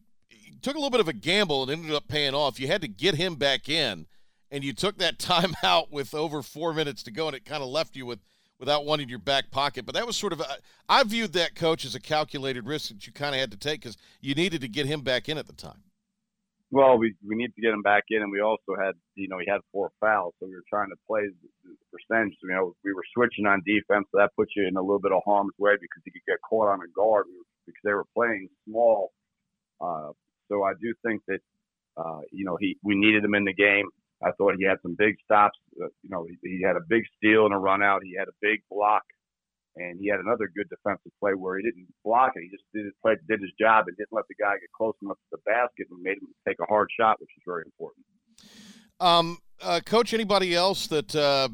took 0.62 0.74
a 0.74 0.78
little 0.78 0.90
bit 0.90 1.00
of 1.00 1.08
a 1.08 1.12
gamble 1.12 1.62
and 1.62 1.70
ended 1.70 1.94
up 1.94 2.08
paying 2.08 2.34
off. 2.34 2.60
You 2.60 2.66
had 2.66 2.82
to 2.82 2.88
get 2.88 3.14
him 3.14 3.36
back 3.36 3.68
in 3.68 4.06
and 4.50 4.64
you 4.64 4.72
took 4.72 4.98
that 4.98 5.18
time 5.18 5.54
out 5.62 5.92
with 5.92 6.14
over 6.14 6.42
four 6.42 6.72
minutes 6.72 7.02
to 7.04 7.10
go, 7.10 7.26
and 7.26 7.36
it 7.36 7.44
kind 7.44 7.62
of 7.62 7.68
left 7.68 7.96
you 7.96 8.06
with 8.06 8.20
without 8.58 8.84
one 8.84 9.00
in 9.00 9.08
your 9.08 9.18
back 9.18 9.50
pocket. 9.50 9.86
But 9.86 9.94
that 9.94 10.06
was 10.06 10.16
sort 10.16 10.32
of 10.32 10.42
I 10.88 11.02
viewed 11.04 11.32
that 11.32 11.54
coach 11.54 11.84
as 11.84 11.94
a 11.94 12.00
calculated 12.00 12.66
risk 12.66 12.90
that 12.90 13.06
you 13.06 13.12
kind 13.12 13.34
of 13.34 13.40
had 13.40 13.50
to 13.52 13.56
take 13.56 13.80
because 13.80 13.96
you 14.20 14.34
needed 14.34 14.60
to 14.60 14.68
get 14.68 14.86
him 14.86 15.00
back 15.00 15.28
in 15.28 15.38
at 15.38 15.46
the 15.46 15.54
time. 15.54 15.82
Well, 16.72 16.98
we 16.98 17.14
we 17.26 17.34
need 17.34 17.52
to 17.56 17.60
get 17.60 17.72
him 17.72 17.82
back 17.82 18.04
in, 18.10 18.22
and 18.22 18.30
we 18.30 18.40
also 18.40 18.76
had 18.78 18.94
you 19.16 19.28
know 19.28 19.38
he 19.38 19.50
had 19.50 19.60
four 19.72 19.90
fouls, 20.00 20.34
so 20.38 20.46
we 20.46 20.54
were 20.54 20.62
trying 20.68 20.90
to 20.90 20.96
play 21.08 21.22
the 21.64 21.74
percentage. 21.90 22.36
You 22.42 22.50
know, 22.50 22.74
we 22.84 22.92
were 22.92 23.02
switching 23.12 23.46
on 23.46 23.62
defense, 23.66 24.06
so 24.12 24.18
that 24.18 24.30
puts 24.36 24.52
you 24.54 24.68
in 24.68 24.76
a 24.76 24.80
little 24.80 25.00
bit 25.00 25.10
of 25.10 25.22
harm's 25.24 25.54
way 25.58 25.72
because 25.80 26.02
you 26.06 26.12
could 26.12 26.26
get 26.28 26.38
caught 26.48 26.68
on 26.68 26.78
a 26.78 26.88
guard 26.94 27.26
because 27.66 27.80
they 27.82 27.92
were 27.92 28.06
playing 28.14 28.48
small. 28.68 29.10
Uh, 29.80 30.10
so 30.50 30.64
I 30.64 30.72
do 30.80 30.92
think 31.06 31.22
that 31.28 31.40
uh, 31.96 32.20
you 32.32 32.44
know 32.44 32.56
he 32.60 32.76
we 32.82 32.94
needed 32.96 33.24
him 33.24 33.34
in 33.34 33.44
the 33.44 33.54
game. 33.54 33.86
I 34.22 34.32
thought 34.32 34.54
he 34.58 34.66
had 34.66 34.78
some 34.82 34.96
big 34.98 35.16
stops. 35.24 35.58
Uh, 35.80 35.86
you 36.02 36.10
know, 36.10 36.26
he, 36.28 36.36
he, 36.42 36.62
had 36.62 36.76
a 36.76 36.84
big 36.86 37.04
steal 37.16 37.46
and 37.46 37.54
a 37.54 37.56
run 37.56 37.82
out. 37.82 38.02
He 38.04 38.14
had 38.18 38.28
a 38.28 38.36
big 38.42 38.60
block, 38.70 39.02
and 39.76 39.98
he 39.98 40.08
had 40.10 40.20
another 40.20 40.50
good 40.54 40.68
defensive 40.68 41.12
play 41.18 41.32
where 41.32 41.56
he 41.56 41.62
didn't 41.62 41.86
block 42.04 42.32
it. 42.36 42.42
He 42.42 42.50
just 42.50 42.64
did 42.74 42.84
his 42.84 42.94
play, 43.00 43.14
did 43.28 43.40
his 43.40 43.50
job, 43.58 43.86
and 43.88 43.96
didn't 43.96 44.12
let 44.12 44.28
the 44.28 44.34
guy 44.34 44.54
get 44.60 44.70
close 44.76 44.94
enough 45.02 45.16
to 45.16 45.38
the 45.38 45.50
basket 45.50 45.86
and 45.90 46.02
made 46.02 46.18
him 46.18 46.28
take 46.46 46.58
a 46.60 46.66
hard 46.66 46.88
shot, 46.98 47.18
which 47.18 47.30
is 47.34 47.42
very 47.46 47.62
important. 47.64 48.04
Um, 49.00 49.38
uh, 49.62 49.80
Coach, 49.84 50.12
anybody 50.12 50.54
else 50.54 50.86
that 50.88 51.16
uh, 51.16 51.48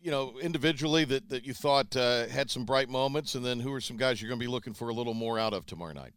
you 0.00 0.10
know 0.10 0.34
individually 0.40 1.04
that 1.04 1.28
that 1.28 1.44
you 1.44 1.54
thought 1.54 1.94
uh, 1.96 2.26
had 2.26 2.50
some 2.50 2.64
bright 2.64 2.88
moments, 2.88 3.36
and 3.36 3.44
then 3.44 3.60
who 3.60 3.72
are 3.72 3.80
some 3.80 3.96
guys 3.96 4.20
you're 4.20 4.28
going 4.28 4.40
to 4.40 4.44
be 4.44 4.50
looking 4.50 4.74
for 4.74 4.88
a 4.88 4.94
little 4.94 5.14
more 5.14 5.38
out 5.38 5.54
of 5.54 5.64
tomorrow 5.64 5.92
night? 5.92 6.14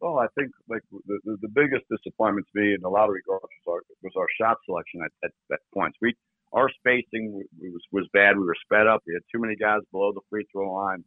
Well, 0.00 0.18
I 0.18 0.26
think 0.38 0.50
like 0.68 0.82
the, 0.92 1.18
the, 1.24 1.36
the 1.42 1.52
biggest 1.54 1.84
disappointment 1.90 2.46
to 2.52 2.60
me 2.60 2.74
in 2.74 2.84
a 2.84 2.88
lot 2.88 3.08
of 3.08 3.14
regards 3.14 3.50
was 3.66 3.66
our, 3.66 3.82
was 4.02 4.14
our 4.16 4.30
shot 4.40 4.56
selection 4.64 5.00
at, 5.02 5.12
at, 5.24 5.32
at 5.52 5.60
points. 5.74 5.98
We 6.00 6.14
our 6.52 6.70
spacing 6.70 7.42
was 7.60 7.82
was 7.92 8.08
bad. 8.12 8.38
We 8.38 8.44
were 8.44 8.56
sped 8.64 8.86
up. 8.86 9.02
We 9.06 9.14
had 9.14 9.26
too 9.32 9.40
many 9.40 9.56
guys 9.56 9.80
below 9.92 10.12
the 10.12 10.22
free 10.30 10.46
throw 10.52 10.72
line. 10.72 11.04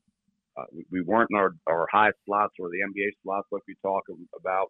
Uh, 0.58 0.68
we, 0.76 0.84
we 0.92 1.02
weren't 1.02 1.32
in 1.32 1.38
our, 1.38 1.56
our 1.68 1.88
high 1.92 2.12
slots 2.26 2.54
or 2.60 2.68
the 2.68 2.84
NBA 2.84 3.16
slots 3.24 3.48
like 3.52 3.64
we 3.68 3.76
talk 3.82 4.04
about. 4.38 4.68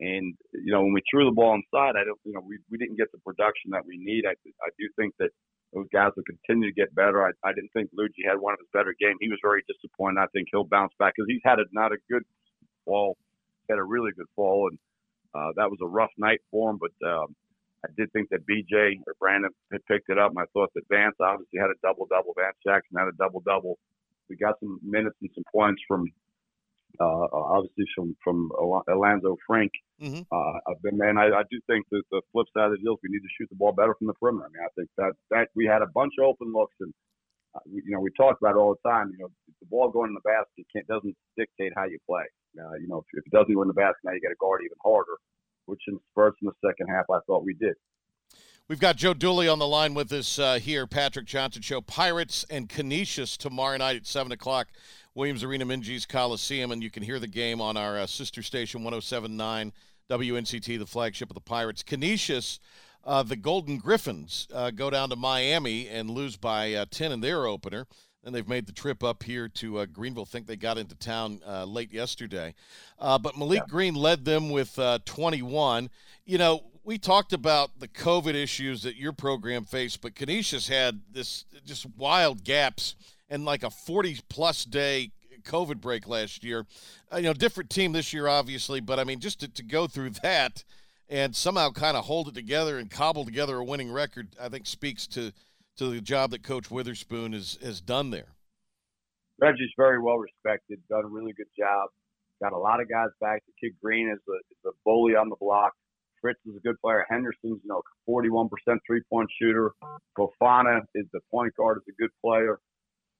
And 0.00 0.32
you 0.56 0.72
know, 0.72 0.80
when 0.80 0.94
we 0.94 1.02
threw 1.12 1.26
the 1.26 1.36
ball 1.36 1.52
inside, 1.54 2.00
I 2.00 2.08
don't, 2.08 2.18
you 2.24 2.32
know, 2.32 2.40
we, 2.40 2.56
we 2.72 2.78
didn't 2.78 2.96
get 2.96 3.12
the 3.12 3.20
production 3.20 3.76
that 3.76 3.84
we 3.84 4.00
need. 4.00 4.24
I 4.24 4.32
I 4.64 4.70
do 4.80 4.88
think 4.96 5.12
that 5.20 5.30
those 5.76 5.86
guys 5.92 6.10
will 6.16 6.24
continue 6.26 6.72
to 6.72 6.74
get 6.74 6.94
better. 6.96 7.22
I, 7.22 7.30
I 7.44 7.52
didn't 7.52 7.70
think 7.76 7.90
Ludgy 7.92 8.24
had 8.26 8.40
one 8.40 8.54
of 8.54 8.58
his 8.58 8.72
better 8.72 8.96
games. 8.98 9.18
He 9.20 9.28
was 9.28 9.38
very 9.44 9.62
disappointed. 9.68 10.18
I 10.18 10.26
think 10.32 10.48
he'll 10.50 10.66
bounce 10.66 10.96
back 10.98 11.12
because 11.14 11.28
he's 11.28 11.44
had 11.44 11.60
a, 11.60 11.68
not 11.70 11.92
a 11.92 11.98
good 12.10 12.24
a 12.88 13.12
really 13.90 14.12
good 14.16 14.30
fall, 14.36 14.70
and 14.70 14.78
uh, 15.34 15.52
that 15.56 15.70
was 15.70 15.78
a 15.82 15.86
rough 15.86 16.14
night 16.16 16.40
for 16.50 16.70
him. 16.70 16.78
But 16.78 16.94
um, 17.06 17.34
I 17.84 17.88
did 17.96 18.12
think 18.12 18.28
that 18.30 18.46
BJ 18.46 19.00
or 19.06 19.14
Brandon 19.18 19.50
had 19.72 19.84
picked 19.86 20.08
it 20.10 20.18
up, 20.18 20.30
and 20.30 20.38
I 20.38 20.48
thought 20.52 20.70
that 20.74 20.88
Vance 20.90 21.16
obviously 21.20 21.58
had 21.58 21.70
a 21.70 21.80
double 21.82 22.06
double. 22.06 22.34
Vance 22.36 22.56
Jackson 22.64 22.98
had 22.98 23.08
a 23.08 23.16
double 23.18 23.40
double. 23.40 23.78
We 24.28 24.36
got 24.36 24.60
some 24.60 24.78
minutes 24.82 25.16
and 25.20 25.30
some 25.34 25.44
points 25.52 25.82
from 25.88 26.06
uh, 26.98 27.26
obviously 27.32 27.84
from 27.94 28.16
from 28.22 28.50
Alanzo 28.88 29.36
Frink. 29.46 29.72
Mm-hmm. 30.00 30.22
Uh, 30.32 30.74
and 30.84 31.18
I, 31.18 31.40
I 31.40 31.42
do 31.50 31.60
think 31.66 31.86
that 31.90 32.02
the 32.10 32.22
flip 32.32 32.46
side 32.54 32.66
of 32.66 32.72
the 32.72 32.78
deal 32.78 32.94
is 32.94 33.00
we 33.02 33.10
need 33.10 33.24
to 33.24 33.34
shoot 33.38 33.48
the 33.50 33.56
ball 33.56 33.72
better 33.72 33.94
from 33.98 34.06
the 34.06 34.14
perimeter. 34.14 34.46
I 34.46 34.52
mean, 34.52 34.64
I 34.64 34.72
think 34.76 34.88
that 34.96 35.12
that 35.30 35.48
we 35.54 35.66
had 35.66 35.82
a 35.82 35.92
bunch 35.94 36.14
of 36.18 36.26
open 36.26 36.52
looks, 36.52 36.74
and 36.80 36.92
uh, 37.54 37.60
you 37.66 37.92
know 37.92 38.00
we 38.00 38.10
talk 38.16 38.36
about 38.40 38.56
it 38.56 38.58
all 38.58 38.76
the 38.76 38.88
time. 38.88 39.10
You 39.12 39.24
know, 39.24 39.30
the 39.60 39.66
ball 39.66 39.90
going 39.90 40.08
in 40.08 40.14
the 40.14 40.26
basket 40.28 40.66
can't 40.72 40.86
doesn't 40.86 41.16
dictate 41.36 41.72
how 41.76 41.84
you 41.84 41.98
play. 42.08 42.24
Uh, 42.58 42.74
you 42.80 42.88
know, 42.88 42.98
if, 42.98 43.04
if 43.14 43.26
it 43.26 43.32
doesn't 43.32 43.54
go 43.54 43.62
in 43.62 43.68
the 43.68 43.74
basket, 43.74 44.00
now 44.04 44.12
you 44.12 44.20
got 44.20 44.28
to 44.28 44.40
guard 44.40 44.60
even 44.64 44.76
harder, 44.82 45.16
which 45.66 45.80
in 45.88 45.98
spurts 46.10 46.38
in 46.42 46.48
the 46.48 46.68
second 46.68 46.88
half, 46.88 47.04
I 47.10 47.18
thought 47.26 47.44
we 47.44 47.54
did. 47.54 47.74
We've 48.70 48.78
got 48.78 48.94
Joe 48.94 49.14
Dooley 49.14 49.48
on 49.48 49.58
the 49.58 49.66
line 49.66 49.94
with 49.94 50.12
us 50.12 50.38
uh, 50.38 50.60
here, 50.60 50.86
Patrick 50.86 51.26
Johnson 51.26 51.60
Show. 51.60 51.80
Pirates 51.80 52.46
and 52.48 52.68
Canisius 52.68 53.36
tomorrow 53.36 53.76
night 53.76 53.96
at 53.96 54.06
7 54.06 54.30
o'clock, 54.30 54.68
Williams 55.12 55.42
Arena, 55.42 55.66
Minges 55.66 56.06
Coliseum, 56.06 56.70
and 56.70 56.80
you 56.80 56.88
can 56.88 57.02
hear 57.02 57.18
the 57.18 57.26
game 57.26 57.60
on 57.60 57.76
our 57.76 57.98
uh, 57.98 58.06
sister 58.06 58.44
station 58.44 58.84
1079 58.84 59.72
WNCT, 60.08 60.78
the 60.78 60.86
flagship 60.86 61.30
of 61.30 61.34
the 61.34 61.40
Pirates. 61.40 61.82
Canisius, 61.82 62.60
uh, 63.02 63.24
the 63.24 63.34
Golden 63.34 63.78
Griffins, 63.78 64.46
uh, 64.54 64.70
go 64.70 64.88
down 64.88 65.10
to 65.10 65.16
Miami 65.16 65.88
and 65.88 66.08
lose 66.08 66.36
by 66.36 66.72
uh, 66.72 66.86
10 66.88 67.10
in 67.10 67.20
their 67.22 67.46
opener. 67.46 67.88
And 68.24 68.34
they've 68.34 68.48
made 68.48 68.66
the 68.66 68.72
trip 68.72 69.02
up 69.02 69.22
here 69.22 69.48
to 69.48 69.78
uh, 69.78 69.86
Greenville. 69.86 70.26
think 70.26 70.46
they 70.46 70.56
got 70.56 70.76
into 70.76 70.94
town 70.94 71.40
uh, 71.46 71.64
late 71.64 71.92
yesterday. 71.92 72.54
Uh, 72.98 73.18
but 73.18 73.38
Malik 73.38 73.60
yeah. 73.60 73.70
Green 73.70 73.94
led 73.94 74.24
them 74.24 74.50
with 74.50 74.78
uh, 74.78 74.98
21. 75.06 75.88
You 76.26 76.38
know, 76.38 76.62
we 76.84 76.98
talked 76.98 77.32
about 77.32 77.78
the 77.78 77.88
COVID 77.88 78.34
issues 78.34 78.82
that 78.82 78.96
your 78.96 79.12
program 79.12 79.64
faced, 79.64 80.02
but 80.02 80.14
Canisius 80.14 80.68
had 80.68 81.00
this 81.12 81.44
just 81.64 81.86
wild 81.96 82.44
gaps 82.44 82.94
and 83.30 83.44
like 83.44 83.62
a 83.62 83.70
40 83.70 84.18
plus 84.28 84.64
day 84.66 85.12
COVID 85.42 85.80
break 85.80 86.06
last 86.06 86.44
year. 86.44 86.66
Uh, 87.10 87.16
you 87.16 87.22
know, 87.22 87.32
different 87.32 87.70
team 87.70 87.92
this 87.92 88.12
year, 88.12 88.28
obviously, 88.28 88.80
but 88.80 88.98
I 88.98 89.04
mean, 89.04 89.20
just 89.20 89.40
to, 89.40 89.48
to 89.48 89.62
go 89.62 89.86
through 89.86 90.10
that 90.22 90.62
and 91.08 91.34
somehow 91.34 91.70
kind 91.70 91.96
of 91.96 92.04
hold 92.04 92.28
it 92.28 92.34
together 92.34 92.78
and 92.78 92.90
cobble 92.90 93.24
together 93.24 93.56
a 93.56 93.64
winning 93.64 93.90
record, 93.90 94.28
I 94.38 94.50
think 94.50 94.66
speaks 94.66 95.06
to– 95.08 95.32
to 95.80 95.88
the 95.88 96.00
job 96.02 96.30
that 96.30 96.42
Coach 96.42 96.70
Witherspoon 96.70 97.32
has, 97.32 97.58
has 97.62 97.80
done 97.80 98.10
there. 98.10 98.36
Reggie's 99.38 99.72
very 99.78 99.98
well 99.98 100.18
respected, 100.18 100.78
done 100.90 101.04
a 101.04 101.08
really 101.08 101.32
good 101.32 101.48
job. 101.58 101.88
Got 102.42 102.52
a 102.52 102.58
lot 102.58 102.82
of 102.82 102.88
guys 102.90 103.08
back. 103.18 103.42
The 103.46 103.68
kid 103.68 103.76
Green 103.82 104.10
is 104.10 104.18
a, 104.28 104.36
is 104.50 104.58
a 104.66 104.70
bully 104.84 105.14
on 105.16 105.30
the 105.30 105.36
block. 105.40 105.72
Fritz 106.20 106.38
is 106.46 106.54
a 106.54 106.60
good 106.60 106.78
player. 106.82 107.06
Henderson's, 107.08 107.60
you 107.64 107.68
know, 107.68 107.80
41% 108.06 108.50
three 108.86 109.00
point 109.10 109.30
shooter. 109.40 109.72
Fofana 110.18 110.82
is 110.94 111.06
the 111.14 111.20
point 111.30 111.56
guard, 111.56 111.78
is 111.78 111.94
a 111.94 112.00
good 112.00 112.10
player. 112.22 112.58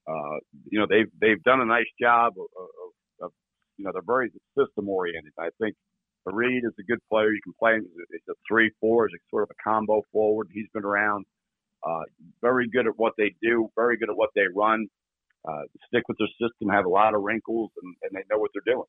Uh, 0.06 0.36
you 0.70 0.78
know, 0.78 0.86
they've 0.86 1.10
they've 1.18 1.42
done 1.42 1.62
a 1.62 1.66
nice 1.66 1.88
job 1.98 2.34
of, 2.36 2.44
of, 2.60 3.26
of 3.26 3.32
you 3.78 3.86
know, 3.86 3.90
they're 3.94 4.02
very 4.02 4.30
system 4.58 4.86
oriented. 4.90 5.32
I 5.38 5.48
think 5.58 5.76
Reed 6.26 6.64
is 6.64 6.72
a 6.78 6.82
good 6.82 7.00
player. 7.10 7.32
You 7.32 7.40
can 7.42 7.54
play 7.58 7.76
him. 7.76 7.86
It's 8.10 8.28
a 8.28 8.34
three 8.46 8.70
four. 8.80 9.06
It's 9.06 9.14
sort 9.30 9.44
of 9.44 9.50
a 9.50 9.62
combo 9.64 10.02
forward. 10.12 10.48
He's 10.52 10.68
been 10.74 10.84
around. 10.84 11.24
Uh, 11.82 12.02
very 12.42 12.68
good 12.68 12.86
at 12.86 12.92
what 12.96 13.14
they 13.16 13.34
do, 13.42 13.70
very 13.74 13.96
good 13.96 14.10
at 14.10 14.16
what 14.16 14.30
they 14.34 14.44
run. 14.54 14.86
Uh, 15.48 15.62
stick 15.88 16.02
with 16.08 16.18
their 16.18 16.28
system, 16.38 16.68
have 16.68 16.84
a 16.84 16.88
lot 16.88 17.14
of 17.14 17.22
wrinkles, 17.22 17.70
and, 17.82 17.94
and 18.02 18.10
they 18.12 18.22
know 18.30 18.38
what 18.38 18.50
they're 18.52 18.74
doing. 18.74 18.86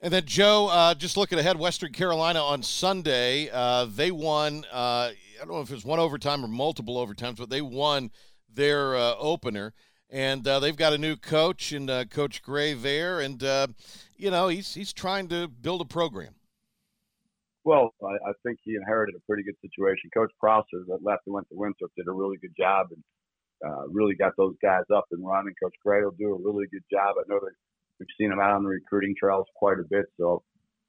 And 0.00 0.12
then 0.12 0.24
Joe, 0.26 0.68
uh, 0.68 0.94
just 0.94 1.16
looking 1.16 1.40
ahead, 1.40 1.58
Western 1.58 1.92
Carolina 1.92 2.40
on 2.40 2.62
Sunday, 2.62 3.50
uh, 3.50 3.86
they 3.86 4.12
won. 4.12 4.64
Uh, 4.72 5.10
I 5.10 5.14
don't 5.38 5.48
know 5.48 5.60
if 5.60 5.70
it 5.70 5.74
was 5.74 5.84
one 5.84 5.98
overtime 5.98 6.44
or 6.44 6.48
multiple 6.48 7.04
overtimes, 7.04 7.38
but 7.38 7.50
they 7.50 7.62
won 7.62 8.12
their 8.52 8.94
uh, 8.94 9.16
opener, 9.18 9.74
and 10.08 10.46
uh, 10.46 10.60
they've 10.60 10.76
got 10.76 10.92
a 10.92 10.98
new 10.98 11.16
coach 11.16 11.72
and 11.72 11.90
uh, 11.90 12.04
Coach 12.04 12.42
Gray 12.42 12.74
there, 12.74 13.18
and 13.20 13.42
you 14.16 14.30
know 14.30 14.46
he's 14.46 14.74
he's 14.74 14.92
trying 14.92 15.26
to 15.28 15.48
build 15.48 15.80
a 15.80 15.84
program. 15.84 16.36
Well, 17.64 17.94
I, 18.02 18.30
I 18.30 18.32
think 18.42 18.58
he 18.62 18.76
inherited 18.76 19.14
a 19.16 19.26
pretty 19.26 19.42
good 19.42 19.56
situation. 19.60 20.10
Coach 20.14 20.30
Prosser 20.40 20.84
that 20.88 21.02
left 21.02 21.22
and 21.26 21.34
went 21.34 21.48
to 21.48 21.56
Winthrop 21.56 21.90
did 21.96 22.08
a 22.08 22.12
really 22.12 22.36
good 22.40 22.54
job, 22.58 22.88
and 22.90 23.02
uh, 23.64 23.88
really 23.88 24.14
got 24.14 24.32
those 24.36 24.54
guys 24.62 24.84
up 24.94 25.06
and 25.10 25.26
running. 25.26 25.54
Coach 25.62 25.74
Gray 25.84 26.02
will 26.02 26.16
do 26.18 26.32
a 26.32 26.38
really 26.38 26.66
good 26.70 26.84
job. 26.90 27.16
I 27.18 27.24
know 27.28 27.40
that 27.40 27.52
we've 27.98 28.08
seen 28.18 28.32
him 28.32 28.40
out 28.40 28.52
on 28.52 28.62
the 28.62 28.70
recruiting 28.70 29.14
trails 29.18 29.46
quite 29.56 29.78
a 29.78 29.88
bit, 29.90 30.06
so 30.18 30.42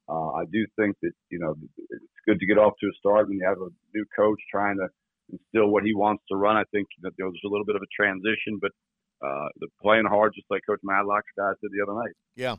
uh, 0.08 0.30
I 0.32 0.44
do 0.52 0.66
think 0.78 0.96
that 1.02 1.12
you 1.30 1.38
know 1.38 1.54
it's 1.76 2.20
good 2.26 2.38
to 2.38 2.46
get 2.46 2.58
off 2.58 2.74
to 2.80 2.86
a 2.86 2.92
start 2.98 3.28
when 3.28 3.38
you 3.38 3.46
have 3.46 3.58
a 3.58 3.70
new 3.94 4.04
coach 4.16 4.40
trying 4.50 4.76
to 4.78 4.88
instill 5.32 5.70
what 5.70 5.84
he 5.84 5.94
wants 5.94 6.22
to 6.30 6.36
run. 6.36 6.56
I 6.56 6.64
think 6.72 6.88
that 7.02 7.12
there 7.16 7.26
was 7.26 7.40
a 7.44 7.48
little 7.48 7.66
bit 7.66 7.76
of 7.76 7.82
a 7.82 7.90
transition, 7.94 8.58
but 8.60 8.70
uh, 9.24 9.48
they're 9.58 9.68
playing 9.82 10.06
hard, 10.06 10.32
just 10.34 10.46
like 10.50 10.62
Coach 10.66 10.80
Madlock's 10.82 11.30
guys 11.36 11.54
did 11.62 11.70
the 11.72 11.82
other 11.82 11.98
night. 11.98 12.14
Yeah. 12.36 12.56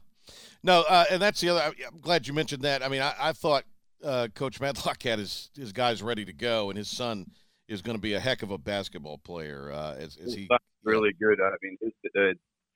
No, 0.63 0.83
uh, 0.87 1.05
and 1.09 1.21
that's 1.21 1.41
the 1.41 1.49
other. 1.49 1.73
I'm 1.87 1.99
glad 1.99 2.27
you 2.27 2.33
mentioned 2.33 2.61
that. 2.63 2.83
I 2.83 2.87
mean, 2.87 3.01
I, 3.01 3.13
I 3.19 3.31
thought 3.33 3.63
uh, 4.03 4.27
Coach 4.33 4.59
Madlock 4.59 5.01
had 5.03 5.19
his 5.19 5.49
his 5.55 5.71
guys 5.71 6.01
ready 6.01 6.25
to 6.25 6.33
go, 6.33 6.69
and 6.69 6.77
his 6.77 6.89
son 6.89 7.27
is 7.67 7.81
going 7.81 7.97
to 7.97 8.01
be 8.01 8.13
a 8.13 8.19
heck 8.19 8.43
of 8.43 8.51
a 8.51 8.57
basketball 8.57 9.17
player. 9.17 9.71
Uh, 9.71 9.95
as, 9.97 10.17
as 10.17 10.33
he 10.33 10.47
really 10.83 11.11
good. 11.19 11.39
I 11.41 11.51
mean, 11.61 11.77
his, 11.81 11.93
uh, 12.15 12.33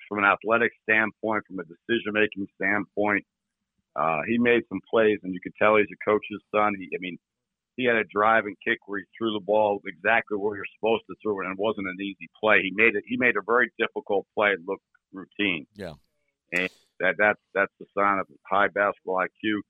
from 0.07 0.19
an 0.19 0.26
athletic 0.26 0.71
standpoint, 0.84 1.43
from 1.47 1.59
a 1.59 1.63
decision 1.63 2.13
making 2.13 2.47
standpoint, 2.55 3.26
uh, 3.95 4.21
he 4.28 4.38
made 4.38 4.63
some 4.69 4.82
plays, 4.89 5.19
and 5.23 5.34
you 5.34 5.39
could 5.41 5.55
tell 5.59 5.78
he's 5.78 5.88
a 5.91 6.09
coach's 6.09 6.41
son. 6.53 6.73
He, 6.78 6.89
I 6.95 6.99
mean, 6.99 7.17
he 7.78 7.86
had 7.86 7.95
a 7.95 8.03
drive 8.03 8.45
and 8.45 8.55
kick 8.65 8.80
where 8.88 8.99
he 8.99 9.05
threw 9.17 9.34
the 9.34 9.43
ball 9.43 9.82
exactly 9.86 10.38
where 10.38 10.55
you're 10.55 10.65
supposed 10.80 11.03
to 11.09 11.15
throw 11.21 11.41
it, 11.41 11.45
and 11.45 11.57
it 11.57 11.61
wasn't 11.61 11.88
an 11.88 11.97
easy 11.99 12.30
play. 12.39 12.61
He 12.61 12.71
made 12.73 12.95
it. 12.95 13.03
He 13.07 13.17
made 13.17 13.36
a 13.36 13.43
very 13.45 13.71
difficult 13.80 14.26
play 14.36 14.55
look 14.65 14.82
routine. 15.13 15.65
Yeah, 15.76 15.93
and 16.51 16.69
that 16.99 17.15
that's 17.17 17.39
that's 17.53 17.71
the 17.80 17.86
sign 17.97 18.19
of 18.19 18.28
high 18.49 18.67
basketball 18.67 19.23
IQ. 19.23 19.61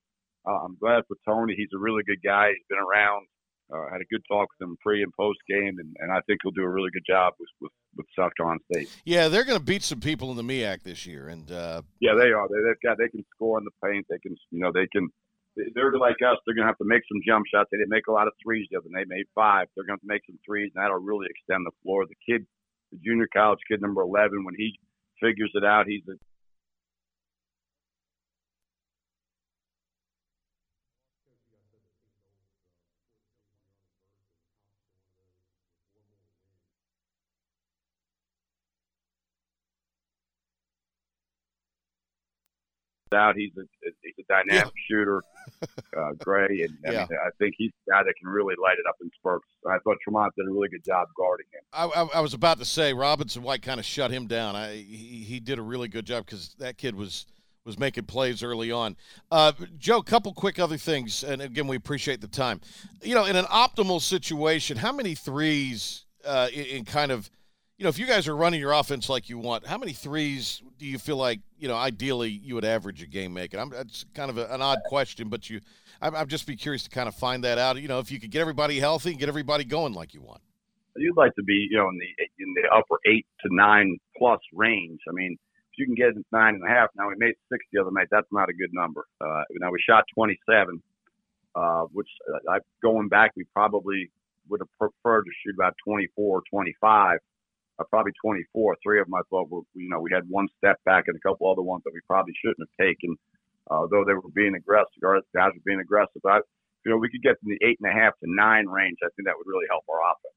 Uh, 0.48 0.60
I'm 0.64 0.78
glad 0.80 1.04
for 1.08 1.18
Tony. 1.28 1.56
He's 1.58 1.74
a 1.76 1.80
really 1.80 2.04
good 2.04 2.22
guy. 2.24 2.50
He's 2.50 2.66
been 2.70 2.80
around. 2.80 3.28
Uh, 3.74 3.90
had 3.92 4.00
a 4.00 4.06
good 4.12 4.22
talk 4.30 4.48
with 4.54 4.70
him 4.70 4.78
pre 4.80 5.02
and 5.02 5.12
post 5.18 5.40
game, 5.50 5.80
and, 5.80 5.96
and 5.98 6.12
I 6.12 6.22
think 6.28 6.42
he'll 6.44 6.52
do 6.52 6.62
a 6.62 6.70
really 6.70 6.92
good 6.94 7.06
job 7.08 7.34
with 7.40 7.50
with, 7.60 7.72
with 7.98 8.06
South 8.18 8.32
Carolina 8.38 8.60
State. 8.72 8.90
Yeah, 9.06 9.28
they're 9.28 9.44
going 9.44 9.58
to 9.58 9.64
beat 9.64 9.82
some 9.82 10.00
people 10.00 10.30
in 10.30 10.38
the 10.38 10.44
MEAC 10.44 10.84
this 10.84 11.08
year, 11.08 11.30
and 11.30 11.52
uh, 11.52 11.82
yeah, 12.00 12.14
they 12.14 12.30
are. 12.30 12.48
They, 12.48 12.62
they've 12.62 12.82
got 12.84 13.00
they 13.00 13.10
can 13.10 13.26
score 13.34 13.58
in 13.58 13.66
the 13.66 13.74
paint. 13.84 14.06
They 14.08 14.20
can 14.20 14.36
you 14.52 14.60
know 14.60 14.72
they 14.72 14.86
can. 14.94 15.10
They're 15.74 15.98
like 15.98 16.22
us. 16.22 16.38
They're 16.46 16.54
going 16.54 16.68
to 16.68 16.70
have 16.70 16.78
to 16.78 16.86
make 16.86 17.02
some 17.10 17.22
jump 17.26 17.46
shots. 17.50 17.70
They 17.72 17.80
didn't 17.80 17.90
make 17.90 18.06
a 18.06 18.12
lot 18.12 18.28
of 18.28 18.34
threes 18.44 18.68
the 18.70 18.78
other 18.78 18.90
night. 18.92 19.08
They 19.10 19.16
made 19.16 19.32
five. 19.34 19.66
They're 19.74 19.88
going 19.88 19.98
to 19.98 20.06
make 20.06 20.22
some 20.28 20.38
threes, 20.46 20.70
and 20.76 20.84
that'll 20.84 21.02
really 21.02 21.26
extend 21.32 21.66
the 21.66 21.74
floor. 21.82 22.06
The 22.06 22.20
kid, 22.22 22.46
the 22.92 23.00
junior 23.02 23.26
college 23.34 23.64
kid, 23.68 23.82
number 23.82 24.02
eleven, 24.02 24.46
when 24.46 24.54
he 24.54 24.78
figures 25.20 25.50
it 25.56 25.66
out, 25.66 25.88
he's 25.88 26.06
a 26.06 26.22
out. 43.16 43.36
He's 43.36 43.52
a 43.58 43.64
he's 44.04 44.14
a 44.20 44.24
dynamic 44.32 44.74
shooter, 44.90 45.24
uh, 45.98 46.12
Gray, 46.20 46.48
and 46.68 46.78
I, 46.88 46.92
Yeah. 46.92 47.06
mean, 47.10 47.18
I 47.26 47.30
think 47.40 47.56
he's 47.58 47.72
a 47.88 47.92
guy 47.92 48.04
that 48.04 48.14
can 48.20 48.30
really 48.30 48.56
light 48.62 48.78
it 48.78 48.86
up 48.88 48.96
in 49.02 49.10
spurts. 49.18 49.46
I 49.68 49.78
thought 49.84 49.98
Tremont 50.04 50.34
did 50.38 50.48
a 50.48 50.52
really 50.52 50.70
good 50.70 50.84
job 50.86 51.08
guarding 51.18 51.46
him. 51.52 51.62
I, 51.74 51.86
I, 51.86 52.18
I 52.18 52.20
was 52.22 52.34
about 52.34 52.60
to 52.60 52.66
say 52.66 52.94
Robinson 52.94 53.42
White 53.44 53.62
kind 53.62 53.80
of 53.80 53.86
shut 53.86 54.12
him 54.12 54.28
down. 54.28 54.56
I 54.56 54.76
he, 54.76 55.26
he 55.28 55.40
did 55.40 55.58
a 55.60 55.62
really 55.64 55.88
good 55.88 56.06
job 56.06 56.26
because 56.26 56.56
that 56.60 56.78
kid 56.78 56.96
was 56.96 57.26
was 57.66 57.80
making 57.80 58.04
plays 58.06 58.44
early 58.44 58.72
on. 58.72 58.96
Uh, 59.32 59.52
Joe, 59.80 60.02
couple 60.04 60.32
quick 60.34 60.60
other 60.60 60.78
things, 60.78 61.24
and 61.24 61.42
again, 61.42 61.68
we 61.68 61.76
appreciate 61.76 62.22
the 62.22 62.28
time. 62.28 62.62
You 63.02 63.16
know, 63.16 63.26
in 63.26 63.36
an 63.36 63.46
optimal 63.46 64.02
situation, 64.02 64.78
how 64.78 64.92
many 64.92 65.16
threes 65.16 66.06
uh, 66.24 66.48
in, 66.54 66.66
in 66.66 66.86
kind 66.86 67.12
of 67.12 67.30
you 67.78 67.84
know, 67.84 67.90
if 67.90 68.00
you 68.00 68.06
guys 68.06 68.28
are 68.28 68.36
running 68.36 68.60
your 68.60 68.72
offense 68.72 69.10
like 69.10 69.30
you 69.30 69.38
want, 69.38 69.66
how 69.66 69.78
many 69.78 69.92
threes 69.92 70.62
do 70.78 70.86
you 70.86 70.98
feel 70.98 71.18
like 71.18 71.42
you 71.58 71.68
know 71.68 71.76
ideally 71.76 72.30
you 72.30 72.56
would 72.56 72.66
average 72.66 73.04
a 73.04 73.08
game 73.08 73.34
making? 73.34 73.60
I'm 73.60 73.70
that's 73.70 74.06
kind 74.14 74.30
of 74.30 74.38
a, 74.38 74.54
an 74.54 74.62
odd 74.62 74.80
question, 74.86 75.28
but 75.28 75.50
you, 75.50 75.60
I'm, 76.02 76.16
I'm 76.16 76.28
just 76.28 76.48
be 76.48 76.56
curious 76.56 76.84
to 76.84 76.90
kind 76.90 77.10
of 77.10 77.16
find 77.16 77.44
that 77.44 77.58
out. 77.58 77.80
You 77.82 77.88
know, 77.88 78.00
if 78.00 78.12
you 78.12 78.20
could 78.20 78.32
get 78.32 78.42
everybody 78.42 78.80
healthy 78.80 79.12
and 79.12 79.20
get 79.20 79.28
everybody 79.28 79.66
going 79.66 79.94
like 79.94 80.14
you 80.14 80.22
want. 80.22 80.42
You'd 80.96 81.18
like 81.18 81.36
to 81.36 81.44
be, 81.44 81.68
you 81.70 81.78
know, 81.78 81.90
in 81.90 81.98
the 81.98 82.44
in 82.44 82.54
the 82.54 82.70
upper 82.74 82.98
eight 83.06 83.26
to 83.42 83.54
nine 83.54 83.98
plus 84.18 84.40
range. 84.54 85.02
I 85.10 85.12
mean, 85.12 85.38
if 85.74 85.78
you 85.78 85.86
can 85.86 85.96
get 85.96 86.14
nine 86.32 86.56
and 86.56 86.64
a 86.64 86.70
half. 86.70 86.90
Now 86.96 87.10
we 87.10 87.16
made 87.18 87.34
six 87.52 87.66
the 87.74 87.82
other 87.82 87.92
night. 87.92 88.08
That's 88.10 88.32
not 88.32 88.48
a 88.48 88.54
good 88.54 88.72
number. 88.72 89.06
Uh, 89.20 89.44
now 89.60 89.72
we 89.72 89.80
shot 89.86 90.06
27, 90.16 90.82
uh, 91.54 91.82
which 91.92 92.08
uh, 92.34 92.54
I, 92.54 92.60
going 92.82 93.10
back, 93.10 93.32
we 93.36 93.44
probably 93.54 94.10
would 94.48 94.62
have 94.62 94.70
preferred 94.80 95.24
to 95.24 95.32
shoot 95.44 95.56
about 95.58 95.74
24 95.84 96.38
or 96.38 96.42
25. 96.50 97.20
Uh, 97.78 97.84
probably 97.90 98.14
24. 98.24 98.78
Three 98.82 99.00
of 99.02 99.08
them 99.08 99.16
I 99.16 99.22
thought 99.30 99.50
were, 99.50 99.62
you 99.74 99.90
know, 99.90 100.00
we 100.00 100.10
had 100.14 100.24
one 100.30 100.48
step 100.58 100.78
back 100.86 101.06
and 101.08 101.18
a 101.18 101.20
couple 101.20 101.52
other 101.52 101.62
ones 101.62 101.84
that 101.86 101.94
we 101.94 102.00
probably 102.08 102.34
shouldn't 102.42 102.60
have 102.60 102.88
taken, 102.88 103.16
uh, 103.70 103.88
though 103.92 104.06
they 104.06 104.14
were 104.14 104.32
being 104.34 104.56
aggressive. 104.56 104.96
Guys 105.02 105.22
were 105.36 105.66
being 105.66 105.82
aggressive. 105.82 106.22
But, 106.24 106.44
you 106.86 106.92
know, 106.92 106.98
we 106.98 107.10
could 107.10 107.22
get 107.22 107.36
in 107.44 107.50
the 107.50 107.60
eight 107.68 107.78
and 107.82 107.92
a 107.92 107.94
half 107.94 108.14
to 108.20 108.26
nine 108.28 108.68
range. 108.68 108.98
I 109.04 109.10
think 109.16 109.28
that 109.28 109.36
would 109.38 109.48
really 109.48 109.66
help 109.70 109.84
our 109.90 110.00
offense. 110.00 110.36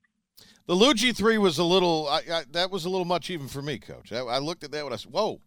The 0.67 0.77
Ludgy 0.77 1.13
three 1.13 1.39
was 1.39 1.59
a 1.59 1.65
little. 1.65 2.09
I, 2.09 2.23
I, 2.31 2.45
that 2.53 2.71
was 2.71 2.85
a 2.85 2.91
little 2.91 3.07
much 3.07 3.31
even 3.31 3.49
for 3.49 3.63
me, 3.63 3.79
Coach. 3.79 4.13
I, 4.13 4.19
I 4.19 4.39
looked 4.39 4.65
at 4.65 4.71
that 4.73 4.85
when 4.85 4.93
I 4.93 4.97
said, 4.97 5.11
"Whoa." 5.11 5.41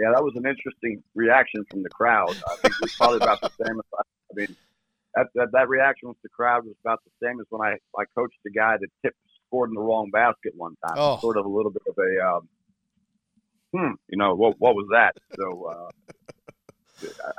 Yeah, 0.00 0.10
that 0.14 0.24
was 0.24 0.34
an 0.36 0.46
interesting 0.46 1.02
reaction 1.14 1.64
from 1.70 1.82
the 1.82 1.90
crowd. 1.90 2.30
I 2.30 2.56
think 2.56 2.74
it 2.74 2.80
was 2.80 2.94
probably 2.96 3.18
about 3.18 3.40
the 3.40 3.50
same. 3.62 3.78
As, 3.78 3.84
I 4.00 4.34
mean, 4.34 4.56
that, 5.14 5.26
that 5.34 5.48
that 5.52 5.68
reaction 5.68 6.08
with 6.08 6.20
the 6.22 6.30
crowd 6.30 6.64
was 6.64 6.74
about 6.84 7.00
the 7.04 7.12
same 7.22 7.40
as 7.40 7.46
when 7.50 7.60
I 7.60 7.76
I 7.98 8.04
coached 8.16 8.38
the 8.44 8.50
guy 8.50 8.76
that 8.80 8.88
tipped 9.04 9.18
scored 9.52 9.70
in 9.70 9.74
the 9.74 9.80
wrong 9.80 10.10
basket 10.10 10.54
one 10.56 10.76
time. 10.86 10.96
Oh. 10.96 11.18
Sort 11.20 11.36
of 11.36 11.44
a 11.44 11.48
little 11.48 11.70
bit 11.70 11.82
of 11.86 11.94
a 11.98 12.26
um, 12.26 12.48
hmm, 13.74 13.94
you 14.08 14.18
know, 14.18 14.34
what 14.34 14.54
what 14.58 14.74
was 14.74 14.86
that? 14.92 15.12
So. 15.36 15.66
uh 15.66 15.90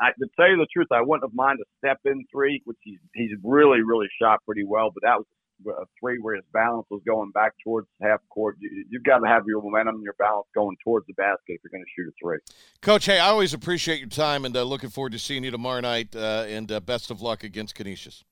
I, 0.02 0.12
to 0.20 0.28
tell 0.36 0.50
you 0.50 0.58
the 0.58 0.68
truth, 0.74 0.90
I 0.92 1.02
wouldn't 1.02 1.24
have 1.24 1.34
minded 1.34 1.62
a 1.62 1.78
step 1.78 2.00
in 2.04 2.26
three, 2.30 2.62
which 2.66 2.76
he's 2.82 3.00
he's 3.14 3.32
really 3.44 3.82
really 3.82 4.08
shot 4.22 4.42
pretty 4.46 4.66
well. 4.66 4.92
But 4.94 5.04
that 5.04 5.20
was 5.20 5.26
a 5.68 5.86
three 6.00 6.18
where 6.20 6.36
his 6.36 6.44
balance 6.52 6.86
was 6.90 7.02
going 7.06 7.32
back 7.32 7.54
towards 7.64 7.88
half 8.02 8.20
court. 8.30 8.58
You, 8.60 8.86
you've 8.90 9.04
got 9.04 9.20
to 9.20 9.28
have 9.28 9.44
your 9.48 9.62
momentum 9.62 9.96
and 9.96 10.04
your 10.04 10.16
balance 10.20 10.48
going 10.54 10.76
towards 10.84 11.08
the 11.08 11.14
basket 11.14 11.40
if 11.48 11.62
you're 11.64 11.72
going 11.72 11.84
to 11.84 11.92
shoot 11.96 12.10
a 12.10 12.14
three. 12.22 12.40
Coach, 12.82 13.06
hey, 13.06 13.20
I 13.20 13.28
always 13.28 13.54
appreciate 13.54 14.00
your 14.00 14.10
time 14.10 14.46
and 14.46 14.56
uh, 14.56 14.64
looking 14.64 14.90
forward 14.90 15.14
to 15.14 15.20
seeing 15.20 15.44
you 15.44 15.52
tomorrow 15.52 15.80
night. 15.80 16.16
Uh, 16.16 16.46
and 16.48 16.72
uh, 16.72 16.80
best 16.80 17.12
of 17.12 17.22
luck 17.22 17.44
against 17.44 17.76
Canisius. 17.76 18.24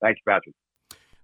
Thanks, 0.00 0.20
Patrick. 0.24 0.54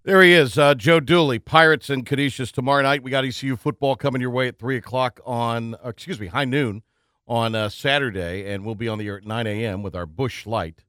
There 0.04 0.20
he 0.20 0.32
is, 0.32 0.58
uh, 0.58 0.74
Joe 0.74 0.98
Dooley. 0.98 1.38
Pirates 1.38 1.88
and 1.88 2.04
Canisius 2.04 2.50
tomorrow 2.50 2.82
night. 2.82 3.04
We 3.04 3.12
got 3.12 3.24
ECU 3.24 3.54
football 3.54 3.94
coming 3.94 4.20
your 4.20 4.32
way 4.32 4.48
at 4.48 4.58
three 4.58 4.76
o'clock 4.76 5.20
on, 5.24 5.76
uh, 5.76 5.90
excuse 5.90 6.18
me, 6.18 6.26
high 6.26 6.44
noon 6.44 6.82
on 7.28 7.54
uh, 7.54 7.68
Saturday, 7.68 8.52
and 8.52 8.64
we'll 8.66 8.74
be 8.74 8.88
on 8.88 8.98
the 8.98 9.06
air 9.06 9.18
at 9.18 9.24
nine 9.24 9.46
a.m. 9.46 9.80
with 9.80 9.94
our 9.94 10.04
Busch 10.04 10.44
Light 10.44 10.82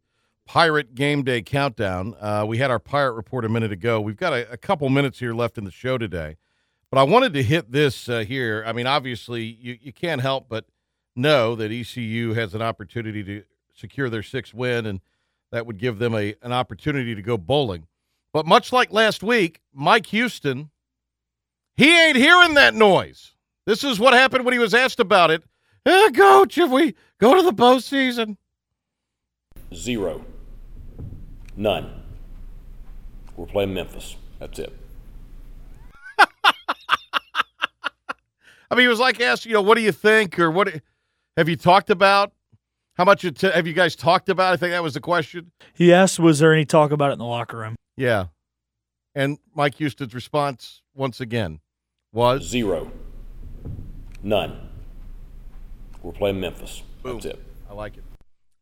Pirate 0.47 0.95
Game 0.95 1.21
Day 1.21 1.43
countdown. 1.43 2.15
Uh, 2.19 2.45
we 2.47 2.57
had 2.57 2.71
our 2.71 2.79
Pirate 2.79 3.11
report 3.11 3.45
a 3.45 3.49
minute 3.49 3.71
ago. 3.71 4.01
We've 4.01 4.17
got 4.17 4.33
a, 4.33 4.51
a 4.51 4.57
couple 4.57 4.89
minutes 4.89 5.19
here 5.19 5.35
left 5.35 5.59
in 5.59 5.63
the 5.63 5.69
show 5.69 5.99
today, 5.99 6.37
but 6.89 6.97
I 6.97 7.03
wanted 7.03 7.35
to 7.35 7.43
hit 7.43 7.71
this 7.71 8.09
uh, 8.09 8.21
here. 8.21 8.63
I 8.65 8.73
mean, 8.73 8.87
obviously, 8.87 9.43
you 9.43 9.77
you 9.79 9.93
can't 9.93 10.21
help 10.21 10.49
but 10.49 10.65
know 11.15 11.53
that 11.53 11.71
ECU 11.71 12.33
has 12.33 12.55
an 12.55 12.63
opportunity 12.63 13.23
to 13.25 13.43
secure 13.75 14.09
their 14.09 14.23
sixth 14.23 14.55
win, 14.55 14.87
and 14.87 15.01
that 15.51 15.67
would 15.67 15.77
give 15.77 15.99
them 15.99 16.15
a 16.15 16.33
an 16.41 16.51
opportunity 16.51 17.13
to 17.13 17.21
go 17.21 17.37
bowling. 17.37 17.85
But 18.33 18.45
much 18.47 18.73
like 18.73 18.91
last 18.91 19.21
week, 19.23 19.61
Mike 19.73 20.07
Houston, 20.07 20.71
he 21.77 21.95
ain't 21.97 22.17
hearing 22.17 22.55
that 22.55 22.73
noise. 22.73 23.35
This 23.65 23.83
is 23.83 23.99
what 23.99 24.13
happened 24.13 24.43
when 24.43 24.53
he 24.53 24.59
was 24.59 24.73
asked 24.73 24.99
about 24.99 25.31
it. 25.31 25.43
Eh, 25.85 26.09
coach, 26.11 26.57
if 26.57 26.69
we 26.69 26.95
go 27.19 27.35
to 27.35 27.43
the 27.43 27.53
postseason, 27.53 28.37
Zero. 29.73 30.23
None. 31.55 32.03
We're 33.35 33.45
playing 33.45 33.73
Memphis. 33.73 34.15
That's 34.39 34.59
it. 34.59 34.77
I 36.19 36.25
mean, 38.71 38.81
he 38.81 38.87
was 38.87 38.99
like 38.99 39.19
asked, 39.19 39.45
you 39.45 39.53
know, 39.53 39.61
what 39.61 39.75
do 39.75 39.81
you 39.81 39.91
think, 39.91 40.37
or 40.39 40.51
what 40.51 40.81
have 41.37 41.49
you 41.49 41.55
talked 41.55 41.89
about? 41.89 42.33
How 42.95 43.05
much 43.05 43.23
have 43.23 43.65
you 43.67 43.73
guys 43.73 43.95
talked 43.95 44.29
about? 44.29 44.53
I 44.53 44.57
think 44.57 44.71
that 44.71 44.83
was 44.83 44.93
the 44.93 44.99
question. 45.01 45.51
He 45.73 45.91
asked, 45.91 46.19
"Was 46.19 46.37
there 46.39 46.53
any 46.53 46.65
talk 46.65 46.91
about 46.91 47.09
it 47.09 47.13
in 47.13 47.19
the 47.19 47.25
locker 47.25 47.57
room?" 47.57 47.75
Yeah, 47.95 48.25
and 49.15 49.37
Mike 49.53 49.75
Houston's 49.75 50.13
response 50.15 50.81
once 50.95 51.19
again 51.21 51.59
was 52.11 52.43
Zero. 52.43 52.91
None. 54.23 54.69
We're 56.01 56.11
playing 56.11 56.39
Memphis. 56.39 56.81
That's 57.03 57.25
it. 57.25 57.39
I 57.69 57.73
like 57.73 57.97
it. 57.97 58.03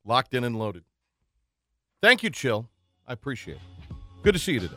Locked 0.06 0.34
in 0.34 0.44
and 0.44 0.58
loaded. 0.58 0.84
Thank 2.02 2.24
you, 2.24 2.30
Chill. 2.30 2.68
I 3.08 3.14
appreciate 3.14 3.56
it. 3.58 3.96
Good 4.24 4.34
to 4.34 4.40
see 4.40 4.54
you 4.54 4.60
today. 4.62 4.76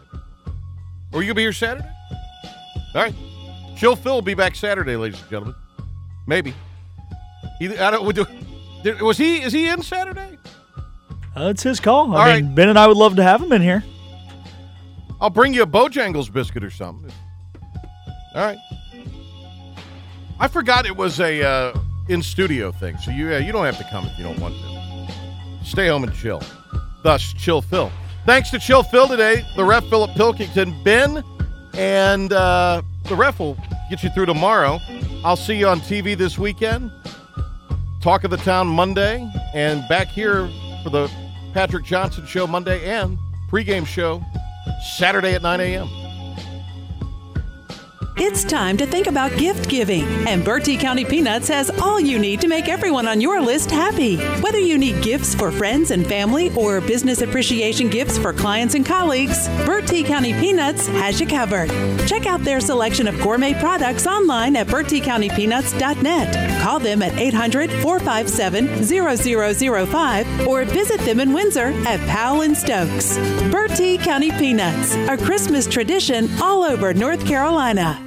Are 1.13 1.21
you 1.21 1.27
gonna 1.27 1.35
be 1.35 1.43
here 1.43 1.53
Saturday? 1.53 1.89
All 2.95 3.03
right. 3.03 3.15
Chill 3.77 3.97
Phil 3.97 4.15
will 4.15 4.23
be 4.23 4.35
back 4.35 4.55
Saturday, 4.55 4.97
ladies 4.97 5.21
and 5.21 5.31
gentlemen. 5.31 5.55
Maybe. 6.27 6.55
He, 7.59 7.77
I 7.79 7.91
don't. 7.91 8.05
would 8.07 8.17
do- 8.17 8.27
did- 8.83 9.01
Was 9.03 9.17
he? 9.19 9.43
Is 9.43 9.53
he 9.53 9.69
in 9.69 9.83
Saturday? 9.83 10.39
Uh, 11.37 11.49
it's 11.49 11.63
his 11.65 11.81
call. 11.81 12.15
I 12.15 12.31
All 12.31 12.41
mean, 12.41 12.55
Ben 12.55 12.69
and 12.69 12.79
I 12.79 12.87
would 12.87 12.97
love 12.97 13.17
to 13.17 13.23
have 13.23 13.43
him 13.43 13.53
in 13.53 13.61
here. 13.63 13.83
I'll 15.21 15.31
bring 15.31 15.55
you 15.55 15.62
a 15.62 15.67
Bojangles 15.67 16.33
biscuit 16.33 16.65
or 16.65 16.71
something. 16.71 17.11
All 18.35 18.45
right. 18.45 18.59
I 20.41 20.49
forgot 20.49 20.87
it 20.87 20.97
was 20.97 21.21
a 21.21 21.43
uh, 21.43 21.79
in 22.09 22.23
studio 22.23 22.73
thing, 22.73 22.99
so 22.99 23.11
you 23.11 23.33
uh, 23.33 23.39
you 23.39 23.53
don't 23.53 23.65
have 23.65 23.79
to 23.79 23.87
come 23.91 24.07
if 24.07 24.19
you 24.19 24.25
don't 24.25 24.39
want 24.41 24.55
to. 24.55 25.65
Stay 25.65 25.89
home 25.89 26.05
and 26.05 26.12
chill. 26.15 26.43
Thus, 27.03 27.33
chill 27.35 27.62
Phil. 27.62 27.91
Thanks 28.27 28.51
to 28.51 28.59
Chill 28.59 28.83
Phil 28.83 29.07
today, 29.07 29.45
the 29.55 29.65
ref 29.65 29.85
Philip 29.85 30.11
Pilkington, 30.12 30.75
Ben, 30.83 31.23
and 31.75 32.33
uh, 32.33 32.81
the 33.05 33.15
ref 33.15 33.39
will 33.39 33.59
get 33.91 34.03
you 34.03 34.09
through 34.11 34.27
tomorrow. 34.27 34.81
I'll 35.23 35.37
see 35.37 35.57
you 35.57 35.69
on 35.69 35.81
TV 35.81 36.17
this 36.17 36.39
weekend. 36.39 36.91
Talk 38.01 38.25
of 38.25 38.31
the 38.31 38.39
Town 38.39 38.67
Monday, 38.67 39.31
and 39.55 39.87
back 39.89 40.09
here 40.09 40.49
for 40.83 40.91
the 40.91 41.11
Patrick 41.53 41.85
Johnson 41.85 42.27
Show 42.27 42.47
Monday 42.47 42.85
and 42.91 43.19
pregame 43.51 43.87
show 43.87 44.25
Saturday 44.81 45.35
at 45.35 45.43
9 45.43 45.61
a.m. 45.61 46.04
It's 48.17 48.45
time 48.45 48.77
to 48.77 48.87
think 48.87 49.09
about 49.09 49.37
gift 49.39 49.69
giving, 49.69 50.05
and 50.29 50.45
Bertie 50.45 50.77
County 50.77 51.05
Peanuts 51.05 51.49
has 51.49 51.69
all 51.81 51.99
you 51.99 52.17
need 52.17 52.41
to 52.43 52.49
make 52.49 52.69
everyone 52.69 53.09
on 53.09 53.21
your 53.21 53.41
list 53.41 53.73
happy. 53.73 54.19
Whether 54.41 54.61
you 54.61 54.79
need 54.79 55.03
gifts 55.03 55.35
for 55.35 55.51
friends 55.51 55.91
and 55.91 56.07
family 56.07 56.55
or 56.55 56.81
business 56.81 57.23
appreciation 57.23 57.89
gifts 57.89 58.17
for 58.17 58.33
clients 58.33 58.77
and 58.77 58.87
colleagues, 58.87 59.49
Bertie 59.67 60.05
County 60.05 60.33
Peanuts 60.33 60.87
has 60.87 61.21
you 61.21 61.27
covered. 61.27 61.71
Check 62.07 62.27
out 62.27 62.41
their 62.45 62.61
selection 62.61 63.09
of 63.09 63.21
gourmet 63.21 63.53
products 63.55 64.07
online 64.07 64.55
at 64.55 64.69
bertiecountypeanuts.net. 64.69 66.62
Call 66.62 66.79
them 66.79 67.03
at 67.03 67.19
800 67.19 67.69
457 67.83 68.85
0005 68.85 70.47
or 70.47 70.65
visit 70.65 71.01
them 71.01 71.19
in 71.19 71.33
Windsor 71.33 71.73
at 71.85 71.99
Powell 72.09 72.43
and 72.43 72.57
Stokes. 72.57 73.19
Bertie 73.51 73.99
County 73.99 74.31
Peanuts, 74.31 74.95
a 74.95 75.17
Christmas 75.17 75.67
tradition 75.67 76.31
all 76.41 76.62
over 76.62 76.95
North 76.95 77.27
Carolina. 77.27 78.04